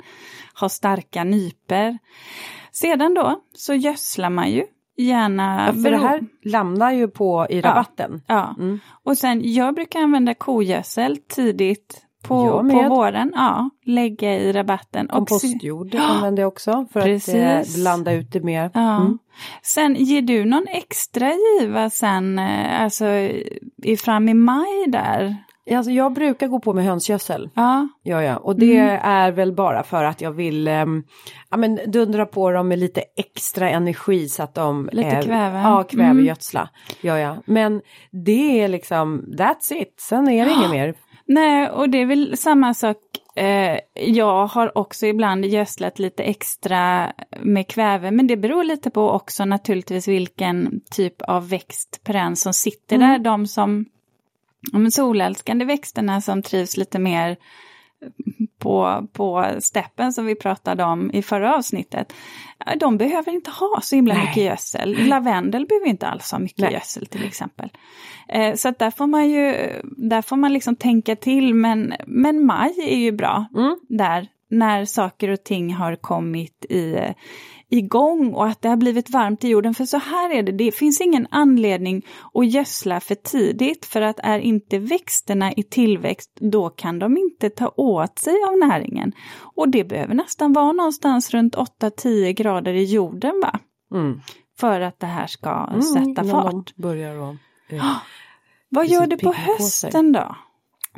har 0.53 0.69
starka 0.69 1.23
nyper. 1.23 1.97
Sedan 2.71 3.13
då 3.13 3.39
så 3.53 3.73
gödslar 3.73 4.29
man 4.29 4.51
ju 4.51 4.63
gärna. 4.97 5.63
Ja, 5.67 5.73
för 5.83 5.91
det 5.91 5.97
här 5.97 6.21
lämnar 6.43 6.91
ju 6.91 7.07
på 7.07 7.47
i 7.49 7.61
rabatten. 7.61 8.21
Ja, 8.27 8.55
Mm. 8.59 8.79
och 9.03 9.17
sen 9.17 9.53
jag 9.53 9.75
brukar 9.75 9.99
använda 9.99 10.33
kogödsel 10.33 11.17
tidigt 11.17 12.01
på, 12.27 12.69
på 12.71 12.89
våren. 12.89 13.31
Ja, 13.35 13.69
lägga 13.85 14.35
i 14.39 14.53
rabatten. 14.53 15.09
Och 15.09 15.27
Kompostjord 15.27 15.95
använder 15.95 16.43
jag 16.43 16.47
också 16.47 16.85
för 16.93 16.99
att 16.99 17.05
Precis. 17.05 17.35
eh, 17.35 17.81
blanda 17.81 18.11
ut 18.13 18.31
det 18.31 18.43
mer. 18.43 18.71
Ja. 18.73 18.97
Mm. 18.97 19.17
Sen 19.61 19.95
ger 19.95 20.21
du 20.21 20.45
någon 20.45 20.67
extra 20.67 21.31
giva 21.33 21.89
sen, 21.89 22.39
eh, 22.39 22.81
alltså 22.81 23.05
i, 23.83 23.97
fram 23.99 24.29
i 24.29 24.33
maj 24.33 24.85
där? 24.87 25.35
Alltså 25.71 25.91
jag 25.91 26.13
brukar 26.13 26.47
gå 26.47 26.59
på 26.59 26.73
med 26.73 26.85
hönsgödsel. 26.85 27.49
Ja. 27.53 27.87
Ja, 28.03 28.23
ja. 28.23 28.37
Och 28.37 28.55
det 28.59 28.77
är 29.01 29.31
väl 29.31 29.53
bara 29.53 29.83
för 29.83 30.03
att 30.03 30.21
jag 30.21 30.31
vill 30.31 30.67
ehm, 30.67 31.03
ja, 31.49 31.57
men 31.57 31.79
dundra 31.87 32.25
på 32.25 32.51
dem 32.51 32.67
med 32.67 32.79
lite 32.79 33.01
extra 33.17 33.69
energi 33.69 34.29
så 34.29 34.43
att 34.43 34.55
de... 34.55 34.89
Lite 34.91 35.09
är- 35.09 35.21
kväve. 35.21 35.61
Ja, 35.61 35.83
kvävegödsla. 35.83 36.69
Ja, 37.01 37.19
ja. 37.19 37.35
Men 37.45 37.81
det 38.11 38.61
är 38.61 38.67
liksom, 38.67 39.25
that's 39.37 39.73
it. 39.73 39.95
Sen 39.99 40.29
är 40.29 40.45
det 40.45 40.51
inget 40.51 40.71
mer. 40.71 40.93
Nej, 41.27 41.69
och 41.69 41.89
det 41.89 41.97
är 41.97 42.05
väl 42.05 42.37
samma 42.37 42.73
sak. 42.73 42.97
Eh, 43.35 43.79
jag 43.93 44.47
har 44.47 44.77
också 44.77 45.05
ibland 45.05 45.45
gödslat 45.45 45.99
lite 45.99 46.23
extra 46.23 47.13
med 47.39 47.67
kväve, 47.67 48.11
men 48.11 48.27
det 48.27 48.37
beror 48.37 48.63
lite 48.63 48.89
på 48.89 49.09
också 49.09 49.45
naturligtvis 49.45 50.07
vilken 50.07 50.81
typ 50.91 51.21
av 51.21 51.49
växtperenn 51.49 52.35
som 52.35 52.53
sitter 52.53 52.97
där. 52.97 53.19
De 53.19 53.47
som, 53.47 53.85
men 54.73 54.91
solälskande 54.91 55.65
växterna 55.65 56.21
som 56.21 56.41
trivs 56.41 56.77
lite 56.77 56.99
mer 56.99 57.37
på, 58.59 59.07
på 59.13 59.45
steppen 59.59 60.13
som 60.13 60.25
vi 60.25 60.35
pratade 60.35 60.83
om 60.83 61.11
i 61.11 61.21
förra 61.21 61.55
avsnittet, 61.55 62.13
de 62.79 62.97
behöver 62.97 63.31
inte 63.31 63.51
ha 63.51 63.79
så 63.81 63.95
himla 63.95 64.13
Nej. 64.13 64.27
mycket 64.27 64.43
gödsel. 64.43 65.07
Lavendel 65.07 65.65
behöver 65.65 65.87
inte 65.87 66.07
alls 66.07 66.31
ha 66.31 66.39
mycket 66.39 66.61
Nej. 66.61 66.73
gödsel 66.73 67.05
till 67.05 67.23
exempel. 67.25 67.69
Eh, 68.29 68.55
så 68.55 68.69
att 68.69 68.79
där 68.79 68.91
får 68.91 69.07
man 69.07 69.29
ju, 69.29 69.71
där 69.97 70.21
får 70.21 70.35
man 70.35 70.53
liksom 70.53 70.75
tänka 70.75 71.15
till, 71.15 71.53
men, 71.53 71.93
men 72.07 72.45
maj 72.45 72.73
är 72.77 72.97
ju 72.97 73.11
bra 73.11 73.45
Mm. 73.55 73.75
där, 73.89 74.27
när 74.49 74.85
saker 74.85 75.29
och 75.29 75.43
ting 75.43 75.73
har 75.73 75.95
kommit 75.95 76.65
i, 76.69 76.97
igång 77.75 78.33
och 78.33 78.47
att 78.47 78.61
det 78.61 78.69
har 78.69 78.75
blivit 78.75 79.09
varmt 79.09 79.43
i 79.43 79.47
jorden. 79.49 79.73
För 79.73 79.85
så 79.85 79.97
här 79.97 80.33
är 80.33 80.43
det, 80.43 80.51
det 80.51 80.71
finns 80.71 81.01
ingen 81.01 81.27
anledning 81.31 82.05
att 82.33 82.47
gödsla 82.47 82.99
för 82.99 83.15
tidigt 83.15 83.85
för 83.85 84.01
att 84.01 84.19
är 84.23 84.39
inte 84.39 84.79
växterna 84.79 85.53
i 85.53 85.63
tillväxt 85.63 86.31
då 86.41 86.69
kan 86.69 86.99
de 86.99 87.17
inte 87.17 87.49
ta 87.49 87.67
åt 87.77 88.19
sig 88.19 88.33
av 88.47 88.57
näringen. 88.69 89.11
Och 89.55 89.69
det 89.69 89.83
behöver 89.83 90.13
nästan 90.15 90.53
vara 90.53 90.71
någonstans 90.71 91.31
runt 91.33 91.55
8-10 91.55 92.31
grader 92.31 92.73
i 92.73 92.83
jorden 92.83 93.41
va? 93.43 93.59
Mm. 93.93 94.19
För 94.59 94.81
att 94.81 94.99
det 94.99 95.07
här 95.07 95.27
ska 95.27 95.49
Mm, 95.69 95.81
sätta 95.81 96.23
fart. 96.23 96.75
börjar 96.75 97.15
och, 97.15 97.35
eh, 97.69 97.83
Vad 98.69 98.87
gör 98.87 99.07
du 99.07 99.17
på 99.17 99.33
hösten 99.33 100.11
då? 100.11 100.35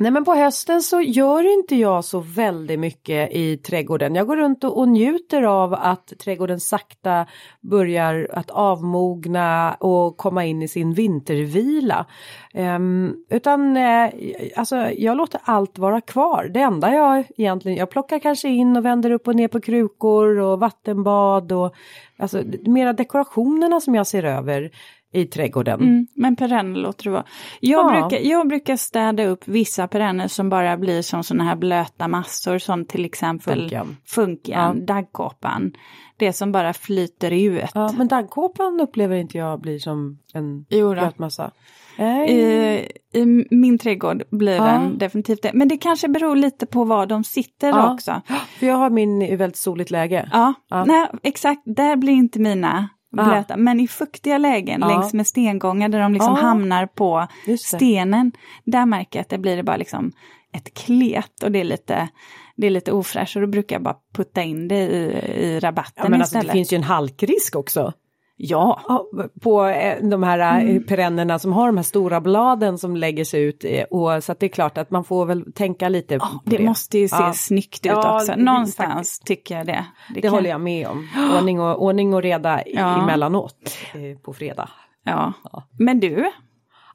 Nej 0.00 0.10
men 0.10 0.24
på 0.24 0.34
hösten 0.34 0.82
så 0.82 1.00
gör 1.00 1.58
inte 1.58 1.76
jag 1.76 2.04
så 2.04 2.20
väldigt 2.20 2.78
mycket 2.78 3.32
i 3.32 3.56
trädgården. 3.56 4.14
Jag 4.14 4.26
går 4.26 4.36
runt 4.36 4.64
och, 4.64 4.78
och 4.78 4.88
njuter 4.88 5.42
av 5.42 5.74
att 5.74 6.12
trädgården 6.18 6.60
sakta 6.60 7.26
börjar 7.60 8.28
att 8.32 8.50
avmogna 8.50 9.74
och 9.74 10.16
komma 10.16 10.44
in 10.44 10.62
i 10.62 10.68
sin 10.68 10.94
vintervila. 10.94 12.06
Um, 12.54 13.16
utan 13.30 13.76
eh, 13.76 14.10
alltså 14.56 14.76
jag 14.76 15.16
låter 15.16 15.40
allt 15.44 15.78
vara 15.78 16.00
kvar. 16.00 16.50
Det 16.54 16.60
enda 16.60 16.94
jag 16.94 17.24
egentligen, 17.36 17.78
jag 17.78 17.90
plockar 17.90 18.18
kanske 18.18 18.48
in 18.48 18.76
och 18.76 18.84
vänder 18.84 19.10
upp 19.10 19.28
och 19.28 19.36
ner 19.36 19.48
på 19.48 19.60
krukor 19.60 20.38
och 20.38 20.60
vattenbad 20.60 21.52
och 21.52 21.74
alltså 22.18 22.42
mera 22.66 22.92
dekorationerna 22.92 23.80
som 23.80 23.94
jag 23.94 24.06
ser 24.06 24.22
över 24.22 24.70
i 25.12 25.24
trädgården. 25.26 25.80
Mm, 25.80 26.06
men 26.14 26.36
perenner 26.36 26.80
låter 26.80 27.04
det 27.04 27.10
vara. 27.10 27.24
Jag, 27.60 27.94
Ja. 27.96 28.00
brukar, 28.08 28.26
jag 28.26 28.48
brukar 28.48 28.76
städa 28.76 29.24
upp 29.26 29.48
vissa 29.48 29.88
perenner 29.88 30.28
som 30.28 30.48
bara 30.48 30.76
blir 30.76 31.02
som 31.02 31.24
sådana 31.24 31.44
här 31.44 31.56
blöta 31.56 32.08
massor 32.08 32.58
som 32.58 32.84
till 32.84 33.04
exempel 33.04 33.58
Funkian. 33.60 33.96
funkian, 34.06 34.86
daggkåpan. 34.86 35.72
Det 36.16 36.32
som 36.32 36.52
bara 36.52 36.72
flyter 36.72 37.30
ut. 37.30 37.64
Ja, 37.74 37.92
men 37.98 38.08
daggkåpan 38.08 38.80
upplever 38.80 39.16
inte 39.16 39.38
jag 39.38 39.60
blir 39.60 39.78
som 39.78 40.18
en 40.34 40.66
Jo 40.68 40.86
då. 40.88 41.00
blötmassa. 41.00 41.50
Nej. 41.98 42.30
I, 42.32 43.20
I 43.20 43.46
min 43.50 43.78
trädgård 43.78 44.22
blir 44.30 44.56
Ja. 44.56 44.64
den 44.64 44.98
definitivt 44.98 45.42
det. 45.42 45.50
Men 45.54 45.68
det 45.68 45.76
kanske 45.76 46.08
beror 46.08 46.36
lite 46.36 46.66
på 46.66 46.84
var 46.84 47.06
de 47.06 47.24
sitter 47.24 47.68
Ja. 47.68 47.92
också. 47.94 48.22
För 48.58 48.66
jag 48.66 48.74
har 48.76 48.90
min 48.90 49.22
i 49.22 49.36
väldigt 49.36 49.56
soligt 49.56 49.90
läge. 49.90 50.28
Ja, 50.32 50.54
Ja. 50.70 50.84
Nej, 50.84 51.06
exakt. 51.22 51.62
Där 51.64 51.96
blir 51.96 52.12
inte 52.12 52.40
mina 52.40 52.88
Ja. 52.90 52.97
Blöta. 53.12 53.56
Men 53.56 53.80
i 53.80 53.88
fuktiga 53.88 54.38
lägen 54.38 54.80
Ja. 54.80 54.88
längs 54.88 55.14
med 55.14 55.26
stengångar 55.26 55.88
där 55.88 55.98
de 56.00 56.12
liksom 56.12 56.34
Ja. 56.36 56.42
hamnar 56.42 56.86
på 56.86 57.26
stenen. 57.60 58.32
Där 58.64 58.86
märker 58.86 59.18
jag 59.18 59.22
att 59.22 59.28
det 59.28 59.38
blir 59.38 59.56
det 59.56 59.62
bara 59.62 59.76
liksom 59.76 60.12
ett 60.52 60.74
klet 60.74 61.42
och 61.42 61.52
det 61.52 61.58
är 61.60 61.64
lite, 61.64 62.08
det 62.56 62.66
är 62.66 62.70
lite 62.70 62.92
ofräscht. 62.92 63.36
Och 63.36 63.42
då 63.42 63.48
brukar 63.48 63.76
jag 63.76 63.82
bara 63.82 63.96
putta 64.14 64.42
in 64.42 64.68
det 64.68 64.76
i, 64.78 64.98
i 65.44 65.60
rabatten 65.60 65.92
Ja, 66.04 66.08
men 66.08 66.20
alltså, 66.20 66.36
istället. 66.36 66.46
det 66.46 66.52
finns 66.58 66.72
ju 66.72 66.76
en 66.76 66.82
halkrisk 66.82 67.56
också. 67.56 67.92
Ja, 68.40 68.80
Ja, 68.88 69.06
på 69.42 69.64
eh, 69.64 70.02
de 70.02 70.22
här 70.22 70.60
Mm. 70.60 70.76
eh, 70.76 70.82
perennerna 70.82 71.38
som 71.38 71.52
har 71.52 71.66
de 71.66 71.76
här 71.76 71.84
stora 71.84 72.20
bladen 72.20 72.78
som 72.78 72.96
lägger 72.96 73.24
sig 73.24 73.42
ut. 73.42 73.64
eh, 73.64 73.82
Och, 73.84 74.24
så 74.24 74.34
det 74.38 74.46
är 74.46 74.50
klart 74.50 74.78
att 74.78 74.90
man 74.90 75.04
får 75.04 75.26
väl 75.26 75.52
tänka 75.52 75.88
lite 75.88 76.18
på 76.18 76.26
det, 76.44 76.56
det. 76.56 76.62
måste 76.64 76.98
ju 76.98 77.08
se 77.08 77.16
Ja. 77.20 77.32
snyggt 77.32 77.86
ut 77.86 77.92
Ja, 77.92 78.14
också. 78.16 78.32
det- 78.32 78.42
Någonstans 78.42 78.92
faktiskt. 78.94 79.26
tycker 79.26 79.56
jag 79.56 79.66
det. 79.66 79.84
Det 80.14 80.20
kan- 80.20 80.30
håller 80.30 80.50
jag 80.50 80.60
med 80.60 80.86
om. 80.88 81.08
Ordning 81.38 81.60
och, 81.60 81.82
ordning 81.82 82.14
och 82.14 82.22
reda 82.22 82.62
Ja. 82.66 83.02
emellanåt 83.02 83.76
på 84.24 84.32
fredag. 84.32 84.68
Ja. 85.04 85.32
Men 85.78 86.00
du, 86.00 86.30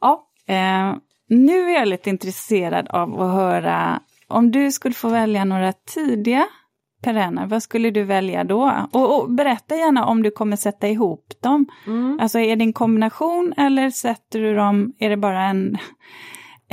Ja, 0.02 0.28
Eh, 0.48 0.94
nu 1.30 1.70
är 1.70 1.74
jag 1.80 1.88
lite 1.88 2.10
intresserad 2.10 2.88
av 2.88 3.22
att 3.22 3.34
höra 3.34 4.00
om 4.28 4.52
du 4.52 4.72
skulle 4.72 4.96
få 4.96 5.10
välja 5.10 5.46
några 5.46 5.74
tidiga 5.74 6.46
perenner, 7.04 7.46
vad 7.46 7.64
skulle 7.64 7.92
du 7.92 8.04
välja 8.04 8.44
då? 8.44 8.88
Och, 8.92 9.20
och 9.20 9.32
berätta 9.32 9.76
gärna 9.76 10.06
om 10.06 10.24
du 10.24 10.32
kommer 10.32 10.56
sätta 10.56 10.88
ihop 10.88 11.34
dem. 11.40 11.66
Mm. 11.88 12.20
Alltså 12.22 12.40
är 12.40 12.56
det 12.56 12.64
en 12.64 12.74
kombination 12.74 13.54
eller 13.58 13.90
sätter 13.90 14.40
du 14.40 14.56
dem, 14.56 14.94
är 15.00 15.10
det 15.10 15.18
bara 15.18 15.44
en, 15.44 15.78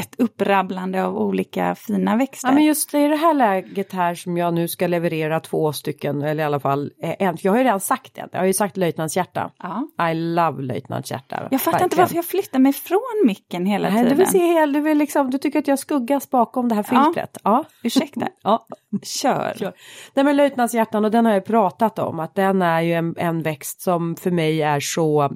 ett 0.01 0.15
upprabblande 0.21 1.05
av 1.05 1.19
olika 1.19 1.75
fina 1.75 2.17
växter? 2.17 2.49
Ja 2.49 2.55
men 2.55 2.65
just 2.65 2.95
i 2.95 3.09
det 3.09 3.17
här 3.17 3.35
läget 3.35 3.93
här 3.93 4.15
som 4.15 4.37
jag 4.37 4.55
nu 4.55 4.69
ska 4.69 4.87
leverera 4.87 5.41
två 5.41 5.73
stycken 5.73 6.23
eller 6.23 6.43
i 6.43 6.47
alla 6.47 6.61
fall 6.61 6.93
eh, 7.03 7.15
en. 7.19 7.37
för 7.37 7.47
Jag 7.47 7.53
har 7.53 7.59
ju 7.59 7.65
redan 7.65 7.81
sagt 7.81 8.15
det, 8.15 8.29
jag 8.33 8.39
har 8.39 8.47
ju 8.47 8.53
sagt 8.53 8.77
löjtnantshjärta. 8.77 9.51
ja. 9.99 10.09
I 10.11 10.15
love 10.15 10.63
löjtnantshjärta. 10.63 11.49
Jag 11.51 11.61
fattar 11.61 11.85
inte 11.85 11.97
varför 11.97 12.15
jag 12.17 12.25
flyttar 12.25 12.59
mig 12.59 12.73
från 12.73 13.01
micken 13.27 13.67
hela 13.67 13.89
Nej, 13.91 13.99
du 13.99 14.03
tiden. 14.05 14.19
vill 14.19 14.27
se 14.27 14.39
hel, 14.39 14.73
du 14.73 14.81
vill 14.81 14.99
liksom, 14.99 15.31
du 15.31 15.39
tycker 15.39 15.59
att 15.59 15.69
jag 15.69 15.79
skuggas 15.79 16.31
bakom 16.31 16.69
det 16.69 16.75
här 16.75 16.87
Ja. 16.91 17.05
filtret. 17.05 17.39
Ja. 17.45 17.65
Ursäkta, 17.83 18.29
ja. 18.43 18.67
kör. 19.03 19.55
Kör. 19.59 19.73
Nej 20.15 20.25
men 20.25 20.37
löjtnantshjärtan 20.37 21.05
och 21.05 21.11
den 21.11 21.27
har 21.27 21.33
jag 21.33 21.45
pratat 21.45 21.99
om 21.99 22.21
att 22.21 22.35
den 22.35 22.63
är 22.63 22.81
ju 22.81 22.93
en, 22.93 23.15
en 23.19 23.43
växt 23.43 23.81
som 23.81 24.17
för 24.17 24.31
mig 24.31 24.63
är 24.63 24.81
så, 24.81 25.33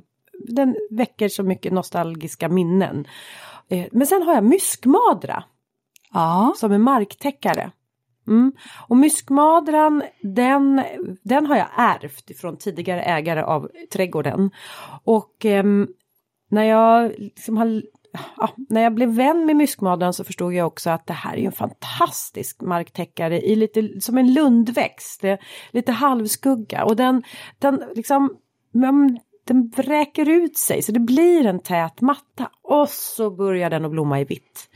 den 0.49 0.77
väcker 0.91 1.29
så 1.29 1.43
mycket 1.43 1.73
nostalgiska 1.73 2.49
minnen. 2.49 3.07
Eh, 3.75 3.87
Men 3.93 4.07
sen 4.07 4.23
har 4.23 4.35
jag 4.35 4.45
myskmadra. 4.45 5.45
Ja. 6.13 6.55
som 6.57 6.73
en 6.73 6.83
marktäckare. 6.83 7.71
Mm. 8.27 8.53
Och 8.89 8.97
myskmadran 8.97 10.03
den, 10.23 10.83
den 11.23 11.47
har 11.47 11.57
jag 11.57 11.69
ärvt 11.77 12.41
från 12.41 12.57
tidigare 12.57 13.03
ägare 13.03 13.43
av 13.43 13.71
trädgården. 13.93 14.51
Och 15.05 15.45
ehm, 15.45 15.89
när 16.51 16.65
jag 16.65 17.13
liksom 17.19 17.57
har 17.57 17.83
Ja, 18.37 18.51
när 18.69 18.81
jag 18.81 18.95
blev 18.95 19.09
vän 19.09 19.47
med 19.47 19.57
myskmadran 19.57 20.13
så 20.13 20.25
förstod 20.25 20.55
jag 20.55 20.67
också 20.67 20.91
att 20.91 21.07
det 21.07 21.13
här 21.13 21.37
är 21.37 21.47
en 21.47 21.53
fantastisk 21.53 22.63
marktäckare 22.63 23.41
i 23.41 23.57
lite 23.57 24.01
som 24.01 24.19
en 24.19 24.35
lundväxt, 24.35 25.25
är 25.25 25.39
lite 25.71 25.93
halvskugga 25.93 26.85
och 26.85 26.97
den, 26.97 27.23
den 27.59 27.83
liksom 27.95 28.37
men 28.73 29.19
den 29.45 29.69
vräker 29.77 30.29
ut 30.29 30.59
sig 30.59 30.83
så 30.83 30.93
det 30.93 31.01
blir 31.01 31.47
en 31.47 31.61
tät 31.61 32.01
matta 32.01 32.51
och 32.63 32.89
så 32.89 33.31
börjar 33.31 33.71
den 33.71 33.85
att 33.85 33.91
blomma 33.91 34.21
i 34.21 34.25
vitt. 34.25 34.69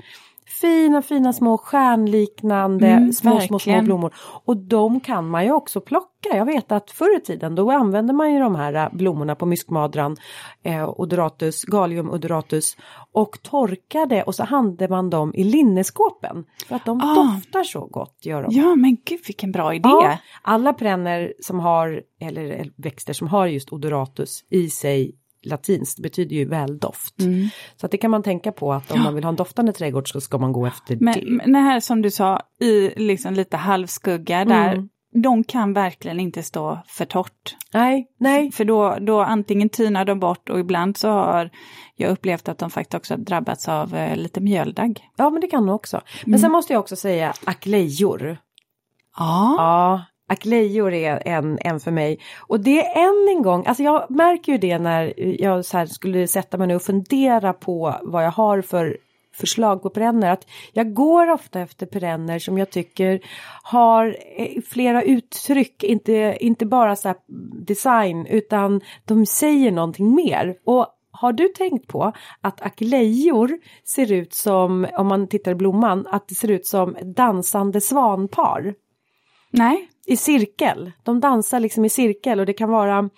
Fina 0.60 1.02
fina 1.02 1.32
små 1.32 1.58
stjärnliknande 1.58 2.86
Mm, 2.88 3.12
små, 3.12 3.40
små 3.40 3.58
små 3.58 3.82
blommor. 3.82 4.14
Och 4.44 4.56
de 4.56 5.00
kan 5.00 5.28
man 5.28 5.44
ju 5.44 5.52
också 5.52 5.80
plocka. 5.80 6.36
Jag 6.36 6.44
vet 6.44 6.72
att 6.72 6.90
förr 6.90 7.16
i 7.16 7.20
tiden 7.20 7.54
då 7.54 7.70
använde 7.70 8.12
man 8.12 8.32
ju 8.34 8.38
de 8.40 8.54
här 8.54 8.74
eh, 8.74 8.88
blommorna 8.92 9.34
på 9.34 9.46
myskmadran, 9.46 10.16
eh, 10.62 10.88
odoratus, 11.00 11.64
galium 11.64 12.10
odoratus 12.10 12.76
och 13.12 13.42
torkade 13.42 14.22
och 14.22 14.34
så 14.34 14.44
hade 14.44 14.88
man 14.88 15.10
dem 15.10 15.34
i 15.34 15.44
linneskåpen. 15.44 16.44
För 16.68 16.76
att 16.76 16.84
de 16.84 17.00
Ah. 17.02 17.14
doftar 17.14 17.62
så 17.62 17.86
gott 17.86 18.16
gör 18.22 18.42
de. 18.42 18.52
Ja, 18.52 18.74
men 18.76 18.96
gud 19.04 19.20
vilken 19.26 19.52
bra 19.52 19.74
idé. 19.74 19.88
Ja, 19.88 20.18
alla 20.42 20.72
perenner 20.72 21.32
som 21.40 21.60
har, 21.60 22.02
eller, 22.20 22.42
eller 22.44 22.72
växter 22.76 23.12
som 23.12 23.28
har 23.28 23.46
just 23.46 23.72
odoratus 23.72 24.44
i 24.50 24.70
sig 24.70 25.14
latinskt 25.42 26.02
betyder 26.02 26.36
ju 26.36 26.44
väldoft. 26.48 27.20
Mm. 27.20 27.48
Så 27.76 27.86
att 27.86 27.92
det 27.92 27.98
kan 27.98 28.10
man 28.10 28.22
tänka 28.22 28.52
på 28.52 28.72
att 28.72 28.90
om 28.90 29.02
man 29.02 29.14
vill 29.14 29.24
ha 29.24 29.28
en 29.28 29.36
doftande 29.36 29.72
trädgård 29.72 30.12
så 30.12 30.20
ska 30.20 30.38
man 30.38 30.52
gå 30.52 30.66
efter 30.66 30.96
Men, 31.00 31.14
det. 31.14 31.24
men 31.26 31.52
det 31.52 31.58
här 31.58 31.80
som 31.80 32.02
du 32.02 32.10
sa, 32.10 32.40
i 32.60 32.90
liksom 32.96 33.34
lite 33.34 33.56
halvskugga 33.56 34.44
där, 34.44 34.72
Mm. 34.72 34.88
de 35.22 35.44
kan 35.44 35.72
verkligen 35.72 36.20
inte 36.20 36.42
stå 36.42 36.78
för 36.86 37.04
torrt. 37.04 37.56
Nej, 37.74 38.06
nej. 38.20 38.52
För 38.52 38.64
då, 38.64 38.96
då 39.00 39.20
antingen 39.20 39.68
tynar 39.68 40.04
de 40.04 40.20
bort 40.20 40.48
och 40.50 40.58
ibland 40.60 40.96
så 40.96 41.08
har 41.10 41.50
jag 41.96 42.10
upplevt 42.10 42.48
att 42.48 42.58
de 42.58 42.70
faktiskt 42.70 42.94
också 42.94 43.14
har 43.14 43.18
drabbats 43.18 43.68
av 43.68 43.94
eh, 43.94 44.16
lite 44.16 44.40
mjöldagg. 44.40 45.00
Ja 45.16 45.30
men 45.30 45.40
det 45.40 45.46
kan 45.46 45.66
nog 45.66 45.74
också. 45.74 46.00
Men 46.24 46.30
Mm. 46.30 46.40
sen 46.40 46.52
måste 46.52 46.72
jag 46.72 46.80
också 46.80 46.96
säga 46.96 47.32
aklejor. 47.44 48.38
Ja. 49.18 49.54
Ja, 49.58 50.02
aklejor 50.28 50.92
är 50.92 51.22
en, 51.24 51.58
en 51.60 51.80
för 51.80 51.90
mig. 51.90 52.18
Och 52.38 52.60
det 52.60 52.86
är 52.86 53.08
än 53.08 53.36
en 53.36 53.42
gång, 53.42 53.66
alltså 53.66 53.82
jag 53.82 54.10
märker 54.10 54.52
ju 54.52 54.58
det 54.58 54.78
när 54.78 55.14
jag 55.42 55.64
så 55.64 55.78
här 55.78 55.86
skulle 55.86 56.26
sätta 56.26 56.58
mig 56.58 56.66
ner 56.66 56.76
och 56.76 56.82
fundera 56.82 57.52
på 57.52 57.94
vad 58.02 58.24
jag 58.24 58.30
har 58.30 58.62
för 58.62 58.98
förslag 59.38 59.82
på 59.82 59.90
perenner. 59.90 60.32
Att 60.32 60.46
jag 60.72 60.94
går 60.94 61.30
ofta 61.30 61.60
efter 61.60 61.86
perenner 61.86 62.38
som 62.38 62.58
jag 62.58 62.70
tycker 62.70 63.20
har 63.62 64.16
eh, 64.36 64.62
flera 64.68 65.02
uttryck, 65.02 65.82
inte, 65.84 66.36
inte 66.40 66.66
bara 66.66 66.96
så 66.96 67.14
design 67.66 68.26
utan 68.26 68.80
de 69.04 69.26
säger 69.26 69.72
någonting 69.72 70.14
mer. 70.14 70.56
Och 70.64 70.86
har 71.10 71.32
du 71.32 71.48
tänkt 71.48 71.86
på 71.86 72.12
att 72.40 72.62
aklejor 72.62 73.58
ser 73.84 74.12
ut 74.12 74.34
som, 74.34 74.86
om 74.98 75.06
man 75.06 75.28
tittar 75.28 75.52
i 75.52 75.54
blomman, 75.54 76.06
att 76.10 76.28
det 76.28 76.34
ser 76.34 76.50
ut 76.50 76.66
som 76.66 76.96
dansande 77.02 77.80
svanpar? 77.80 78.74
Nej. 79.50 79.88
I 80.08 80.16
cirkel. 80.16 80.92
De 81.02 81.20
dansar 81.20 81.60
liksom 81.60 81.84
i 81.84 81.88
cirkel 81.88 82.40
och 82.40 82.46
det 82.46 82.52
kan 82.52 82.70
vara 82.70 83.10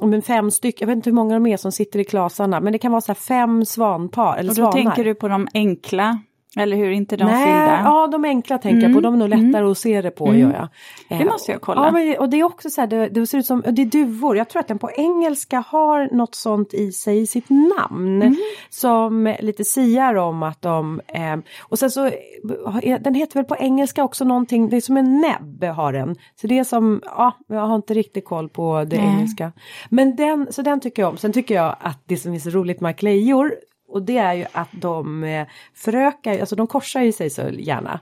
om 0.00 0.12
en 0.12 0.22
fem 0.22 0.50
stycken, 0.50 0.78
jag 0.80 0.86
vet 0.86 0.96
inte 0.96 1.10
hur 1.10 1.14
många 1.14 1.34
de 1.34 1.46
är 1.46 1.56
som 1.56 1.72
sitter 1.72 1.98
i 1.98 2.04
klasarna, 2.04 2.60
men 2.60 2.72
det 2.72 2.78
kan 2.78 2.92
vara 2.92 3.00
så 3.00 3.14
fem 3.14 3.64
svanpar 3.64 4.36
eller 4.36 4.50
Och 4.50 4.56
då 4.56 4.62
svanar. 4.62 4.72
tänker 4.72 5.04
du 5.04 5.14
på 5.14 5.28
de 5.28 5.48
enkla, 5.54 6.18
eller 6.56 6.76
hur? 6.76 6.90
Inte 6.90 7.16
de 7.16 7.24
Nej, 7.24 7.44
fyllda? 7.44 7.80
ja 7.84 8.06
de 8.06 8.24
enkla 8.24 8.58
tänker 8.58 8.86
jag 8.86 8.94
på, 8.94 9.00
de 9.00 9.14
är 9.14 9.18
nog 9.18 9.28
lättare 9.28 9.64
att 9.70 9.78
se 9.78 10.02
det 10.02 10.10
på 10.10 10.34
gör 10.34 10.52
jag. 10.52 10.68
Det 11.08 11.24
Eh, 11.24 11.30
måste 11.32 11.52
jag 11.52 11.60
kolla. 11.60 11.84
Ja, 11.84 11.90
men, 11.90 12.18
och 12.18 12.28
det 12.28 12.40
är 12.40 12.44
också 12.44 12.70
så 12.70 12.80
här, 12.80 12.88
det, 12.88 13.08
det 13.08 13.26
ser 13.26 13.38
ut 13.38 13.46
som, 13.46 13.62
det 13.72 13.82
är 13.82 13.86
duvor, 13.86 14.36
jag 14.36 14.48
tror 14.48 14.60
att 14.60 14.68
den 14.68 14.78
på 14.78 14.90
engelska 14.90 15.64
har 15.68 16.14
något 16.14 16.34
sånt 16.34 16.74
i 16.74 16.92
sig 16.92 17.20
i 17.20 17.26
sitt 17.26 17.50
namn. 17.50 18.36
Som 18.70 19.34
lite 19.40 19.64
siar 19.64 20.14
om 20.14 20.42
att 20.42 20.62
de, 20.62 21.00
eh, 21.08 21.36
och 21.60 21.78
sen 21.78 21.90
så, 21.90 22.06
eh, 22.06 23.00
den 23.00 23.14
heter 23.14 23.34
väl 23.34 23.44
på 23.44 23.56
engelska 23.56 24.04
också 24.04 24.24
någonting, 24.24 24.68
det 24.68 24.76
är 24.76 24.80
som 24.80 24.96
en 24.96 25.20
näbb 25.20 25.64
har 25.64 25.92
den. 25.92 26.16
Så 26.40 26.46
det 26.46 26.58
är 26.58 26.64
som, 26.64 27.00
ja, 27.04 27.32
jag 27.48 27.66
har 27.66 27.76
inte 27.76 27.94
riktigt 27.94 28.24
koll 28.24 28.48
på 28.48 28.84
det 28.84 28.96
Nej. 28.96 29.06
engelska. 29.06 29.52
Men 29.88 30.16
den, 30.16 30.46
så 30.50 30.62
den 30.62 30.80
tycker 30.80 31.02
jag 31.02 31.08
om. 31.08 31.16
Sen 31.16 31.32
tycker 31.32 31.54
jag 31.54 31.76
att 31.80 32.02
det 32.06 32.16
som 32.16 32.34
är 32.34 32.38
så 32.38 32.50
roligt 32.50 32.80
med 32.80 32.96
klejor 32.96 33.54
och 33.94 34.02
det 34.02 34.16
är 34.16 34.34
ju 34.34 34.44
att 34.52 34.68
de 34.72 35.24
eh, 35.24 35.46
förökar, 35.74 36.40
alltså 36.40 36.56
de 36.56 36.66
korsar 36.66 37.02
ju 37.02 37.12
sig 37.12 37.30
så 37.30 37.42
gärna. 37.42 38.00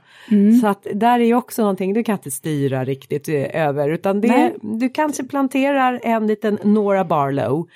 Så 0.61 0.67
att 0.67 0.87
där 0.93 1.19
är 1.19 1.23
ju 1.23 1.35
också 1.35 1.61
någonting 1.61 1.93
du 1.93 2.03
kan 2.03 2.17
inte 2.17 2.31
styra 2.31 2.85
riktigt 2.85 3.29
eh, 3.29 3.67
över 3.67 3.89
utan 3.89 4.21
det, 4.21 4.27
Nej. 4.27 4.55
du 4.61 4.89
kanske 4.89 5.23
planterar 5.23 5.99
en 6.03 6.27
liten 6.27 6.59
Nora 6.63 7.05
Barlow 7.05 7.67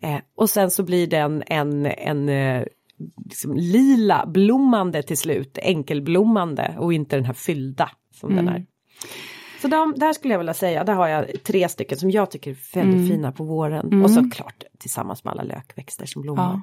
eh, 0.00 0.18
och 0.36 0.50
sen 0.50 0.70
så 0.70 0.82
blir 0.82 1.06
den 1.06 1.42
en, 1.46 1.86
en 1.86 2.28
eh, 2.28 2.64
liksom 3.24 3.54
lila 3.54 4.26
blommande 4.26 5.02
till 5.02 5.18
slut, 5.18 5.58
enkelblommande 5.62 6.74
och 6.78 6.92
inte 6.92 7.16
den 7.16 7.24
här 7.24 7.34
fyllda 7.34 7.90
som 8.12 8.36
den 8.36 8.48
är. 8.48 8.66
Så 9.64 9.68
de, 9.68 9.94
där 9.96 10.12
skulle 10.12 10.34
jag 10.34 10.38
vilja 10.38 10.54
säga, 10.54 10.84
där 10.84 10.92
har 10.92 11.08
jag 11.08 11.44
tre 11.44 11.68
stycken 11.68 11.98
som 11.98 12.10
jag 12.10 12.30
tycker 12.30 12.50
är 12.50 12.74
väldigt 12.74 13.10
fina 13.10 13.32
på 13.32 13.44
våren. 13.44 14.04
Och 14.04 14.10
såklart 14.10 14.64
tillsammans 14.78 15.24
med 15.24 15.32
alla 15.32 15.42
lökväxter 15.42 16.06
som 16.06 16.22
blommar. 16.22 16.60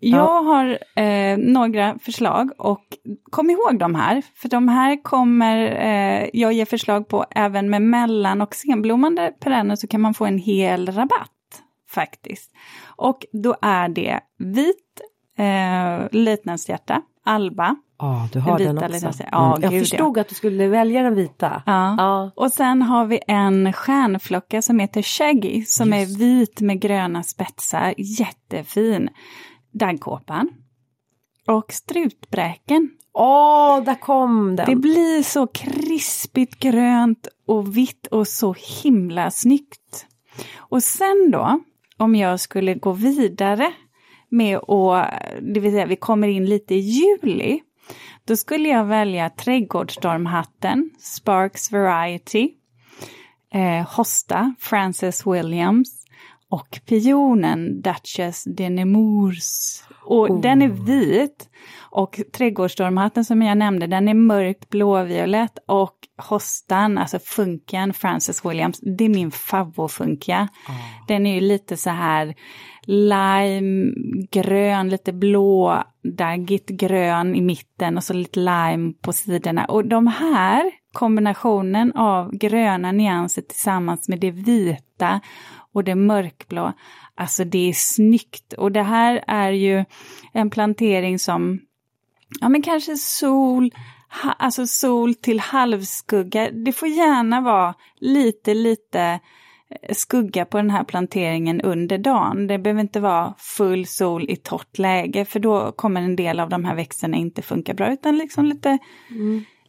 Ja. 0.00 0.16
Jag 0.18 0.42
har 0.42 0.78
eh, 1.02 1.38
några 1.38 1.98
förslag 1.98 2.50
och 2.58 2.84
kom 3.30 3.50
ihåg 3.50 3.78
de 3.78 3.94
här, 3.94 4.22
för 4.34 4.48
de 4.48 4.68
här 4.68 5.02
kommer 5.02 5.56
eh, 5.66 6.28
jag 6.32 6.52
ge 6.52 6.66
förslag 6.66 7.08
på 7.08 7.24
även 7.30 7.70
med 7.70 7.82
mellan 7.82 8.42
och 8.42 8.54
senblommande 8.54 9.32
perenner 9.40 9.76
så 9.76 9.86
kan 9.86 10.00
man 10.00 10.14
få 10.14 10.24
en 10.24 10.38
hel 10.38 10.92
rabatt 10.92 11.62
faktiskt. 11.90 12.52
Och 12.96 13.18
då 13.32 13.56
är 13.62 13.88
det 13.88 14.20
vit 14.38 15.00
eh, 15.36 16.08
litnätshjärta, 16.12 17.02
alba. 17.24 17.76
Ja, 17.98 18.28
du 18.32 18.40
har 18.40 18.58
Den 18.58 18.66
den 18.66 18.74
vita 18.74 18.86
också. 18.86 19.08
lilla- 19.08 19.28
ja, 19.32 19.46
Mm. 19.56 19.62
Jag 19.62 19.70
gud, 19.70 19.80
förstod 19.88 20.18
att 20.18 20.28
du 20.28 20.34
skulle 20.34 20.68
välja 20.68 21.02
den 21.02 21.14
vita. 21.14 21.62
Ja. 21.66 21.94
Ja. 21.98 22.30
Och 22.36 22.52
sen 22.52 22.82
har 22.82 23.04
vi 23.06 23.20
en 23.26 23.72
stjärnflocka 23.72 24.62
som 24.62 24.78
heter 24.78 25.02
Shaggy 25.02 25.64
som 25.64 25.92
är 25.92 26.18
vit 26.18 26.60
med 26.60 26.80
gröna 26.80 27.22
spetsar, 27.22 27.94
jättefin. 27.96 29.08
Daggkåpan. 29.72 30.48
Och 31.48 31.72
strutbräken. 31.72 32.90
Åh, 33.12 33.80
där 33.84 33.94
kom 34.00 34.56
den. 34.56 34.66
Det 34.70 34.76
blir 34.76 35.22
så 35.22 35.46
krispigt 35.46 36.58
grönt 36.60 37.28
och 37.46 37.76
vitt 37.76 38.06
och 38.06 38.28
så 38.28 38.54
himla 38.82 39.30
snyggt. 39.30 40.06
Och 40.56 40.82
sen 40.82 41.30
då, 41.32 41.60
om 41.98 42.14
jag 42.14 42.40
skulle 42.40 42.74
gå 42.74 42.92
vidare 42.92 43.72
med 44.28 44.56
att, 44.56 45.10
det 45.40 45.60
vill 45.60 45.72
säga 45.72 45.86
vi 45.86 45.96
kommer 45.96 46.28
in 46.28 46.44
lite 46.44 46.74
i 46.74 46.78
juli, 46.78 47.60
då 48.24 48.36
skulle 48.36 48.68
jag 48.68 48.84
välja 48.84 49.30
trädgårdsstormhatten, 49.30 50.90
Sparks 50.98 51.72
Variety, 51.72 52.50
eh, 53.54 53.96
Hosta, 53.96 54.54
Frances 54.58 55.26
Williams 55.26 56.06
och 56.48 56.80
pionen 56.86 57.80
Duchess 57.82 58.44
de 58.44 58.70
Nemours. 58.70 59.82
Och 60.04 60.40
den 60.40 60.62
är 60.62 60.68
vit. 60.68 61.48
Och 61.96 62.20
trädgårdsstormhatten 62.32 63.24
som 63.24 63.42
jag 63.42 63.58
nämnde, 63.58 63.86
den 63.86 64.08
är 64.08 64.14
mörkt 64.14 64.68
blåviolett 64.68 65.58
och 65.66 65.96
hostan, 66.16 66.98
alltså 66.98 67.18
funken, 67.18 67.92
Frances 67.92 68.44
Williams, 68.44 68.80
det 68.80 69.04
är 69.04 69.08
min 69.08 69.30
favoritfunka. 69.30 70.48
Den 71.08 71.26
är 71.26 71.34
ju 71.34 71.40
lite 71.40 71.76
så 71.76 71.90
här 71.90 72.34
limegrön, 72.86 74.88
lite 74.88 75.12
blå, 75.12 75.82
daggigt 76.16 76.68
grön 76.68 77.34
i 77.34 77.40
mitten 77.40 77.96
och 77.96 78.04
så 78.04 78.12
lite 78.12 78.40
lime 78.40 78.92
på 79.02 79.12
sidorna. 79.12 79.64
Och 79.64 79.88
de 79.88 80.06
här 80.06 80.72
kombinationen 80.92 81.92
av 81.92 82.32
gröna 82.32 82.92
nyanser 82.92 83.42
tillsammans 83.42 84.08
med 84.08 84.20
det 84.20 84.30
vita 84.30 85.20
och 85.72 85.84
det 85.84 85.94
mörkblå, 85.94 86.72
alltså 87.14 87.44
det 87.44 87.68
är 87.68 87.72
snyggt. 87.72 88.52
Och 88.52 88.72
det 88.72 88.82
här 88.82 89.24
är 89.26 89.50
ju 89.50 89.84
en 90.32 90.50
plantering 90.50 91.18
som, 91.18 91.60
ja 92.40 92.48
men 92.48 92.62
kanske 92.62 92.96
sol, 92.96 93.70
ha, 94.22 94.32
alltså 94.32 94.66
sol 94.66 95.14
till 95.14 95.40
halvskugga. 95.40 96.50
Det 96.50 96.72
får 96.72 96.88
gärna 96.88 97.40
vara 97.40 97.74
lite, 97.98 98.54
lite 98.54 99.20
eh, 99.70 99.94
skugga 99.94 100.44
på 100.44 100.56
den 100.56 100.70
här 100.70 100.84
planteringen 100.84 101.60
under 101.60 101.98
dagen. 101.98 102.46
Det 102.46 102.58
behöver 102.58 102.80
inte 102.80 103.00
vara 103.00 103.34
full 103.38 103.86
sol 103.86 104.30
i 104.30 104.36
torrt 104.36 104.78
läge 104.78 105.24
för 105.24 105.40
då 105.40 105.72
kommer 105.72 106.02
en 106.02 106.16
del 106.16 106.40
av 106.40 106.48
de 106.48 106.64
här 106.64 106.74
växterna 106.74 107.16
inte 107.16 107.42
funka 107.42 107.74
bra 107.74 107.92
utan 107.92 108.18
liksom 108.18 108.44
lite, 108.44 108.78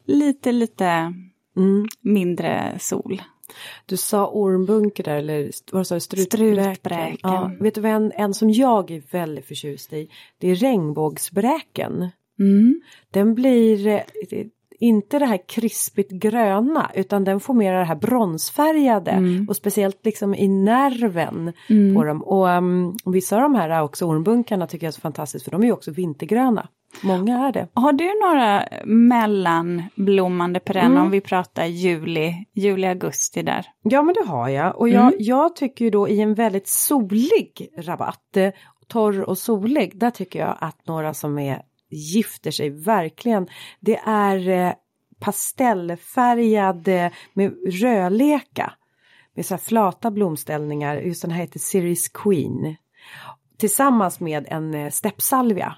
lite, 0.06 0.52
lite 0.52 1.14
Mm. 1.58 1.88
mindre 2.02 2.76
sol. 2.80 3.22
Du 3.86 3.98
sa 3.98 4.28
ormbunke 4.28 5.04
där 5.04 5.16
eller 5.16 5.52
vad 5.72 5.88
sa 5.88 5.96
du? 5.96 6.00
Strutbräken. 6.02 6.64
Strutbräken. 6.76 7.18
Ja, 7.22 7.52
vet 7.60 7.76
du 7.76 7.82
vad 7.82 7.92
en, 7.92 8.12
en 8.12 8.34
som 8.34 8.50
jag 8.52 8.92
är 8.92 9.04
väldigt 9.12 9.46
förtjust 9.46 9.94
i? 9.94 10.10
Det 10.38 10.48
är 10.48 10.56
regnbågsbräken. 10.56 12.10
Mm. 12.40 12.82
Den 13.12 13.36
blir 13.36 13.88
eh, 13.88 14.02
inte 14.80 15.20
det 15.20 15.26
här 15.26 15.40
krispigt 15.48 16.12
gröna 16.12 16.92
utan 16.96 17.24
den 17.24 17.40
får 17.40 17.54
mer 17.54 17.74
det 17.74 17.84
här 17.84 17.96
bronsfärgade 17.96 19.12
Mm. 19.12 19.46
och 19.50 19.56
speciellt 19.56 20.06
liksom 20.06 20.36
i 20.36 20.48
nerven 20.48 21.54
på 21.96 22.04
dem. 22.04 22.22
Och 22.24 22.48
um, 22.48 22.96
vissa 23.06 23.36
av 23.36 23.42
de 23.42 23.56
här 23.56 23.82
också 23.84 24.06
ormbunkarna 24.06 24.68
tycker 24.68 24.86
jag 24.86 24.92
är 24.92 24.96
så 24.96 25.02
fantastiskt 25.02 25.46
för 25.46 25.52
de 25.52 25.62
är 25.62 25.66
ju 25.66 25.74
också 25.74 25.92
vintergröna. 25.92 26.68
Många 27.04 27.48
är 27.48 27.52
det. 27.52 27.68
Har 27.74 27.94
du 27.94 28.06
några 28.26 28.64
mellanblommande 28.86 30.60
perenner 30.60 30.86
Mm. 30.92 31.04
om 31.04 31.12
vi 31.12 31.22
pratar 31.22 31.66
juli, 31.66 32.46
juli, 32.54 32.88
augusti 32.88 33.42
där? 33.44 33.66
Ja 33.82 34.02
men 34.02 34.14
det 34.16 34.30
har 34.30 34.50
jag 34.50 34.80
och 34.80 34.90
jag, 34.90 35.14
jag 35.20 35.56
tycker 35.56 35.86
ju 35.86 35.92
då 35.92 36.10
i 36.10 36.22
en 36.22 36.34
väldigt 36.34 36.68
solig 36.68 37.70
rabatt, 37.78 38.38
eh, 38.38 38.50
torr 38.88 39.22
och 39.22 39.38
solig, 39.38 40.00
där 40.00 40.12
tycker 40.12 40.40
jag 40.40 40.58
att 40.60 40.88
några 40.88 41.14
som 41.14 41.40
är 41.40 41.62
gifter 41.90 42.52
sig 42.52 42.70
verkligen. 42.70 43.48
Det 43.80 43.98
är 44.06 44.50
eh, 44.50 44.74
pastellfärgad 45.20 46.88
eh, 46.88 47.12
med 47.34 47.54
rödleka. 47.82 48.74
Med 49.36 49.46
så 49.46 49.54
här 49.54 49.60
flata 49.60 50.12
blomställningar, 50.12 50.96
just 50.96 51.22
den 51.22 51.32
här 51.32 51.42
heter 51.42 51.60
Series 51.60 52.10
Queen. 52.10 52.76
Tillsammans 53.58 54.20
med 54.20 54.46
en 54.50 54.74
eh, 54.74 54.90
steppsalvia. 54.90 55.76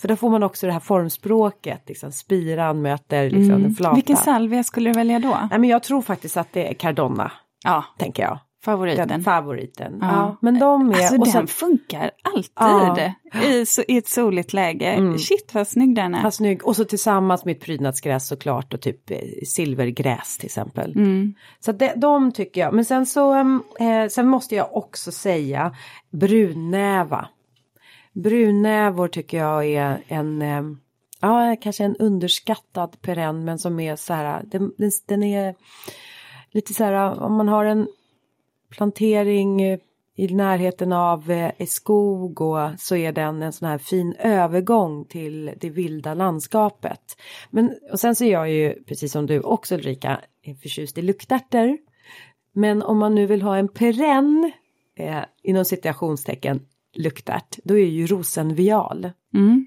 För 0.00 0.08
då 0.08 0.16
får 0.16 0.30
man 0.30 0.42
också 0.42 0.66
det 0.66 0.72
här 0.72 0.80
formspråket, 0.80 1.88
liksom 1.88 2.12
spiran 2.12 2.82
möter 2.82 3.30
liksom 3.30 3.62
den 3.62 3.74
flata. 3.74 3.94
Vilken 3.94 4.16
salvia 4.16 4.64
skulle 4.64 4.90
du 4.90 4.94
välja 4.94 5.18
då? 5.18 5.48
Nej 5.50 5.58
men 5.58 5.70
jag 5.70 5.82
tror 5.82 6.02
faktiskt 6.02 6.36
att 6.36 6.52
det 6.52 6.68
är 6.68 6.74
Cardonna, 6.74 7.32
Ja, 7.64 7.84
tänker 7.98 8.22
jag. 8.22 8.38
Favoriten. 8.64 9.08
Den 9.08 9.22
favoriten. 9.22 9.98
Ja. 10.00 10.06
Ja. 10.06 10.36
men 10.40 10.58
de 10.58 10.90
är... 10.90 10.94
Alltså 10.94 11.14
och 11.14 11.24
den 11.24 11.32
sen, 11.32 11.46
funkar 11.46 12.10
alltid 12.22 12.52
Ja. 12.54 13.44
i, 13.48 13.66
så, 13.66 13.82
i 13.88 13.96
ett 13.96 14.08
soligt 14.08 14.52
läge. 14.52 14.86
Mm. 14.86 15.18
Shit 15.18 15.54
vad 15.54 15.68
snygg 15.68 15.96
den 15.96 16.14
är. 16.14 16.22
vad 16.22 16.34
snygg. 16.34 16.66
Och 16.66 16.76
så 16.76 16.84
tillsammans 16.84 17.44
med 17.44 17.56
ett 17.56 17.62
prydnadsgräs 17.62 18.28
såklart 18.28 18.74
och 18.74 18.80
typ 18.80 19.10
eh, 19.10 19.18
silvergräs 19.46 20.38
till 20.38 20.46
exempel. 20.46 20.92
Mm. 20.92 21.34
Så 21.60 21.72
det, 21.72 21.92
de 21.96 22.32
tycker 22.32 22.60
jag. 22.60 22.74
Men 22.74 22.84
sen 22.84 23.06
så, 23.06 23.32
em, 23.32 23.62
eh, 23.80 24.08
sen 24.08 24.28
måste 24.28 24.54
jag 24.54 24.76
också 24.76 25.12
säga 25.12 25.76
brunnäva. 26.10 27.28
Brunnävor 28.12 29.08
tycker 29.08 29.38
jag 29.38 29.64
är 29.66 29.98
en, 30.08 30.42
em, 30.42 30.80
ja 31.20 31.56
kanske 31.60 31.84
en 31.84 31.96
underskattad 31.96 32.96
perenn 33.02 33.44
men 33.44 33.58
som 33.58 33.80
är 33.80 33.96
så 33.96 34.14
här, 34.14 34.42
den, 34.44 34.72
den, 34.78 34.90
den 35.06 35.22
är 35.22 35.54
lite 36.50 36.74
så 36.74 36.84
här 36.84 37.22
om 37.22 37.34
man 37.34 37.48
har 37.48 37.64
en 37.64 37.88
plantering 38.76 39.62
eh, 39.62 39.78
i 40.16 40.34
närheten 40.34 40.92
av 40.92 41.30
eh, 41.30 41.66
skog 41.66 42.40
och 42.40 42.70
så 42.78 42.96
är 42.96 43.12
den 43.12 43.42
en 43.42 43.52
sån 43.52 43.68
här 43.68 43.78
fin 43.78 44.14
övergång 44.18 45.04
till 45.04 45.52
det 45.60 45.70
vilda 45.70 46.14
landskapet. 46.14 47.00
Men 47.50 47.74
och 47.92 48.00
sen 48.00 48.14
så 48.14 48.24
är 48.24 48.32
jag 48.32 48.50
ju 48.50 48.84
precis 48.84 49.12
som 49.12 49.26
du 49.26 49.40
också 49.40 49.74
Ulrika 49.74 50.20
förtjust 50.62 50.98
i 50.98 51.02
luktärtor. 51.02 51.78
Men 52.52 52.82
om 52.82 52.98
man 52.98 53.14
nu 53.14 53.26
vill 53.26 53.42
ha 53.42 53.56
en 53.56 53.68
perenn 53.68 54.52
eh, 54.96 55.24
inom 55.42 55.64
citationstecken 55.64 56.60
luktärt, 56.94 57.58
då 57.64 57.78
är 57.78 57.86
ju 57.86 58.06
rosenvial. 58.06 59.10
Mm. 59.34 59.66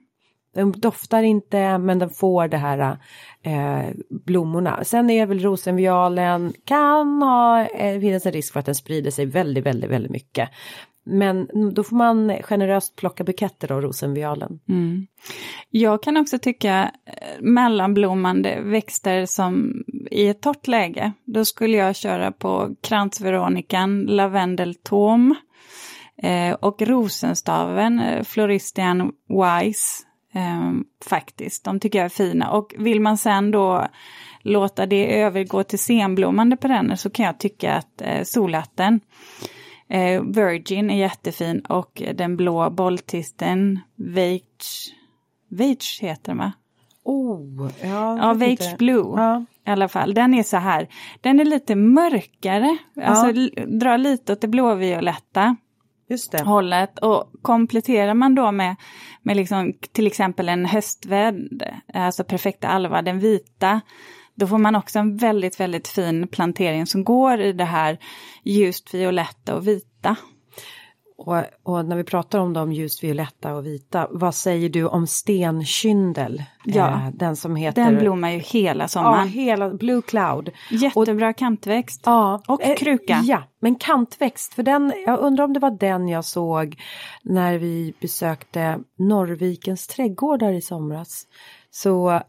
Den 0.58 0.72
doftar 0.72 1.24
inte 1.24 1.78
men 1.78 2.00
den 2.00 2.10
får 2.10 2.48
det 2.48 2.58
här 2.58 2.98
eh, 3.42 3.94
blommorna. 4.10 4.84
Sen 4.84 5.10
är 5.10 5.26
väl 5.26 5.40
rosenvialen 5.40 6.54
kan 6.66 7.22
ha, 7.22 7.66
eh, 7.66 8.00
finnas 8.00 8.26
en 8.26 8.32
risk 8.32 8.54
för 8.54 8.60
att 8.60 8.66
den 8.66 8.76
sprider 8.76 9.12
sig 9.12 9.26
väldigt, 9.26 9.66
väldigt, 9.66 9.90
väldigt 9.90 10.12
mycket. 10.12 10.50
Men 11.06 11.48
då 11.74 11.84
får 11.84 11.96
man 11.96 12.34
generöst 12.44 12.96
plocka 12.96 13.24
buketter 13.24 13.72
av 13.72 13.82
rosenvialen. 13.82 14.60
Mm. 14.70 15.08
Jag 15.70 16.04
kan 16.04 16.18
också 16.18 16.40
tycka 16.40 16.92
eh, 17.06 17.42
mellanblommande 17.42 18.62
växter 18.62 19.26
som 19.26 19.84
i 20.12 20.28
ett 20.28 20.42
torrt 20.42 20.68
läge, 20.68 21.12
då 21.26 21.46
skulle 21.46 21.78
jag 21.78 21.96
köra 21.96 22.32
på 22.32 22.76
kransveronikan, 22.82 24.02
lavendeltom 24.06 25.36
eh, 26.24 26.54
och 26.54 26.82
rosenstaven, 26.82 28.00
eh, 28.00 28.24
floristian 28.24 29.12
wise 29.28 30.07
eh, 30.38 30.72
faktiskt. 31.06 31.64
De 31.64 31.80
tycker 31.80 32.00
jag 32.00 32.06
är 32.06 32.10
fina. 32.10 32.52
Och 32.52 32.76
vill 32.78 33.02
man 33.02 33.18
sen 33.18 33.52
då 33.52 33.88
låta 34.42 34.86
det 34.86 35.22
övergå 35.22 35.64
till 35.64 35.80
senblommande 35.80 36.58
perenner 36.58 36.96
så 36.96 37.10
kan 37.10 37.26
jag 37.26 37.40
tycka 37.40 37.74
att 37.74 38.02
eh, 38.02 38.24
solhatten 38.24 39.00
eh, 39.90 40.22
Virgin 40.24 40.90
är 40.90 40.98
jättefin 40.98 41.60
och 41.60 42.02
den 42.14 42.38
blå 42.38 42.70
bolltisten 42.70 43.80
Veitch, 43.96 44.90
Veitch 45.50 46.02
heter 46.02 46.32
den 46.32 46.38
va? 46.38 46.52
Oh, 47.04 47.72
ja, 47.82 48.18
ja 48.18 48.34
Veitch 48.34 48.76
Blue 48.78 49.22
ja. 49.22 49.46
i 49.66 49.70
alla 49.70 49.88
fall. 49.88 50.14
Den 50.14 50.34
är 50.34 50.44
så 50.44 50.58
här, 50.58 50.88
den 51.22 51.40
är 51.40 51.46
lite 51.46 51.76
mörkare, 51.76 52.78
ja. 52.94 53.04
alltså 53.04 53.32
drar 53.68 53.98
lite 53.98 54.34
åt 54.34 54.42
det 54.42 54.48
blåvioletta. 54.48 55.56
Just 56.10 56.32
det. 56.32 56.44
hållet. 56.44 57.00
Och 57.00 57.32
kompletterar 57.42 58.14
man 58.14 58.36
då 58.36 58.52
med, 58.52 58.76
med 59.22 59.38
liksom, 59.38 59.74
till 59.92 60.08
exempel 60.08 60.50
en 60.50 60.66
höstvädd, 60.66 61.64
alltså 61.94 62.24
perfekta 62.24 62.68
alva, 62.68 63.02
den 63.02 63.20
vita, 63.20 63.82
då 64.36 64.48
får 64.48 64.58
man 64.58 64.76
också 64.76 65.00
en 65.00 65.18
väldigt, 65.18 65.60
väldigt 65.60 65.88
fin 65.88 66.28
plantering 66.28 66.86
som 66.86 67.04
går 67.04 67.42
i 67.42 67.54
det 67.54 67.66
här 67.66 67.98
ljust 68.44 68.94
violetta 68.94 69.56
och 69.56 69.68
vita. 69.68 70.16
Och, 71.18 71.44
och, 71.64 71.86
när 71.86 71.96
vi 71.96 72.04
pratar 72.04 72.40
om 72.40 72.54
de 72.54 72.72
ljust 72.74 73.04
violetta 73.04 73.56
och 73.56 73.66
vita, 73.66 74.08
vad 74.12 74.36
säger 74.36 74.70
du 74.70 74.88
om 74.88 75.08
stenkyndel? 75.08 76.44
Ja, 76.66 76.88
eh, 76.88 77.10
den 77.14 77.36
som 77.36 77.56
heter... 77.56 77.86
Den 77.86 77.98
blommar 77.98 78.30
ju 78.30 78.40
hela 78.40 78.88
sommaren. 78.88 79.26
Ja, 79.26 79.32
hela 79.32 79.70
Blue 79.70 80.02
Cloud. 80.02 80.50
Jättebra 80.72 81.30
och, 81.30 81.38
kantväxt. 81.38 82.02
Ja, 82.06 82.42
och 82.48 82.64
eh, 82.64 82.76
kruka. 82.76 83.22
Ja, 83.24 83.44
men 83.60 83.76
kantväxt, 83.76 84.54
för 84.54 84.64
den, 84.64 84.94
jag 85.06 85.20
undrar 85.20 85.46
om 85.46 85.54
det 85.54 85.60
var 85.60 85.72
den 85.72 86.08
jag 86.08 86.26
såg 86.26 86.76
när 87.24 87.58
vi 87.58 87.94
besökte 88.02 88.80
Norrvikens 88.98 89.88
trädgårdar 89.88 90.54
i 90.54 90.62
somras. 90.62 91.28
Så 91.72 92.22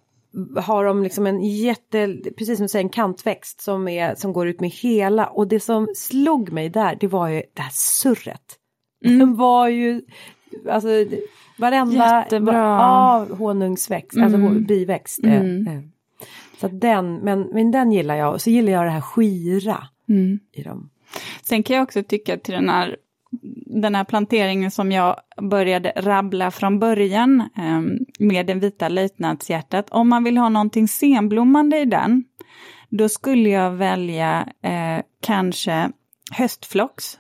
har 0.56 0.84
de 0.84 1.02
liksom 1.02 1.26
en 1.26 1.44
jätte, 1.44 2.16
precis 2.38 2.56
som 2.58 2.64
du 2.64 2.68
säger, 2.68 2.84
en 2.84 2.90
kantväxt 2.90 3.60
som, 3.60 3.88
är, 3.88 4.14
som 4.14 4.32
går 4.32 4.48
ut 4.48 4.60
med 4.60 4.70
hela 4.70 5.26
och 5.26 5.48
det 5.48 5.60
som 5.60 5.88
slog 5.94 6.52
mig 6.52 6.68
där 6.68 6.96
det 7.00 7.06
var 7.06 7.28
ju 7.28 7.42
det 7.54 7.62
här 7.62 7.72
surret. 7.72 8.57
Mm. 9.04 9.36
Var 9.36 9.68
ju, 9.68 10.02
alltså 10.70 10.88
varenda 11.58 12.20
Jättebra. 12.20 12.54
Ja, 12.54 13.26
honungsväxt, 13.38 14.18
alltså 14.18 14.36
mm. 14.36 14.46
alltså 14.46 14.66
biväxt. 14.66 15.24
Mm. 15.24 15.66
Eh, 15.66 15.80
så 16.60 16.68
den, 16.68 17.16
men, 17.16 17.40
men 17.40 17.70
den 17.70 17.92
gillar 17.92 18.14
jag 18.14 18.34
och 18.34 18.40
så 18.40 18.50
gillar 18.50 18.72
jag 18.72 18.84
det 18.84 18.90
här 18.90 19.00
skira 19.00 19.88
mm. 20.08 20.38
i 20.52 20.62
dem. 20.62 20.90
Sen 21.42 21.62
kan 21.62 21.76
jag 21.76 21.82
också 21.82 22.02
tycka 22.02 22.36
till 22.36 22.54
den 22.54 22.68
här 22.68 22.96
den 23.66 23.94
här 23.94 24.04
planteringen 24.04 24.70
som 24.70 24.92
jag 24.92 25.16
började 25.50 25.92
rabbla 25.96 26.50
från 26.50 26.78
början 26.78 27.40
eh, 27.40 27.80
med 28.18 28.46
den 28.46 28.60
vita 28.60 28.88
löjtnantshjärtat. 28.88 29.90
Om 29.90 30.08
man 30.08 30.24
vill 30.24 30.38
ha 30.38 30.48
någonting 30.48 30.88
senblommande 30.88 31.78
i 31.78 31.84
den, 31.84 32.24
då 32.88 33.08
skulle 33.08 33.48
jag 33.48 33.70
välja 33.70 34.48
eh, 34.62 35.04
kanske 35.20 35.90
höstflox, 36.32 37.18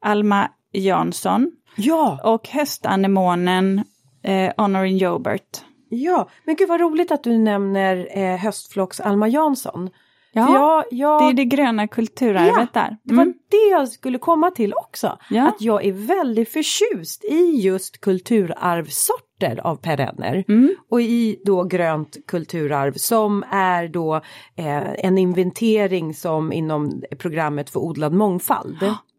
Alma 0.00 0.50
Jansson 0.72 1.50
ja. 1.76 2.20
och 2.24 2.48
höstanemonen 2.48 3.84
eh, 4.22 4.52
Honorin 4.56 4.98
Jobert. 4.98 5.64
Ja, 5.88 6.28
men 6.44 6.56
gud 6.56 6.68
vad 6.68 6.80
roligt 6.80 7.12
att 7.12 7.24
du 7.24 7.38
nämner 7.38 8.08
eh, 8.18 8.36
höstflox 8.36 9.00
Alma 9.00 9.28
Jansson. 9.28 9.90
Ja, 10.32 10.54
jag, 10.54 10.84
jag, 10.90 11.22
det 11.22 11.26
är 11.26 11.32
det 11.32 11.44
gröna 11.44 11.88
kulturarvet 11.88 12.52
ja, 12.56 12.80
där. 12.80 12.86
Mm. 12.86 12.98
Det 13.02 13.14
var 13.14 13.22
mm. 13.22 13.34
det 13.50 13.70
jag 13.70 13.88
skulle 13.88 14.18
komma 14.18 14.50
till 14.50 14.74
också. 14.74 15.18
Ja. 15.30 15.48
Att 15.48 15.60
jag 15.60 15.84
är 15.84 15.92
väldigt 15.92 16.52
förtjust 16.52 17.24
i 17.24 17.60
just 17.62 18.00
kulturarvsorter 18.00 19.60
av 19.66 19.76
perenner. 19.76 20.44
Mm. 20.48 20.74
Och 20.90 21.00
i 21.00 21.42
då 21.44 21.64
grönt 21.64 22.16
kulturarv 22.26 22.92
som 22.92 23.44
är 23.50 23.88
då 23.88 24.14
eh, 24.56 25.04
en 25.04 25.18
inventering 25.18 26.14
som 26.14 26.52
inom 26.52 27.02
programmet 27.18 27.70
för 27.70 27.80
odlad 27.80 28.12
mångfald. 28.12 28.76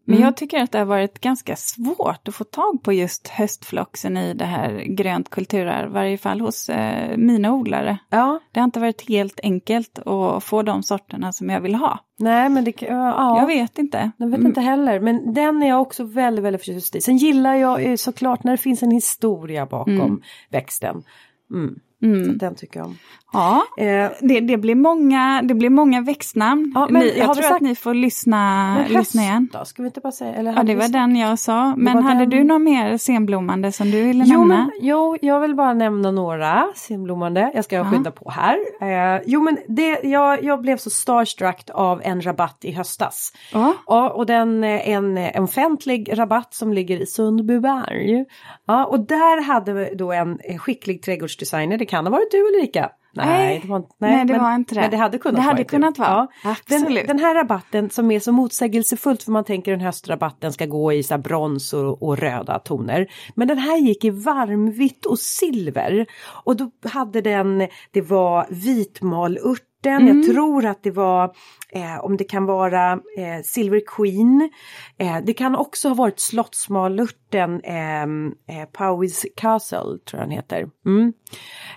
Men 0.09 0.17
mm. 0.17 0.25
jag 0.25 0.37
tycker 0.37 0.63
att 0.63 0.71
det 0.71 0.77
har 0.77 0.85
varit 0.85 1.19
ganska 1.19 1.55
svårt 1.55 2.27
att 2.27 2.35
få 2.35 2.43
tag 2.43 2.83
på 2.83 2.93
just 2.93 3.27
höstfloxen 3.27 4.17
i 4.17 4.33
det 4.33 4.45
här 4.45 4.83
grönt 4.87 5.29
kulturarv, 5.29 5.89
i 5.89 5.93
varje 5.93 6.17
fall 6.17 6.41
hos 6.41 6.69
eh, 6.69 7.17
mina 7.17 7.53
odlare. 7.53 7.97
Ja. 8.09 8.39
Det 8.51 8.59
har 8.59 8.65
inte 8.65 8.79
varit 8.79 9.09
helt 9.09 9.39
enkelt 9.43 9.99
att 9.99 10.43
få 10.43 10.61
de 10.61 10.83
sorterna 10.83 11.31
som 11.31 11.49
jag 11.49 11.61
vill 11.61 11.75
ha. 11.75 11.99
Nej 12.19 12.49
men 12.49 12.63
det, 12.63 12.81
ja. 12.81 13.39
Jag 13.39 13.47
vet 13.47 13.77
inte. 13.77 14.11
Jag 14.17 14.27
vet 14.27 14.35
mm. 14.35 14.47
inte 14.47 14.61
heller, 14.61 14.99
men 14.99 15.33
den 15.33 15.63
är 15.63 15.67
jag 15.67 15.81
också 15.81 16.03
väldigt, 16.03 16.45
väldigt 16.45 16.61
förtjust 16.61 16.95
i. 16.95 17.01
Sen 17.01 17.17
gillar 17.17 17.55
jag 17.55 17.99
såklart 17.99 18.43
när 18.43 18.51
det 18.51 18.57
finns 18.57 18.83
en 18.83 18.91
historia 18.91 19.65
bakom 19.65 19.93
mm. 19.93 20.21
växten. 20.49 21.03
Mm. 21.51 21.79
Mm. 22.01 22.37
Den 22.37 22.55
tycker 22.55 22.79
jag 22.79 22.87
om. 22.87 22.97
Ja, 23.33 23.63
eh, 23.77 24.11
det, 24.21 24.39
det, 24.39 24.57
blir 24.57 24.75
många, 24.75 25.41
det 25.43 25.53
blir 25.53 25.69
många 25.69 26.01
växtnamn. 26.01 26.71
Ja, 26.75 26.87
men, 26.89 27.01
ni, 27.01 27.17
jag 27.17 27.33
tror 27.33 27.43
sagt... 27.43 27.55
att 27.55 27.61
ni 27.61 27.75
får 27.75 27.93
lyssna, 27.93 28.73
men 28.75 28.99
lyssna 28.99 29.21
igen. 29.21 29.49
Då, 29.53 29.65
ska 29.65 29.81
vi 29.81 29.87
inte 29.87 29.99
bara 29.99 30.11
säga, 30.11 30.33
eller 30.33 30.53
ja, 30.53 30.63
det 30.63 30.75
var 30.75 30.87
den 30.87 31.15
jag 31.15 31.39
sa. 31.39 31.75
Men 31.75 32.03
hade 32.03 32.19
den... 32.19 32.29
du 32.29 32.43
något 32.43 32.61
mer 32.61 32.97
senblommande 32.97 33.71
som 33.71 33.91
du 33.91 34.03
ville 34.03 34.23
jo, 34.27 34.39
nämna? 34.39 34.55
Men, 34.57 34.71
jo, 34.81 35.17
jag 35.21 35.39
vill 35.39 35.55
bara 35.55 35.73
nämna 35.73 36.11
några 36.11 36.67
senblommande. 36.75 37.51
Jag 37.55 37.65
ska 37.65 37.75
ja. 37.75 37.91
skynda 37.91 38.11
på 38.11 38.29
här. 38.29 38.57
Eh, 38.81 39.21
jo, 39.25 39.41
men 39.41 39.57
det, 39.67 39.99
jag, 40.03 40.43
jag 40.43 40.61
blev 40.61 40.77
så 40.77 40.89
starstruck 40.89 41.69
av 41.73 42.01
en 42.03 42.21
rabatt 42.21 42.57
i 42.61 42.71
höstas. 42.71 43.33
Ja. 43.53 43.73
Och, 43.85 44.15
och 44.15 44.25
den 44.25 44.63
en, 44.63 45.17
en 45.17 45.43
offentlig 45.43 46.17
rabatt 46.17 46.53
som 46.53 46.73
ligger 46.73 47.01
i 47.01 47.05
Sundbyberg. 47.05 48.25
Ja, 48.67 48.85
och 48.85 48.99
där 48.99 49.41
hade 49.41 49.95
då 49.95 50.11
en 50.11 50.39
skicklig 50.57 51.01
trädgårdsdesigner, 51.01 51.77
kan 51.89 52.05
ha 52.05 52.11
varit 52.11 52.31
du 52.31 52.37
Ulrika, 52.37 52.91
Nej, 53.13 53.59
det 53.61 53.67
var, 53.67 53.79
nej, 53.79 53.87
nej 53.97 54.25
det 54.25 54.33
men, 54.33 54.41
var 54.41 54.55
inte 54.55 54.75
det. 54.75 54.81
Men 54.81 54.91
det 54.91 54.97
hade 54.97 55.17
kunnat 55.17 55.35
det. 55.35 55.41
Hade 55.41 55.63
kunnat 55.63 55.97
vara. 55.97 56.27
Ja. 56.43 56.55
Den, 56.67 56.93
den, 57.07 57.19
här 57.19 57.35
rabatten 57.35 57.89
som 57.89 58.11
är 58.11 58.19
så 58.19 58.31
motsägelsefullt 58.31 59.23
för 59.23 59.31
man 59.31 59.43
tänker 59.43 59.73
en 59.73 59.81
höstrabatten 59.81 60.53
ska 60.53 60.65
gå 60.65 60.93
i 60.93 61.03
så 61.03 61.17
brons 61.17 61.73
och, 61.73 62.03
och, 62.03 62.17
röda 62.17 62.59
toner. 62.59 63.07
Men 63.35 63.47
den 63.47 63.57
här 63.57 63.77
gick 63.77 64.05
i 64.05 64.09
varmvitt 64.09 65.05
och 65.05 65.19
silver. 65.19 66.05
Och 66.43 66.55
då 66.55 66.71
hade 66.83 67.21
den, 67.21 67.67
det 67.91 68.01
var 68.01 68.47
vitmalört 68.49 69.63
Mm. 69.85 70.07
Jag 70.07 70.25
tror 70.25 70.65
att 70.65 70.83
det 70.83 70.91
var, 70.91 71.23
eh, 71.69 71.99
om 71.99 72.17
det 72.17 72.23
kan 72.23 72.45
vara 72.45 72.91
eh, 72.91 73.43
Silver 73.43 73.81
Queen. 73.87 74.49
Eh, 74.97 75.17
det 75.23 75.33
kan 75.33 75.55
också 75.55 75.87
ha 75.87 75.95
varit 75.95 76.19
slottsmalörten 76.19 77.28
ehm, 77.35 78.33
eh, 78.47 78.65
Powys 78.71 79.25
Castle, 79.35 79.79
tror 79.79 80.19
jag 80.19 80.21
den 80.21 80.31
heter. 80.31 80.69
Mm. 80.85 81.13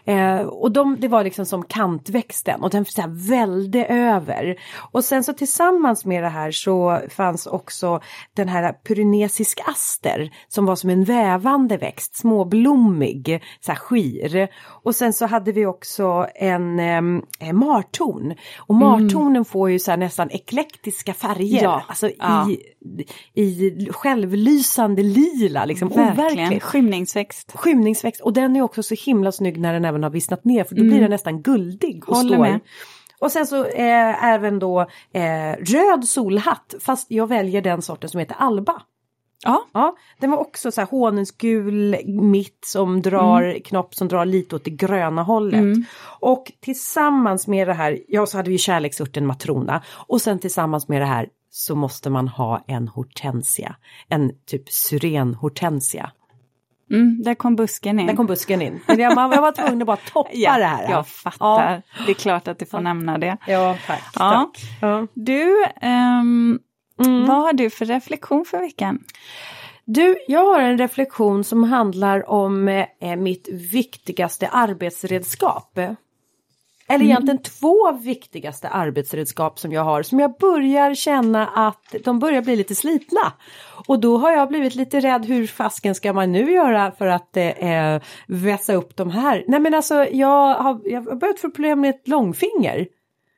Eh, 0.05 0.46
och 0.46 0.72
de, 0.72 1.00
det 1.00 1.09
var 1.09 1.24
liksom 1.24 1.46
som 1.46 1.62
kantväxten 1.62 2.62
och 2.62 2.70
den 2.70 2.84
så 2.84 3.00
här 3.00 3.28
välde 3.28 3.86
över. 3.86 4.57
Och 4.92 5.05
sen 5.05 5.24
så 5.24 5.32
tillsammans 5.32 6.05
med 6.05 6.22
det 6.22 6.28
här 6.28 6.50
så 6.50 7.00
fanns 7.09 7.46
också 7.46 8.00
den 8.34 8.48
här 8.48 8.72
pyrenesisk 8.72 9.61
aster 9.66 10.30
som 10.48 10.66
var 10.66 10.76
som 10.76 10.90
en 10.90 11.05
vävande 11.05 11.76
växt, 11.76 12.16
småblommig, 12.16 13.42
så 13.61 13.72
här 13.72 13.78
skir. 13.78 14.48
Och 14.64 14.94
sen 14.94 15.12
så 15.12 15.26
hade 15.26 15.53
vi 15.53 15.66
också 15.66 16.26
en 16.34 16.80
eh, 17.40 17.53
marton. 17.53 18.34
Och 18.57 18.74
martonen 18.74 19.36
mm. 19.36 19.44
får 19.44 19.70
ju 19.70 19.78
så 19.78 19.96
nästan 19.96 20.30
eklektiska 20.30 21.14
färger. 21.14 21.62
Ja. 21.62 21.82
Alltså 21.88 22.11
ja. 22.18 22.50
i, 22.50 22.59
i 23.35 23.89
självlysande 23.93 25.03
lila 25.03 25.64
liksom. 25.64 25.89
Verkligen. 25.89 26.61
Skymningsväxt. 26.61 27.53
Skymningsväxt 27.55 28.20
och 28.20 28.33
den 28.33 28.57
är 28.57 28.62
också 28.62 28.83
så 28.83 28.95
himla 28.95 29.33
snygg 29.33 29.61
när 29.61 29.72
den 29.72 29.85
även 29.85 30.03
har 30.03 30.11
vissnat 30.11 30.45
ner 30.45 30.64
för 30.64 30.74
då 30.74 30.80
mm. 30.80 30.91
blir 30.91 31.01
den 31.01 31.11
nästan 31.11 31.43
guldig 31.43 32.09
och 32.09 32.16
Håller 32.16 32.35
står. 32.35 32.43
Med. 32.43 32.61
Och 33.18 33.33
sen 33.33 33.47
så 33.47 33.64
eh, 33.64 34.24
även 34.24 34.59
då 34.59 34.80
eh, 35.12 35.53
röd 35.59 36.05
solhatt 36.05 36.74
fast 36.80 37.11
jag 37.11 37.26
väljer 37.26 37.62
den 37.62 37.83
sorten 37.83 38.11
som 38.11 38.20
heter 38.20 38.37
Alba. 38.39 38.83
Ja. 39.45 39.64
Ja, 39.72 39.97
den 40.20 40.30
var 40.30 40.39
också 40.39 40.72
så 40.72 40.80
här 40.80 40.89
honungsgul 40.89 41.97
mitt 42.07 42.64
som 42.66 43.03
drar, 43.03 43.43
Mm. 43.43 43.61
knopp 43.62 43.95
som 43.95 44.09
drar 44.09 44.24
lite 44.24 44.57
åt 44.57 44.64
det 44.64 44.70
gröna 44.70 45.22
hållet. 45.22 45.76
Och 46.20 46.53
tillsammans 46.61 47.47
med 47.47 47.68
det 47.68 47.74
här, 47.74 47.99
ja 48.09 48.26
så 48.26 48.37
hade 48.37 48.51
vi 48.51 48.59
kärleksörten 48.59 49.26
matrona 49.26 49.83
och 50.07 50.20
sen 50.20 50.39
tillsammans 50.39 50.89
med 50.89 51.01
det 51.01 51.07
här 51.07 51.28
så 51.55 51.74
måste 51.74 52.11
man 52.11 52.28
ha 52.28 52.64
en 52.66 52.88
hortensia, 52.88 53.76
en 54.09 54.32
typ 54.46 54.68
syrenhortensia. 54.70 56.11
Mm, 56.90 57.22
där 57.22 57.34
kom 57.34 57.57
busken 57.57 58.00
in. 58.00 58.07
Där 58.07 58.16
kom 58.16 58.26
busken 58.26 58.62
in. 58.62 58.80
Jag, 58.86 59.14
var 59.16 59.53
tvungen 59.53 59.82
att 59.82 59.86
bara 59.86 59.96
toppa 59.96 60.30
ja, 60.32 60.59
det 60.59 60.64
här. 60.64 60.90
Jag 60.90 61.07
fattar. 61.07 61.82
Det 62.07 62.12
är 62.12 62.14
klart 62.14 62.48
att 62.48 62.59
du 62.59 62.66
får 62.66 62.80
nämna 62.80 63.18
det. 63.18 63.36
Ja, 63.46 63.76
tack. 63.86 64.03
Ja. 64.14 64.50
tack. 64.55 64.62
Ja. 64.80 65.07
Du, 65.14 65.64
ehm, 65.80 66.59
Mm. 67.00 67.26
vad 67.26 67.36
har 67.36 67.53
du 67.53 67.70
för 67.70 67.84
reflektion 67.84 68.44
för 68.44 68.59
veckan? 68.59 68.98
Du, 69.84 70.16
jag 70.28 70.44
har 70.44 70.61
en 70.61 70.78
reflektion 70.78 71.44
som 71.44 71.64
handlar 71.64 72.30
om 72.30 72.68
eh, 72.68 73.16
mitt 73.16 73.48
viktigaste 73.48 74.48
arbetsredskap. 74.48 75.78
Eller 76.95 77.05
egentligen 77.05 77.43
två 77.43 77.93
viktigaste 77.93 78.68
arbetsredskap 78.68 79.59
som 79.59 79.72
jag 79.72 79.84
har 79.84 80.03
som 80.03 80.20
jag 80.20 80.34
börjar 80.40 80.95
känna 80.95 81.47
att 81.47 81.95
de 82.05 82.18
börjar 82.18 82.43
bli 82.43 82.57
lite 82.57 82.74
slitna. 82.74 83.32
Och 83.88 84.01
då 84.01 84.16
har 84.18 84.32
jag 84.32 84.49
blivit 84.49 84.74
lite 84.74 85.01
rädd 85.01 85.26
hur 85.26 85.47
fasken 85.47 85.95
ska 85.95 86.12
man 86.12 86.32
nu 86.32 86.53
göra 86.53 86.93
för 86.93 87.07
att 87.07 87.36
eh, 87.36 88.01
vässa 88.26 88.74
upp 88.74 88.97
de 88.97 89.11
här. 89.11 89.45
Nej 89.49 89.61
men 89.61 89.74
alltså 89.74 89.95
jag 90.05 90.55
har, 90.55 90.80
jag 90.84 91.03
har 91.03 91.16
börjat 91.16 91.40
få 91.40 91.51
problem 91.51 91.80
med 91.80 91.90
ett 91.90 92.09
långfinger. 92.09 92.86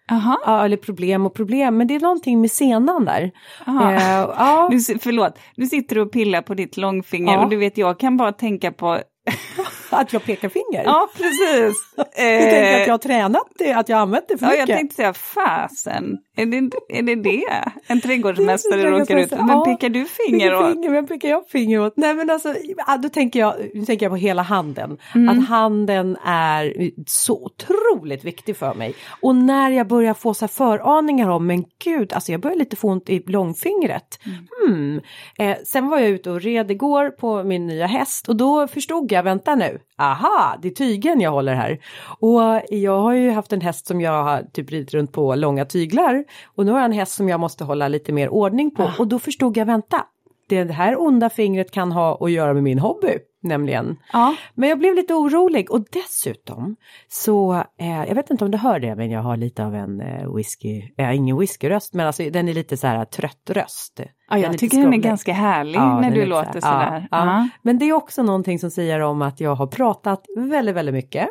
Jaha, 0.08 0.38
Ja, 0.46 0.64
eller 0.64 0.76
problem 0.76 1.26
och 1.26 1.34
problem, 1.34 1.76
men 1.76 1.86
det 1.86 1.94
är 1.94 2.00
någonting 2.00 2.40
med 2.40 2.50
senan 2.50 3.04
där. 3.04 3.30
Aha. 3.66 3.92
Eh, 3.92 4.34
ja. 4.38 4.68
du, 4.72 4.80
förlåt. 4.98 5.38
Du 5.56 5.66
sitter 5.66 5.98
och 5.98 6.12
pillar 6.12 6.42
på 6.42 6.54
ditt 6.54 6.76
långfinger 6.76 7.32
Ja. 7.32 7.44
och 7.44 7.50
du 7.50 7.56
vet 7.56 7.78
jag 7.78 7.98
kan 8.00 8.16
bara 8.16 8.32
tänka 8.32 8.72
på... 8.72 8.98
Att 9.90 10.12
jag 10.12 10.24
pekar 10.24 10.48
finger? 10.48 10.84
Ja, 10.84 11.08
precis. 11.16 11.76
Du 11.96 12.02
tänker 12.22 12.74
Eh, 12.74 12.80
att 12.80 12.86
jag 12.86 12.94
har 12.94 12.98
tränat 12.98 13.46
det, 13.58 13.72
att 13.72 13.88
jag 13.88 13.96
har 13.96 14.02
använt 14.02 14.28
det 14.28 14.38
för 14.38 14.46
Ja, 14.46 14.50
mycket? 14.50 14.68
jag 14.68 14.78
tänkte 14.78 14.96
säga 14.96 15.12
fasen, 15.12 16.18
är 16.36 16.46
det, 16.46 16.56
är 16.88 17.02
det 17.02 17.14
det 17.14 17.44
en 17.86 18.00
trädgårdsmästare 18.00 18.90
råkar 18.90 19.16
ut 19.16 19.30
Men 19.30 19.48
ja. 19.48 19.64
pekar 19.64 19.88
du 19.88 20.04
finger 20.04 20.54
åt? 20.54 20.72
Finger, 20.72 20.90
vem 20.90 21.06
pekar 21.06 21.28
jag 21.28 21.48
finger 21.48 21.80
åt? 21.80 21.96
Nej 21.96 22.14
men 22.14 22.30
alltså, 22.30 22.54
då 22.98 23.08
tänker 23.08 23.40
jag, 23.40 23.54
nu 23.74 23.84
tänker 23.84 24.06
jag 24.06 24.12
på 24.12 24.16
hela 24.16 24.42
handen. 24.42 24.98
Mm. 25.14 25.28
Att 25.28 25.48
handen 25.48 26.16
är 26.24 26.90
så 27.06 27.44
otroligt 27.44 28.24
viktig 28.24 28.56
för 28.56 28.74
mig. 28.74 28.94
Och 29.20 29.36
när 29.36 29.70
jag 29.70 29.86
börjar 29.88 30.14
få 30.14 30.34
så 30.34 30.44
här 30.44 30.48
föraningar 30.48 31.28
om, 31.28 31.46
men 31.46 31.64
gud, 31.84 32.12
alltså 32.12 32.32
jag 32.32 32.40
börjar 32.40 32.56
lite 32.56 32.76
få 32.76 32.88
ont 32.88 33.10
i 33.10 33.22
långfingret. 33.26 34.18
Hmm. 34.66 35.00
Eh, 35.38 35.56
sen 35.64 35.88
var 35.88 35.98
jag 35.98 36.10
ute 36.10 36.30
och 36.30 36.40
red 36.40 36.70
igår 36.70 37.10
på 37.10 37.42
min 37.44 37.66
nya 37.66 37.86
häst 37.86 38.28
och 38.28 38.36
då 38.36 38.66
förstod 38.66 39.12
jag, 39.12 39.22
vänta 39.22 39.54
nu, 39.54 39.80
aha, 39.98 40.58
det 40.62 40.68
är 40.68 40.72
tygen 40.72 41.20
jag 41.20 41.30
håller 41.30 41.54
här. 41.54 41.78
Och 42.18 42.40
jag 42.68 43.00
har 43.00 43.12
ju 43.12 43.30
haft 43.30 43.52
en 43.52 43.60
häst 43.60 43.86
som 43.86 44.00
jag 44.00 44.24
har 44.24 44.42
typ 44.52 44.70
ridit 44.70 44.94
runt 44.94 45.12
på 45.12 45.34
långa 45.34 45.64
tyglar. 45.64 46.24
Och 46.44 46.66
nu 46.66 46.72
har 46.72 46.78
jag 46.78 46.84
en 46.84 46.92
häst 46.92 47.12
som 47.12 47.28
jag 47.28 47.40
måste 47.40 47.64
hålla 47.64 47.88
lite 47.88 48.12
mer 48.12 48.28
ordning 48.28 48.70
på. 48.70 48.90
Och 48.98 49.08
då 49.08 49.18
förstod 49.18 49.56
jag, 49.56 49.66
vänta, 49.66 50.04
det 50.48 50.70
här 50.70 51.00
onda 51.00 51.30
fingret 51.30 51.70
kan 51.70 51.92
ha 51.92 52.18
att 52.20 52.30
göra 52.30 52.54
med 52.54 52.62
min 52.62 52.78
hobby, 52.78 53.18
nämligen. 53.44 53.96
Ja. 54.12 54.34
Men 54.54 54.68
jag 54.68 54.78
blev 54.78 54.94
lite 54.94 55.14
orolig 55.14 55.70
och 55.70 55.84
dessutom 55.92 56.76
så, 57.08 57.54
eh, 57.54 58.04
jag 58.08 58.14
vet 58.14 58.30
inte 58.30 58.44
om 58.44 58.50
du 58.50 58.58
hör 58.58 58.80
det, 58.80 58.96
men 58.96 59.10
jag 59.10 59.22
har 59.22 59.36
lite 59.36 59.64
av 59.64 59.74
en 59.74 60.00
eh, 60.00 60.34
whisky, 60.34 60.82
eh, 60.98 61.16
ingen 61.16 61.38
whiskyröst, 61.38 61.94
men 61.94 62.06
alltså 62.06 62.30
den 62.30 62.48
är 62.48 62.54
lite 62.54 62.76
så 62.76 62.86
här 62.86 63.04
trött 63.04 63.50
röst. 63.50 64.00
Ja, 64.30 64.38
jag 64.38 64.52
lite 64.52 64.58
tycker 64.60 64.82
den 64.82 64.92
är 64.94 64.98
ganska 64.98 65.32
härlig 65.32 65.78
Ja, 65.78 65.94
när 65.94 66.02
den 66.02 66.12
är 66.12 66.16
du 66.16 66.26
låter 66.26 66.60
så 66.60 66.66
här-. 66.66 67.08
Ja, 67.10 67.26
ja. 67.26 67.48
Men 67.62 67.78
det 67.78 67.84
är 67.84 67.92
också 67.92 68.22
någonting 68.22 68.58
som 68.58 68.70
säger 68.70 69.00
om 69.00 69.22
att 69.22 69.40
jag 69.40 69.54
har 69.54 69.66
pratat 69.66 70.24
väldigt, 70.36 70.74
väldigt 70.74 70.94
mycket. 70.94 71.28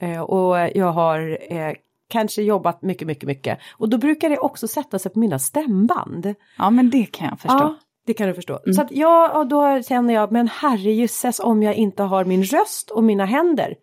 Eh, 0.00 0.20
och 0.20 0.56
jag 0.74 0.92
har 0.92 1.38
eh, 1.52 1.72
kanske 2.08 2.42
jobbat 2.42 2.82
mycket, 2.82 3.06
mycket, 3.06 3.26
mycket. 3.26 3.58
Och 3.78 3.88
då 3.88 3.98
brukar 3.98 4.30
det 4.30 4.38
också 4.38 4.68
sätta 4.68 4.98
sig 4.98 5.12
på 5.12 5.18
mina 5.18 5.38
stämband. 5.38 6.34
ja, 6.58 6.70
men 6.70 6.90
det 6.90 7.06
kan 7.06 7.28
jag 7.28 7.40
förstå. 7.40 7.56
Ja, 7.58 7.76
det 8.06 8.14
kan 8.14 8.28
du 8.28 8.34
förstå. 8.34 8.60
Så 8.74 8.82
att 8.82 8.90
jag, 8.90 9.36
och 9.36 9.46
då 9.46 9.82
känner 9.82 10.14
jag, 10.14 10.32
men 10.32 10.48
herrejösses 10.48 11.40
om 11.40 11.62
jag 11.62 11.74
inte 11.74 12.02
har 12.02 12.24
min 12.24 12.44
röst 12.44 12.90
och 12.90 13.04
mina 13.04 13.24
händer, 13.24 13.74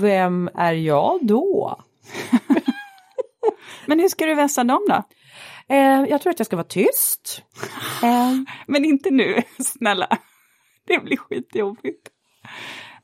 vem 0.00 0.50
är 0.54 0.72
jag 0.72 1.18
då? 1.22 1.80
Men 3.86 4.00
hur 4.00 4.08
ska 4.08 4.26
du 4.26 4.34
vässa 4.34 4.64
dem 4.64 4.86
då? 4.88 5.02
Eh, 5.74 6.04
jag 6.08 6.20
tror 6.20 6.30
att 6.30 6.40
jag 6.40 6.46
ska 6.46 6.56
vara 6.56 6.64
tyst. 6.64 7.42
Eh, 8.02 8.32
Men 8.66 8.84
inte 8.84 9.10
nu, 9.10 9.42
snälla. 9.58 10.18
Det 10.86 11.04
blir 11.04 11.16
skitjobbigt. 11.16 12.08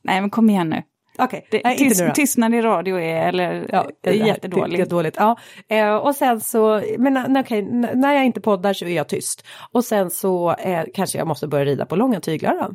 Nej, 0.01 0.21
men 0.21 0.29
kom 0.29 0.49
igen 0.49 0.69
nu. 0.69 0.83
Okej, 1.19 1.47
inte 1.71 1.77
tyst, 1.77 2.01
tystnad 2.13 2.55
i 2.55 2.61
radio 2.61 2.99
är, 2.99 3.27
eller, 3.27 3.65
Ja, 3.71 3.89
är 4.09 4.13
jättedåligt. 4.27 4.77
Det 4.77 4.83
är 4.83 4.89
dåligt. 4.89 5.15
Ja. 5.17 5.37
Eh, 5.69 5.95
och 5.95 6.15
sen 6.15 6.41
så, 6.41 6.81
men 6.97 7.37
okej, 7.37 7.59
n- 7.59 7.89
när 7.93 8.13
jag 8.13 8.25
inte 8.25 8.41
poddar 8.41 8.73
så 8.73 8.85
är 8.85 8.89
jag 8.95 9.07
tyst. 9.09 9.45
Och 9.71 9.85
sen 9.85 10.09
så 10.09 10.51
eh, 10.55 10.83
kanske 10.93 11.17
jag 11.17 11.27
måste 11.27 11.47
börja 11.47 11.65
rida 11.65 11.85
på 11.85 11.95
långa 11.95 12.19
tyglar 12.19 12.53
då. 12.61 12.73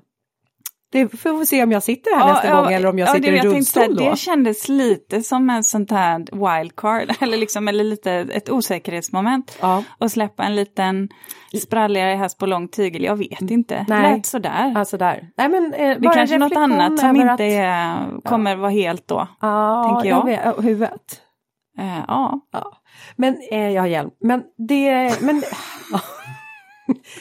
Det 0.93 1.09
får 1.09 1.39
vi 1.39 1.47
se 1.47 1.63
om 1.63 1.73
jag 1.73 1.83
sitter 1.83 2.17
här 2.17 2.27
nästa 2.27 2.63
gång 2.63 2.73
eller 2.73 2.89
om 2.89 2.99
jag 2.99 3.09
ja, 3.09 3.13
sitter 3.13 3.33
det, 3.33 3.37
i 3.37 3.41
tänkte 3.41 3.57
rullstol 3.57 3.97
då. 3.97 4.11
Det 4.11 4.17
kändes 4.17 4.69
lite 4.69 5.23
som 5.23 5.51
en 5.51 5.65
sånt 5.65 5.91
här 5.91 6.19
wildcard, 6.19 7.17
eller 7.21 7.37
liksom 7.37 7.69
eller 7.69 7.85
lite 7.85 8.13
ett 8.13 8.51
osäkerhetsmoment. 8.51 9.59
Ja. 9.61 9.85
Och 9.99 10.11
släppa 10.11 10.45
en 10.45 10.57
liten 10.57 11.09
spralligare 11.63 12.15
häst 12.15 12.39
på 12.39 12.47
lång 12.47 12.69
tygel, 12.69 13.05
jag 13.05 13.17
vet 13.17 13.51
inte. 13.51 13.87
Nej. 13.89 14.17
Lät 14.17 14.27
sådär. 14.27 14.73
Alltså 14.77 14.97
där. 14.97 15.29
Nej, 15.37 15.49
men, 15.49 15.75
eh, 15.75 15.79
det 15.79 16.09
är 16.09 16.15
kanske 16.15 16.35
en 16.35 16.41
något 16.41 16.57
annat 16.57 16.99
som 16.99 17.17
inte 17.17 17.45
är, 17.45 18.21
kommer 18.25 18.57
vara 18.57 18.71
helt 18.71 19.09
då. 19.09 19.29
ja, 19.41 19.85
tänker 19.93 20.17
jag. 20.17 20.25
vet, 20.25 20.41
ja, 20.45 20.61
huvudet. 20.61 21.21
Eh, 21.79 21.99
ja. 22.09 22.41
Ja. 22.53 22.73
Men 23.17 23.37
eh, 23.51 23.71
jag 23.71 23.83
har 23.83 23.87
hjälm. 23.87 24.11
Men 24.21 24.43
det, 24.69 25.21
men, 25.21 25.43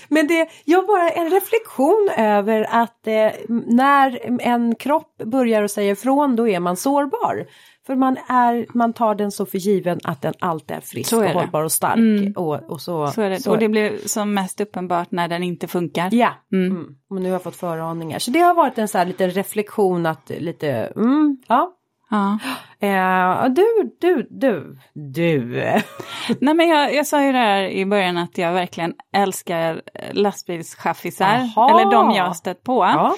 men 0.09 0.27
det, 0.27 0.49
jag 0.65 0.87
bara 0.87 1.09
en 1.09 1.29
reflektion 1.29 2.09
över 2.17 2.67
att 2.69 3.07
eh, 3.07 3.29
när 3.67 4.41
en 4.41 4.75
kropp 4.75 5.17
börjar 5.25 5.63
att 5.63 5.71
säga 5.71 5.91
ifrån 5.91 6.35
då 6.35 6.47
är 6.47 6.59
man 6.59 6.77
sårbar. 6.77 7.45
För 7.87 7.95
man, 7.95 8.17
är, 8.27 8.77
man 8.77 8.93
tar 8.93 9.15
den 9.15 9.31
så 9.31 9.45
för 9.45 9.57
given 9.57 9.99
att 10.03 10.21
den 10.21 10.33
alltid 10.39 10.77
är 10.77 10.81
frisk 10.81 11.09
Så 11.09 11.21
är 11.21 11.35
och 11.35 11.41
hållbar 11.41 11.63
och 11.63 11.71
stark. 11.71 11.97
Mm. 11.97 12.33
Och, 12.35 12.71
och 12.71 12.81
så, 12.81 13.07
Så 13.07 13.21
är 13.21 13.29
det. 13.29 13.47
Och 13.47 13.57
det 13.57 13.69
blir 13.69 13.97
som 14.07 14.33
mest 14.33 14.61
uppenbart 14.61 15.11
när 15.11 15.27
den 15.27 15.43
inte 15.43 15.67
funkar. 15.67 16.09
Ja, 16.11 16.33
mm. 16.53 16.95
och 17.09 17.21
nu 17.21 17.25
har 17.25 17.33
jag 17.33 17.43
fått 17.43 17.55
föraningar. 17.55 18.19
Så 18.19 18.31
det 18.31 18.39
har 18.39 18.53
varit 18.53 18.77
en 18.77 18.87
så 18.87 18.97
här 18.97 19.05
liten 19.05 19.31
reflektion 19.31 20.05
att 20.05 20.31
lite, 20.39 20.69
mm, 20.95 21.37
ja. 21.47 21.77
Ja. 22.11 22.39
Eh, 22.79 23.45
du, 23.53 23.95
du, 23.99 24.27
du, 24.29 24.77
du. 24.93 25.45
Nej 26.41 26.53
men 26.53 26.69
jag, 26.69 26.93
jag 26.95 27.07
sa 27.07 27.25
ju 27.25 27.31
det 27.31 27.37
här 27.37 27.63
i 27.63 27.85
början 27.85 28.17
att 28.17 28.37
jag 28.37 28.53
verkligen 28.53 28.93
älskar 29.13 29.81
lastbilschaffisar. 30.11 31.49
Jaha. 31.55 31.69
Eller 31.69 31.91
de 31.91 32.11
jag 32.11 32.25
har 32.25 32.33
stött 32.33 32.63
på. 32.63 32.83
Ja. 32.83 33.15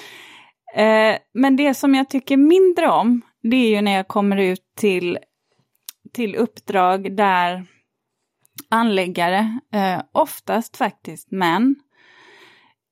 Eh, 0.82 1.16
men 1.34 1.56
det 1.56 1.74
som 1.74 1.94
jag 1.94 2.10
tycker 2.10 2.36
mindre 2.36 2.88
om, 2.88 3.20
det 3.42 3.56
är 3.56 3.68
ju 3.68 3.80
när 3.80 3.96
jag 3.96 4.08
kommer 4.08 4.36
ut 4.36 4.62
till, 4.76 5.18
till 6.12 6.36
uppdrag 6.36 7.16
där 7.16 7.66
anläggare, 8.68 9.58
eh, 9.72 10.02
oftast 10.12 10.76
faktiskt 10.76 11.30
män, 11.30 11.76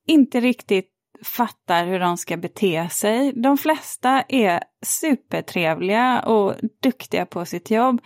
inte 0.06 0.40
riktigt 0.40 0.91
fattar 1.24 1.86
hur 1.86 2.00
de 2.00 2.16
ska 2.16 2.36
bete 2.36 2.88
sig. 2.88 3.32
De 3.32 3.58
flesta 3.58 4.22
är 4.28 4.62
supertrevliga 4.82 6.20
och 6.20 6.54
duktiga 6.82 7.26
på 7.26 7.44
sitt 7.44 7.70
jobb. 7.70 8.00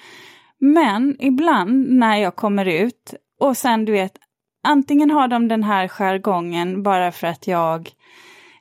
Men 0.59 1.17
ibland 1.21 1.91
när 1.91 2.17
jag 2.17 2.37
kommer 2.37 2.65
ut 2.65 3.15
och 3.41 3.57
sen 3.57 3.85
du 3.85 3.93
vet, 3.93 4.13
antingen 4.67 5.11
har 5.11 5.29
de 5.29 5.49
den 5.49 5.63
här 5.63 5.89
jargongen 5.89 6.83
bara 6.83 7.13
för 7.13 7.27
att 7.27 7.47
jag 7.47 7.91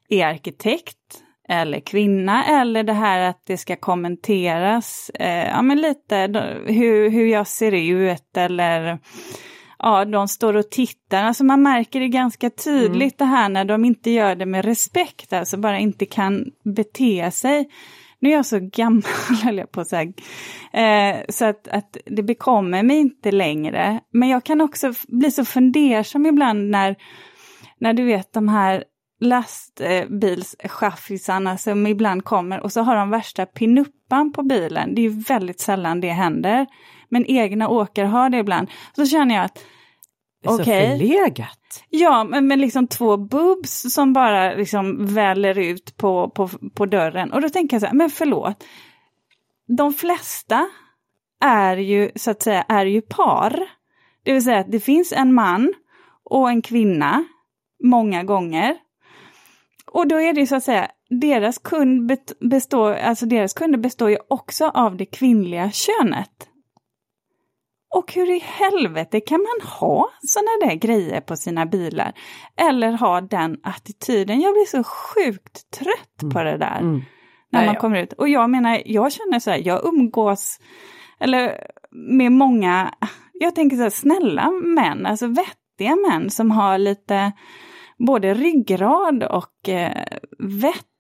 är 0.10 0.26
arkitekt 0.26 0.98
eller 1.50 1.80
kvinna 1.80 2.46
eller 2.46 2.84
det 2.84 2.94
här 2.94 3.20
att 3.20 3.42
det 3.46 3.58
ska 3.58 3.76
kommenteras, 3.76 5.12
eh, 5.14 5.48
ja 5.48 5.62
men 5.62 5.82
lite 5.82 6.28
då, 6.28 6.40
hur, 6.66 7.10
hur 7.10 7.26
jag 7.26 7.48
ser 7.48 7.72
ut 7.72 8.38
eller 8.38 9.00
ja, 9.86 10.06
de 10.06 10.28
står 10.28 10.56
och 10.56 10.70
tittar. 10.70 11.24
Alltså 11.24 11.44
man 11.44 11.62
märker 11.62 12.00
det 12.00 12.08
ganska 12.08 12.50
tydligt 12.50 13.18
det 13.18 13.26
här 13.26 13.50
när 13.50 13.66
de 13.66 13.86
inte 13.86 14.10
gör 14.10 14.36
det 14.36 14.46
med 14.46 14.66
respekt, 14.66 15.34
alltså 15.34 15.58
bara 15.58 15.80
inte 15.80 16.06
kan 16.06 16.46
bete 16.64 17.32
sig. 17.32 17.70
Nu 18.20 18.30
är 18.30 18.34
jag 18.34 18.46
så 18.46 18.60
gammal, 18.60 19.04
höll 19.44 19.58
jag 19.58 19.72
på 19.72 19.82
att 19.82 19.88
säga, 19.88 20.14
eh, 20.74 21.18
så 21.30 21.46
att, 21.46 21.68
att 21.68 21.98
det 22.06 22.24
bekommer 22.24 22.84
mig 22.84 22.98
inte 22.98 23.32
längre. 23.32 24.00
Men 24.12 24.30
jag 24.30 24.44
kan 24.44 24.62
också 24.62 24.94
bli 25.08 25.32
så 25.32 25.46
fundersam 25.46 26.26
ibland 26.26 26.70
när, 26.70 26.96
när 27.80 27.94
du 27.94 28.04
vet 28.04 28.34
de 28.34 28.48
här 28.48 28.84
lastbilschaffisarna 29.22 31.58
som 31.58 31.88
ibland 31.88 32.24
kommer 32.24 32.60
och 32.60 32.72
så 32.72 32.82
har 32.82 32.96
de 32.96 33.10
värsta 33.10 33.46
pinuppan 33.46 34.34
på 34.34 34.44
bilen. 34.44 34.96
Det 34.96 35.02
är 35.02 35.28
väldigt 35.28 35.60
sällan 35.60 36.02
det 36.02 36.12
händer. 36.12 36.66
Men 37.10 37.26
egna 37.26 37.70
åkare 37.70 38.06
har 38.06 38.30
det 38.30 38.38
ibland. 38.38 38.70
Så 38.96 39.06
känner 39.06 39.36
jag 39.36 39.46
att 39.46 39.64
är 40.46 40.50
så 40.50 40.62
Okej. 40.62 41.00
förlegat. 41.00 41.84
Ja, 41.90 42.24
men 42.24 42.48
med 42.48 42.60
liksom 42.60 42.88
två 42.88 43.18
bubs 43.18 43.94
som 43.94 44.14
bara 44.14 44.54
liksom 44.54 45.06
väller 45.06 45.58
ut 45.58 45.98
på, 45.98 46.30
på, 46.30 46.50
på 46.76 46.86
dörren. 46.86 47.32
Och 47.34 47.42
då 47.42 47.50
tänker 47.50 47.76
jag 47.76 47.82
så 47.82 47.88
här, 47.88 47.94
men 47.94 48.10
förlåt. 48.10 48.64
De 49.78 49.94
flesta 49.94 50.68
är 51.44 51.78
ju 51.78 52.12
så 52.16 52.32
att 52.32 52.42
säga 52.42 52.62
är 52.62 52.86
ju 52.86 53.02
par. 53.02 53.70
Det 54.24 54.34
vill 54.34 54.44
säga 54.44 54.60
att 54.60 54.72
det 54.72 54.80
finns 54.80 55.14
en 55.14 55.34
man 55.34 55.74
och 56.24 56.50
en 56.50 56.62
kvinna 56.62 57.26
många 57.84 58.24
gånger. 58.24 58.76
Och 59.92 60.08
då 60.08 60.22
är 60.22 60.34
det 60.34 60.40
ju 60.40 60.48
så 60.48 60.56
att 60.56 60.64
säga, 60.64 60.88
deras 61.10 61.58
kund 61.58 62.18
består, 62.40 62.94
alltså 62.94 63.26
deras 63.26 63.54
kunder 63.54 63.80
består 63.80 64.10
ju 64.10 64.18
också 64.28 64.66
av 64.66 64.98
det 64.98 65.06
kvinnliga 65.06 65.72
könet. 65.72 66.50
Och 67.96 68.14
hur 68.14 68.30
i 68.30 68.40
helvete 68.40 69.20
kan 69.20 69.40
man 69.40 69.70
ha 69.70 70.10
sådana 70.22 70.50
där 70.62 70.76
grejer 70.76 71.22
på 71.22 71.36
sina 71.36 71.66
bilar? 71.66 72.14
Eller 72.58 72.92
ha 72.92 73.22
den 73.22 73.58
attityden? 73.64 74.42
Jag 74.42 74.54
blir 74.54 74.66
så 74.66 74.84
sjukt 74.84 75.72
trött 75.72 76.34
på 76.34 76.44
det 76.44 76.58
där. 76.58 76.80
Mm. 76.80 77.02
När 77.52 77.60
Nej, 77.60 77.66
man 77.66 77.76
kommer 77.76 78.04
ut. 78.04 78.14
Och 78.14 78.30
jag 78.30 78.50
menar, 78.50 78.82
jag 78.86 79.12
känner 79.12 79.40
så 79.40 79.52
här, 79.52 79.62
jag 79.66 79.86
umgås 79.86 80.60
eller 81.20 81.68
med 81.92 82.32
många, 82.32 82.94
jag 83.34 83.56
tänker 83.56 83.78
så 83.78 83.84
här, 83.84 83.90
snälla 83.90 84.52
män, 84.52 85.06
alltså 85.06 85.28
vettiga 85.28 85.96
män 85.96 86.30
som 86.30 86.52
har 86.52 86.78
lite 86.78 87.32
både 87.98 88.34
ryggrad 88.34 89.24
och 89.24 89.70
eh, 89.70 90.06
vett 90.40 90.95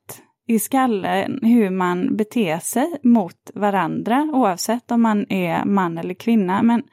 i 0.48 0.60
skallen 0.60 1.39
hur 1.41 1.70
man 1.70 2.16
beter 2.16 2.60
sig 2.60 2.98
mot 3.04 3.52
varandra 3.56 4.30
oavsett 4.34 4.91
om 4.91 5.02
man 5.02 5.26
är 5.32 5.66
man 5.66 5.98
eller 5.98 6.14
kvinna. 6.14 6.64
Men 6.64 6.84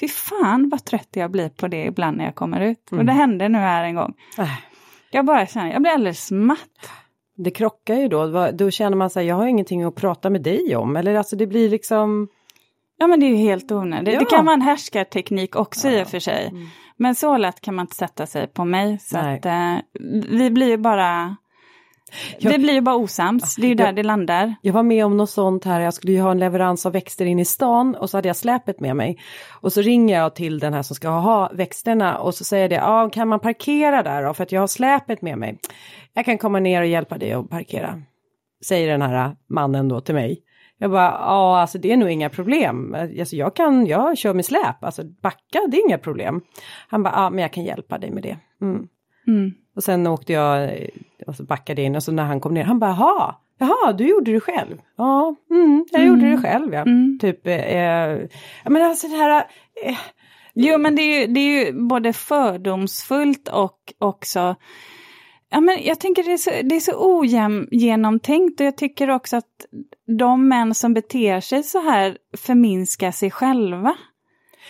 fy 0.00 0.08
fan 0.08 0.68
vad 0.68 0.84
trött 0.84 1.08
jag 1.12 1.30
blir 1.30 1.48
på 1.48 1.68
det 1.68 1.84
ibland 1.84 2.16
när 2.16 2.24
jag 2.24 2.34
kommer 2.34 2.60
ut. 2.60 2.88
Och 2.90 3.04
det 3.04 3.12
hände 3.12 3.48
nu 3.48 3.58
här 3.58 3.84
en 3.84 3.94
gång. 3.94 4.14
Äh, 4.38 4.48
Jag 5.10 5.24
bara 5.26 5.46
känner, 5.46 5.72
jag 5.72 5.82
blir 5.82 5.92
alldeles 5.92 6.30
matt. 6.30 6.90
Det 7.36 7.50
krockar 7.50 7.94
ju 7.94 8.08
då, 8.08 8.50
då 8.52 8.70
känner 8.70 8.96
man 8.96 9.10
sig, 9.10 9.26
jag 9.26 9.36
har 9.36 9.46
ingenting 9.46 9.82
att 9.82 9.94
prata 9.94 10.30
med 10.30 10.42
dig 10.42 10.76
om. 10.76 10.96
Eller 10.96 11.14
alltså 11.14 11.36
det 11.36 11.46
blir 11.46 11.68
liksom, 11.68 12.28
Ja 12.96 13.06
men 13.06 13.20
det 13.20 13.26
är 13.26 13.30
ju 13.30 13.36
helt 13.36 13.72
onödigt. 13.72 14.14
Ja. 14.14 14.20
Det 14.20 14.26
kan 14.26 14.44
vara 14.44 14.54
en 14.54 14.62
härskarteknik 14.62 15.56
också 15.56 15.88
i 15.88 16.02
och 16.02 16.08
för 16.08 16.18
sig. 16.18 16.52
Men 16.96 17.14
så 17.14 17.36
lätt 17.36 17.60
kan 17.60 17.74
man 17.74 17.82
inte 17.82 17.96
sätta 17.96 18.26
sig 18.26 18.46
på 18.46 18.64
mig. 18.64 18.98
Så 18.98 19.18
att 19.18 19.46
eh, 19.46 19.74
vi 20.30 20.50
blir 20.50 20.66
ju 20.68 20.76
bara 20.76 21.36
Jag- 22.38 22.50
Vi 22.52 22.58
blir 22.58 22.72
ju 22.74 22.80
bara 22.80 22.96
osams, 22.96 23.56
det 23.56 23.62
är 23.66 23.68
ju 23.68 23.74
där 23.74 23.84
Jag- 23.84 23.96
det 23.96 24.02
landar. 24.02 24.54
Jag 24.62 24.72
var 24.72 24.82
med 24.82 25.04
om 25.06 25.16
något 25.16 25.30
sånt 25.30 25.64
här, 25.64 25.80
jag 25.80 25.94
skulle 25.94 26.12
ju 26.12 26.20
ha 26.20 26.30
en 26.30 26.38
leverans 26.38 26.86
av 26.86 26.92
växter 26.92 27.26
in 27.26 27.38
i 27.38 27.44
stan 27.44 27.94
och 27.94 28.10
så 28.10 28.16
hade 28.16 28.28
jag 28.28 28.36
släpet 28.36 28.80
med 28.80 28.96
mig. 28.96 29.18
Och 29.60 29.72
så 29.72 29.80
ringer 29.80 30.16
jag 30.18 30.34
till 30.34 30.58
den 30.58 30.74
här 30.74 30.82
som 30.82 30.96
ska 30.96 31.08
ha 31.08 31.50
växterna 31.54 32.18
och 32.18 32.34
så 32.34 32.44
säger 32.44 32.68
det, 32.68 32.74
ja 32.74 33.10
kan 33.12 33.28
man 33.28 33.40
parkera 33.40 34.02
där 34.02 34.22
då 34.24 34.34
för 34.34 34.42
att 34.42 34.52
jag 34.52 34.60
har 34.60 34.66
släpet 34.66 35.22
med 35.22 35.38
mig. 35.38 35.58
Jag 36.14 36.24
kan 36.24 36.38
komma 36.38 36.60
ner 36.60 36.80
och 36.80 36.86
hjälpa 36.86 37.18
dig 37.18 37.32
att 37.32 37.50
parkera. 37.50 38.02
Säger 38.66 38.88
den 38.88 39.02
här 39.02 39.36
mannen 39.50 39.88
då 39.88 40.00
till 40.00 40.14
mig. 40.14 40.42
Jag 40.80 40.90
bara, 40.90 41.10
ja 41.10 41.60
alltså 41.60 41.78
det 41.78 41.92
är 41.92 41.96
nog 41.96 42.10
inga 42.10 42.28
problem. 42.30 42.96
Alltså 43.20 43.36
jag 43.36 43.56
kan, 43.56 43.86
jag 43.86 44.18
kör 44.18 44.34
med 44.34 44.44
släp, 44.44 44.84
alltså 44.84 45.02
backa 45.22 45.58
det 45.70 45.76
är 45.76 45.86
inga 45.88 45.98
problem. 45.98 46.40
Han 46.88 47.02
bara, 47.02 47.14
ja 47.16 47.30
men 47.30 47.38
jag 47.42 47.52
kan 47.52 47.64
hjälpa 47.64 47.98
dig 47.98 48.10
med 48.10 48.22
det. 48.22 48.36
Mm. 48.62 48.86
Mm. 49.28 49.52
Och 49.76 49.84
sen 49.84 50.06
åkte 50.06 50.32
jag 50.32 50.62
eh, 50.62 50.88
och 51.26 51.34
så 51.36 51.42
backade 51.42 51.82
in 51.82 51.96
och 51.96 52.02
så 52.02 52.12
när 52.12 52.24
han 52.24 52.40
kom 52.40 52.54
ner, 52.54 52.64
han 52.64 52.78
bara, 52.78 52.90
jaha, 52.90 53.34
jaha, 53.58 53.92
du 53.92 54.08
gjorde 54.08 54.32
det 54.32 54.40
själv? 54.40 54.76
Ja, 54.96 55.34
mm, 55.50 55.86
jag 55.90 56.06
gjorde 56.06 56.30
det 56.30 56.38
själv 56.38 56.74
ja. 56.74 56.80
Mm. 56.80 57.18
Typ, 57.20 57.46
eh, 57.46 57.54
eh, 57.54 58.28
men 58.64 58.82
alltså 58.82 59.08
det 59.08 59.16
här, 59.16 59.44
eh, 59.84 59.98
Jo 60.60 60.78
men 60.78 60.96
det 60.96 61.02
är, 61.02 61.20
ju, 61.20 61.26
det 61.26 61.40
är 61.40 61.64
ju 61.64 61.72
både 61.72 62.12
fördomsfullt 62.12 63.48
och 63.48 63.92
också 63.98 64.56
Ja, 65.50 65.60
men 65.60 65.78
jag 65.82 66.00
tänker 66.00 66.24
det 66.24 66.32
är 66.32 66.36
så, 66.36 66.50
det 66.50 66.76
är 66.76 66.80
så 66.80 66.92
ogenomtänkt 66.96 68.60
och 68.60 68.66
jag 68.66 68.76
tycker 68.76 69.10
också 69.10 69.36
att 69.36 69.66
de 70.18 70.48
män 70.48 70.74
som 70.74 70.94
beter 70.94 71.40
sig 71.40 71.62
så 71.62 71.80
här 71.80 72.18
förminskar 72.36 73.10
sig 73.10 73.30
själva. 73.30 73.96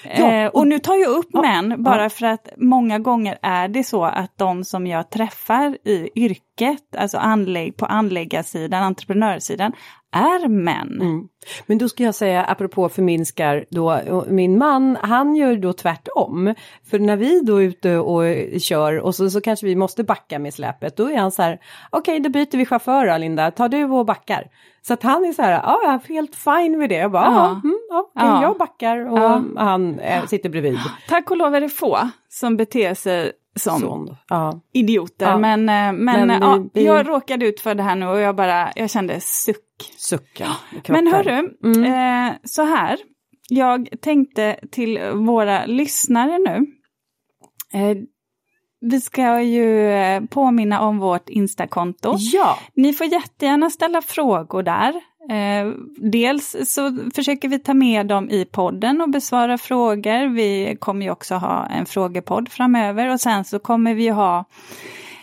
Ja, 0.05 0.33
eh, 0.33 0.47
och 0.47 0.67
nu 0.67 0.79
tar 0.79 0.95
jag 0.95 1.11
upp 1.11 1.29
ja, 1.33 1.41
män 1.41 1.83
bara 1.83 2.11
för 2.11 2.27
att 2.27 2.49
många 2.57 2.99
gånger 2.99 3.39
är 3.43 3.69
det 3.69 3.85
så 3.85 4.05
att 4.05 4.39
de 4.39 4.65
som 4.65 4.87
jag 4.87 5.11
träffar 5.11 5.79
i 5.85 6.11
yrket, 6.15 6.97
alltså 6.99 7.19
anlägg, 7.19 7.77
på 7.77 7.87
anläggarsidan, 7.87 8.83
entreprenörssidan, 8.83 9.73
är 10.13 10.49
män. 10.49 11.01
Mm. 11.01 11.29
Men 11.67 11.79
då 11.79 11.89
ska 11.89 12.03
jag 12.03 12.15
säga, 12.15 12.45
apropå 12.45 12.89
förminskar, 12.89 13.65
då, 13.71 14.01
min 14.29 14.59
man, 14.59 14.97
han 15.03 15.37
gör 15.37 15.57
då 15.57 15.73
tvärtom. 15.73 16.55
För 16.91 16.99
när 16.99 17.17
vi 17.17 17.41
då 17.41 17.57
är 17.57 17.63
ute 17.63 17.97
och 17.97 18.23
kör 18.61 18.99
och 18.99 19.15
så, 19.15 19.31
så 19.31 19.41
kanske 19.41 19.67
vi 19.67 19.77
måste 19.77 20.05
backa 20.05 20.39
med 20.39 20.55
släpet, 20.55 20.97
då 20.97 21.11
är 21.11 21.17
han 21.19 21.31
så 21.31 21.43
här, 21.43 21.59
okej 21.91 22.21
då 22.21 22.31
byter 22.31 22.57
vi 22.57 22.67
chaufför 22.67 23.07
då, 23.07 23.19
Linda, 23.19 23.51
tar 23.51 23.69
du 23.69 23.85
och 23.85 24.07
backar. 24.07 24.47
Så 24.83 24.95
att 24.95 25.03
han 25.03 25.25
är 25.25 25.33
så 25.33 25.43
här, 25.43 25.53
ja 25.53 25.81
jag 25.85 25.95
är 25.95 26.09
helt 26.09 26.37
fine 26.37 26.79
med 26.79 26.89
det. 26.89 26.95
Jag 26.97 27.11
bara, 27.11 27.25
ja, 27.25 27.49
mm, 27.65 27.79
Ja. 28.15 28.43
jag 28.43 28.59
backar 28.59 29.13
och 29.13 29.43
han 29.57 29.99
eh, 29.99 30.27
sitter 30.27 30.49
bredvid. 30.49 30.79
Tack 31.09 31.31
och 31.31 31.37
lov 31.37 31.55
är 31.55 31.61
det 31.61 31.69
få 31.69 31.99
som 32.29 32.57
beter 32.57 32.95
sig 32.95 33.33
som 33.59 33.81
Sån. 33.81 34.17
Ja. 34.29 34.61
idioter. 34.73 35.27
Ja. 35.27 35.39
Men, 35.39 35.61
eh, 35.69 35.75
men, 35.75 36.05
Men 36.05 36.31
eh, 36.31 36.39
vi- 36.39 36.45
ja, 36.45 36.65
vi- 36.75 36.85
jag 36.87 37.09
råkade 37.09 37.47
ut 37.47 37.61
för 37.61 37.75
det 37.75 37.83
här 37.83 37.97
nu 37.97 38.07
och 38.07 38.21
jag 38.21 38.37
bara, 38.37 38.73
jag 38.77 38.91
kände 38.91 39.21
suck. 39.21 39.93
Sucka. 39.97 40.49
Men 40.89 41.07
hörru, 41.07 41.51
Mm. 41.65 41.85
eh, 41.85 42.35
så 42.45 42.63
här. 42.63 42.99
Jag 43.49 43.89
tänkte 44.01 44.61
till 44.71 44.99
våra 45.15 45.67
lyssnare 45.67 46.39
nu. 46.39 46.67
Eh, 47.79 47.97
vi 48.81 49.01
ska 49.01 49.41
ju 49.43 49.91
eh, 49.91 50.23
påminna 50.25 50.81
om 50.81 50.99
vårt 50.99 51.29
Instakonto. 51.29 52.15
Ja, 52.19 52.59
Ni 52.75 52.93
får 52.93 53.07
jättegärna 53.07 53.71
ställa 53.71 54.03
frågor 54.03 54.63
där. 54.63 54.95
Eh, 55.31 55.73
dels 55.97 56.57
så 56.65 56.99
försöker 57.15 57.49
vi 57.49 57.59
ta 57.59 57.75
med 57.75 58.07
dem 58.07 58.31
i 58.31 58.45
podden 58.45 59.01
och 59.01 59.11
besvara 59.11 59.59
frågor. 59.59 60.35
Vi 60.35 60.77
kommer 60.81 61.07
ju 61.07 61.11
också 61.11 61.35
ha 61.35 61.67
en 61.67 61.87
frågepodd 61.87 62.49
framöver 62.49 63.13
och 63.13 63.21
sen 63.21 63.45
så 63.45 63.59
kommer 63.59 63.95
vi 63.95 64.03
ju 64.03 64.13
ha 64.13 64.45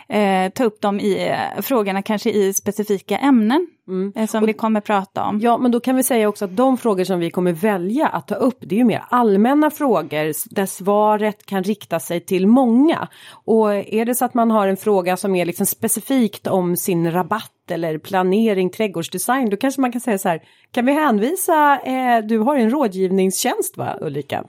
eh, 0.10 0.49
ta 0.49 0.64
upp 0.64 0.82
dem 0.82 0.99
i 0.99 1.28
eh, 1.30 1.62
frågorna 1.62 2.01
kanske 2.01 2.30
i 2.30 2.53
specifika 2.53 3.18
ämnen 3.18 3.68
eh, 4.16 4.28
som 4.28 4.45
vi 4.45 4.53
kommer 4.53 4.82
prata 4.82 5.24
om. 5.24 5.39
Ja, 5.39 5.58
men 5.58 5.72
då 5.72 5.80
kan 5.80 5.95
vi 5.95 6.03
säga 6.03 6.30
också 6.30 6.45
att 6.45 6.56
de 6.56 6.78
frågor 6.78 7.03
som 7.03 7.20
vi 7.20 7.32
kommer 7.32 7.51
välja 7.51 8.08
att 8.08 8.28
ta 8.28 8.36
upp, 8.36 8.58
det 8.60 8.76
är 8.76 8.78
ju 8.78 8.84
mer 8.84 9.03
allmänna 9.10 9.72
frågor 9.72 10.56
där 10.56 10.66
svaret 10.66 11.45
kan 11.45 11.64
rikta 11.64 11.99
sig 11.99 12.20
till 12.20 12.47
många. 12.47 13.08
Och 13.32 13.74
är 13.74 14.06
det 14.06 14.16
så 14.16 14.26
att 14.26 14.34
man 14.34 14.51
har 14.51 14.68
en 14.68 14.78
fråga 14.78 15.18
som 15.18 15.36
är 15.36 15.45
liksom 15.45 15.66
specifikt 15.66 16.47
om 16.47 16.78
sin 16.78 17.12
rabatt 17.12 17.51
eller 17.70 17.97
planering, 17.97 18.70
trädgårdsdesign, 18.70 19.49
då 19.49 19.58
kanske 19.58 19.82
man 19.82 19.91
kan 19.91 20.01
säga 20.01 20.18
så 20.18 20.30
här, 20.30 20.41
kan 20.72 20.86
vi 20.86 20.93
hänvisa, 20.93 21.80
eh, 21.80 22.20
du 22.24 22.39
har 22.39 22.56
en 22.56 22.70
rådgivningstjänst 22.70 23.78
va 23.78 23.97
Ulrika? 24.01 24.43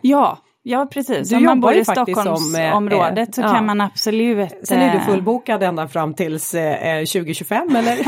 Ja, 0.00 0.38
ja 0.62 0.88
precis. 0.92 1.28
Du 1.28 1.36
Om 1.36 1.44
man 1.44 1.60
bor 1.60 1.72
i 1.72 1.84
som, 1.84 1.94
eh, 1.96 2.04
Stockholmsområdet 2.04 3.34
så 3.34 3.40
eh, 3.40 3.46
ja. 3.46 3.54
kan 3.54 3.66
man 3.66 3.80
absolut... 3.80 4.50
Sen 4.62 4.78
är 4.78 4.92
du 4.92 4.98
eh, 4.98 5.06
fullbokad 5.06 5.62
ända 5.62 5.88
fram 5.88 6.14
tills 6.14 6.54
eh, 6.54 6.98
2025 6.98 7.76
eller? 7.76 7.98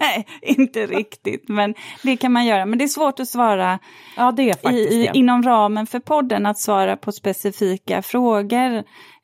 Nej, 0.00 0.26
inte 0.42 0.86
riktigt, 0.86 1.48
men 1.48 1.74
det 2.02 2.16
kan 2.16 2.32
man 2.32 2.46
göra. 2.46 2.66
Men 2.66 2.78
det 2.78 2.84
är 2.84 2.88
svårt 2.88 3.20
att 3.20 3.28
svara 3.28 3.78
ja, 4.16 4.32
det 4.32 4.50
är 4.50 4.54
faktiskt 4.54 4.92
i, 4.92 4.96
i, 4.96 5.10
inom 5.14 5.42
ramen 5.42 5.86
för 5.86 6.00
podden 6.00 6.46
att 6.46 6.58
svara 6.58 6.96
på 6.96 7.12
specifika 7.12 8.02
frågor. 8.02 8.76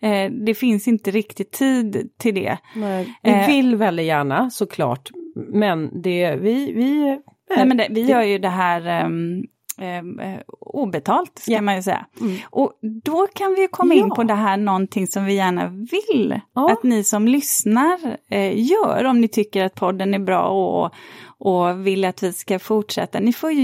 Eh, 0.03 0.30
det 0.46 0.55
finns 0.55 0.88
inte 0.88 1.11
riktigt 1.11 1.53
tid 1.53 2.11
till 2.18 2.34
det. 2.34 2.59
Nej, 2.74 3.14
Vi 3.22 3.30
Eh, 3.30 3.46
vill 3.46 3.76
väldigt 3.76 4.07
gärna 4.07 4.51
såklart, 4.51 5.11
men 5.34 6.03
det 6.03 6.36
vi, 6.36 6.72
vi 6.72 7.18
Nej, 7.57 7.66
men 7.66 7.76
det, 7.76 7.86
vi 7.90 8.01
gör 8.01 8.22
ju 8.22 8.38
det 8.38 8.48
här 8.48 8.86
ehm, 8.86 9.42
eh, 9.80 10.40
obetalt, 10.60 11.38
ska 11.38 11.52
Ja. 11.52 11.60
man 11.62 11.76
ju 11.76 11.82
säga. 11.82 12.06
Mm. 12.20 12.36
Och 12.50 12.72
då 13.04 13.26
kan 13.34 13.54
vi 13.54 13.68
komma 13.70 13.94
in 13.94 14.06
Ja. 14.08 14.14
på 14.14 14.22
det 14.22 14.34
här 14.34 14.56
någonting 14.56 15.06
som 15.06 15.24
vi 15.24 15.34
gärna 15.34 15.66
vill 15.68 16.40
Ja. 16.54 16.72
att 16.72 16.82
ni 16.82 17.04
som 17.04 17.28
lyssnar 17.28 17.98
eh, 18.30 18.60
gör, 18.70 19.04
om 19.04 19.20
ni 19.20 19.28
tycker 19.28 19.64
att 19.64 19.74
podden 19.74 20.14
är 20.14 20.18
bra 20.18 20.42
och, 20.48 20.92
och 21.38 21.86
vill 21.86 22.04
att 22.04 22.22
vi 22.22 22.32
ska 22.32 22.58
fortsätta. 22.58 23.20
Ni 23.20 23.32
får 23.32 23.52
ju 23.52 23.62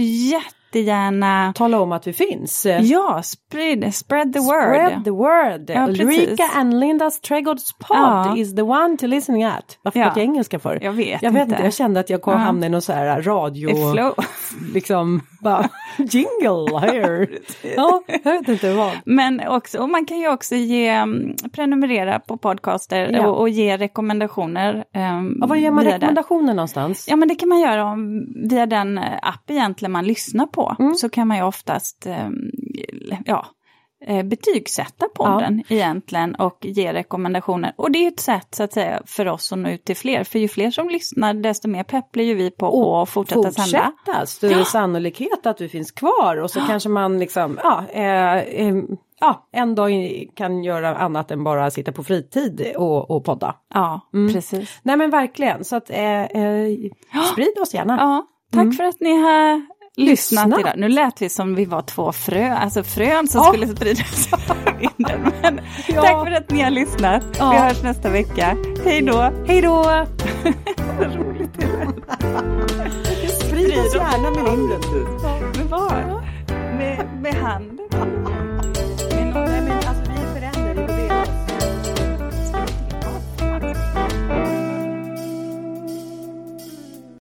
jättegärna 0.76 1.52
tala 1.56 1.80
om 1.80 1.92
att 1.92 2.06
vi 2.06 2.12
finns. 2.12 2.66
Ja, 2.80 3.22
spread, 3.22 3.94
spread 3.94 4.32
the 4.32 4.38
word. 4.38 4.74
Spread 4.74 5.04
the 5.04 5.10
word. 5.10 5.70
Ja, 5.70 5.86
Ulrika 5.88 6.42
and 6.54 6.80
Lindas 6.80 7.20
trädgårdspodd 7.20 7.96
Ja. 7.98 8.36
is 8.36 8.54
the 8.56 8.62
one 8.62 8.96
to 8.96 9.06
listen 9.06 9.42
at. 9.44 9.78
Varför 9.82 10.00
Ja. 10.00 10.06
jag 10.06 10.18
engelska 10.18 10.58
för? 10.58 10.78
Jag 10.82 10.92
vet 10.92 11.22
jag 11.22 11.30
vet 11.32 11.48
inte. 11.48 11.62
jag 11.62 11.74
kände 11.74 12.00
att 12.00 12.10
jag 12.10 12.22
kom 12.22 12.32
Ja. 12.32 12.38
hamna 12.38 12.66
i 12.66 12.68
någon 12.68 12.82
så 12.82 12.92
här 12.92 13.22
radio, 13.22 13.70
liksom 14.74 15.20
bara 15.40 15.68
jingle 15.98 16.78
here. 16.80 17.26
ja, 17.76 18.02
jag 18.24 18.32
vet 18.32 18.48
inte 18.48 18.72
vad. 18.74 18.92
Men 19.04 19.48
också, 19.48 19.78
och 19.78 19.88
man 19.88 20.06
kan 20.06 20.18
ju 20.18 20.28
också 20.32 20.54
ge, 20.54 20.88
mm, 20.88 21.34
prenumerera 21.52 22.18
på 22.20 22.36
podcaster 22.36 23.10
Ja. 23.12 23.26
och, 23.28 23.40
och 23.40 23.48
ge 23.48 23.76
rekommendationer. 23.76 24.74
Um, 24.74 25.36
Ja, 25.40 25.46
vad 25.46 25.58
ger 25.58 25.70
man 25.70 25.84
rekommendationer 25.84 26.54
någonstans? 26.54 27.06
Ja 27.10 27.16
men 27.16 27.28
det 27.28 27.34
kan 27.34 27.48
man 27.48 27.60
göra 27.60 27.84
om, 27.84 28.26
via 28.48 28.66
den 28.66 28.98
eh, 28.98 29.04
app 29.22 29.50
egentligen 29.50 29.92
man 29.92 30.04
lyssnar 30.04 30.46
på. 30.46 30.65
Mm. 30.78 30.94
Så 30.94 31.08
kan 31.08 31.28
man 31.28 31.36
ju 31.36 31.42
oftast, 31.42 32.06
ehm, 32.06 32.34
ja, 33.24 33.46
eh, 34.06 34.22
betygsätta 34.22 35.08
podden 35.14 35.62
ja. 35.68 35.76
egentligen 35.76 36.34
och 36.34 36.58
ge 36.60 36.92
rekommendationer. 36.92 37.72
Och 37.76 37.90
det 37.90 37.98
är 37.98 38.08
ett 38.08 38.20
sätt 38.20 38.48
så 38.50 38.62
att 38.62 38.72
säga 38.72 39.02
för 39.06 39.28
oss 39.28 39.52
att 39.52 39.58
nå 39.58 39.70
ut 39.70 39.84
till 39.84 39.96
fler. 39.96 40.24
För 40.24 40.38
ju 40.38 40.48
fler 40.48 40.70
som 40.70 40.88
lyssnar 40.88 41.34
desto 41.34 41.68
mer 41.68 41.82
pepp 41.82 42.12
blir 42.12 42.24
ju 42.24 42.34
vi 42.34 42.50
på 42.50 42.66
att 43.02 43.08
fortsätta, 43.08 43.42
fortsätta 43.42 43.62
sända. 43.62 43.92
Fortsätta, 44.06 44.26
större 44.26 44.52
ja. 44.52 44.64
sannolikhet 44.64 45.46
att 45.46 45.60
vi 45.60 45.68
finns 45.68 45.90
kvar 45.90 46.36
och 46.36 46.50
så 46.50 46.58
ja. 46.58 46.64
kanske 46.66 46.88
man 46.88 47.18
liksom, 47.18 47.58
ja, 47.62 47.84
eh, 47.90 48.36
eh, 48.36 48.74
ja, 49.20 49.48
en 49.52 49.74
dag 49.74 49.90
kan 50.34 50.64
göra 50.64 50.96
annat 50.96 51.30
än 51.30 51.44
bara 51.44 51.70
sitta 51.70 51.92
på 51.92 52.04
fritid 52.04 52.72
och, 52.76 53.10
och 53.10 53.24
podda. 53.24 53.54
Ja, 53.74 54.00
mm. 54.14 54.32
precis. 54.32 54.80
Nej 54.82 54.96
men 54.96 55.10
verkligen, 55.10 55.64
så 55.64 55.76
att 55.76 55.90
eh, 55.90 56.22
eh, 56.22 56.68
sprid 57.32 57.58
oss 57.62 57.74
gärna. 57.74 57.96
Ja, 57.96 58.26
tack 58.52 58.62
mm. 58.62 58.72
för 58.72 58.84
att 58.84 59.00
ni 59.00 59.22
har 59.22 59.66
lyssnat 59.96 60.46
Lyssna. 60.46 60.60
idag. 60.60 60.72
Nu 60.76 60.88
lät 60.88 61.22
vi 61.22 61.28
som 61.28 61.54
vi 61.54 61.64
var 61.64 61.82
två 61.82 62.12
frö, 62.12 62.52
alltså 62.52 62.82
frön 62.82 63.28
som 63.28 63.40
ja. 63.40 63.52
skulle 63.52 63.68
spridas 63.76 64.28
vinden. 64.80 65.32
Men 65.42 65.60
ja. 65.88 66.02
Tack 66.02 66.24
för 66.26 66.32
att 66.32 66.50
ni 66.50 66.62
har 66.62 66.70
lyssnat. 66.70 67.22
Ja. 67.38 67.50
Vi 67.50 67.58
hörs 67.58 67.82
nästa 67.82 68.10
vecka. 68.10 68.56
Hej 68.84 69.02
då! 69.02 69.32
Hej 69.46 69.62
då! 69.62 70.06
Vad 70.98 71.14
roligt 71.14 71.50
det 71.54 73.28
Sprid 73.28 73.78
oss 73.78 73.94
gärna 73.94 74.30
med 74.30 74.44
vinden. 74.50 74.80
Med 75.56 75.66
vad? 75.70 76.22
Med, 76.78 77.08
med 77.22 77.34
handen. 77.34 77.88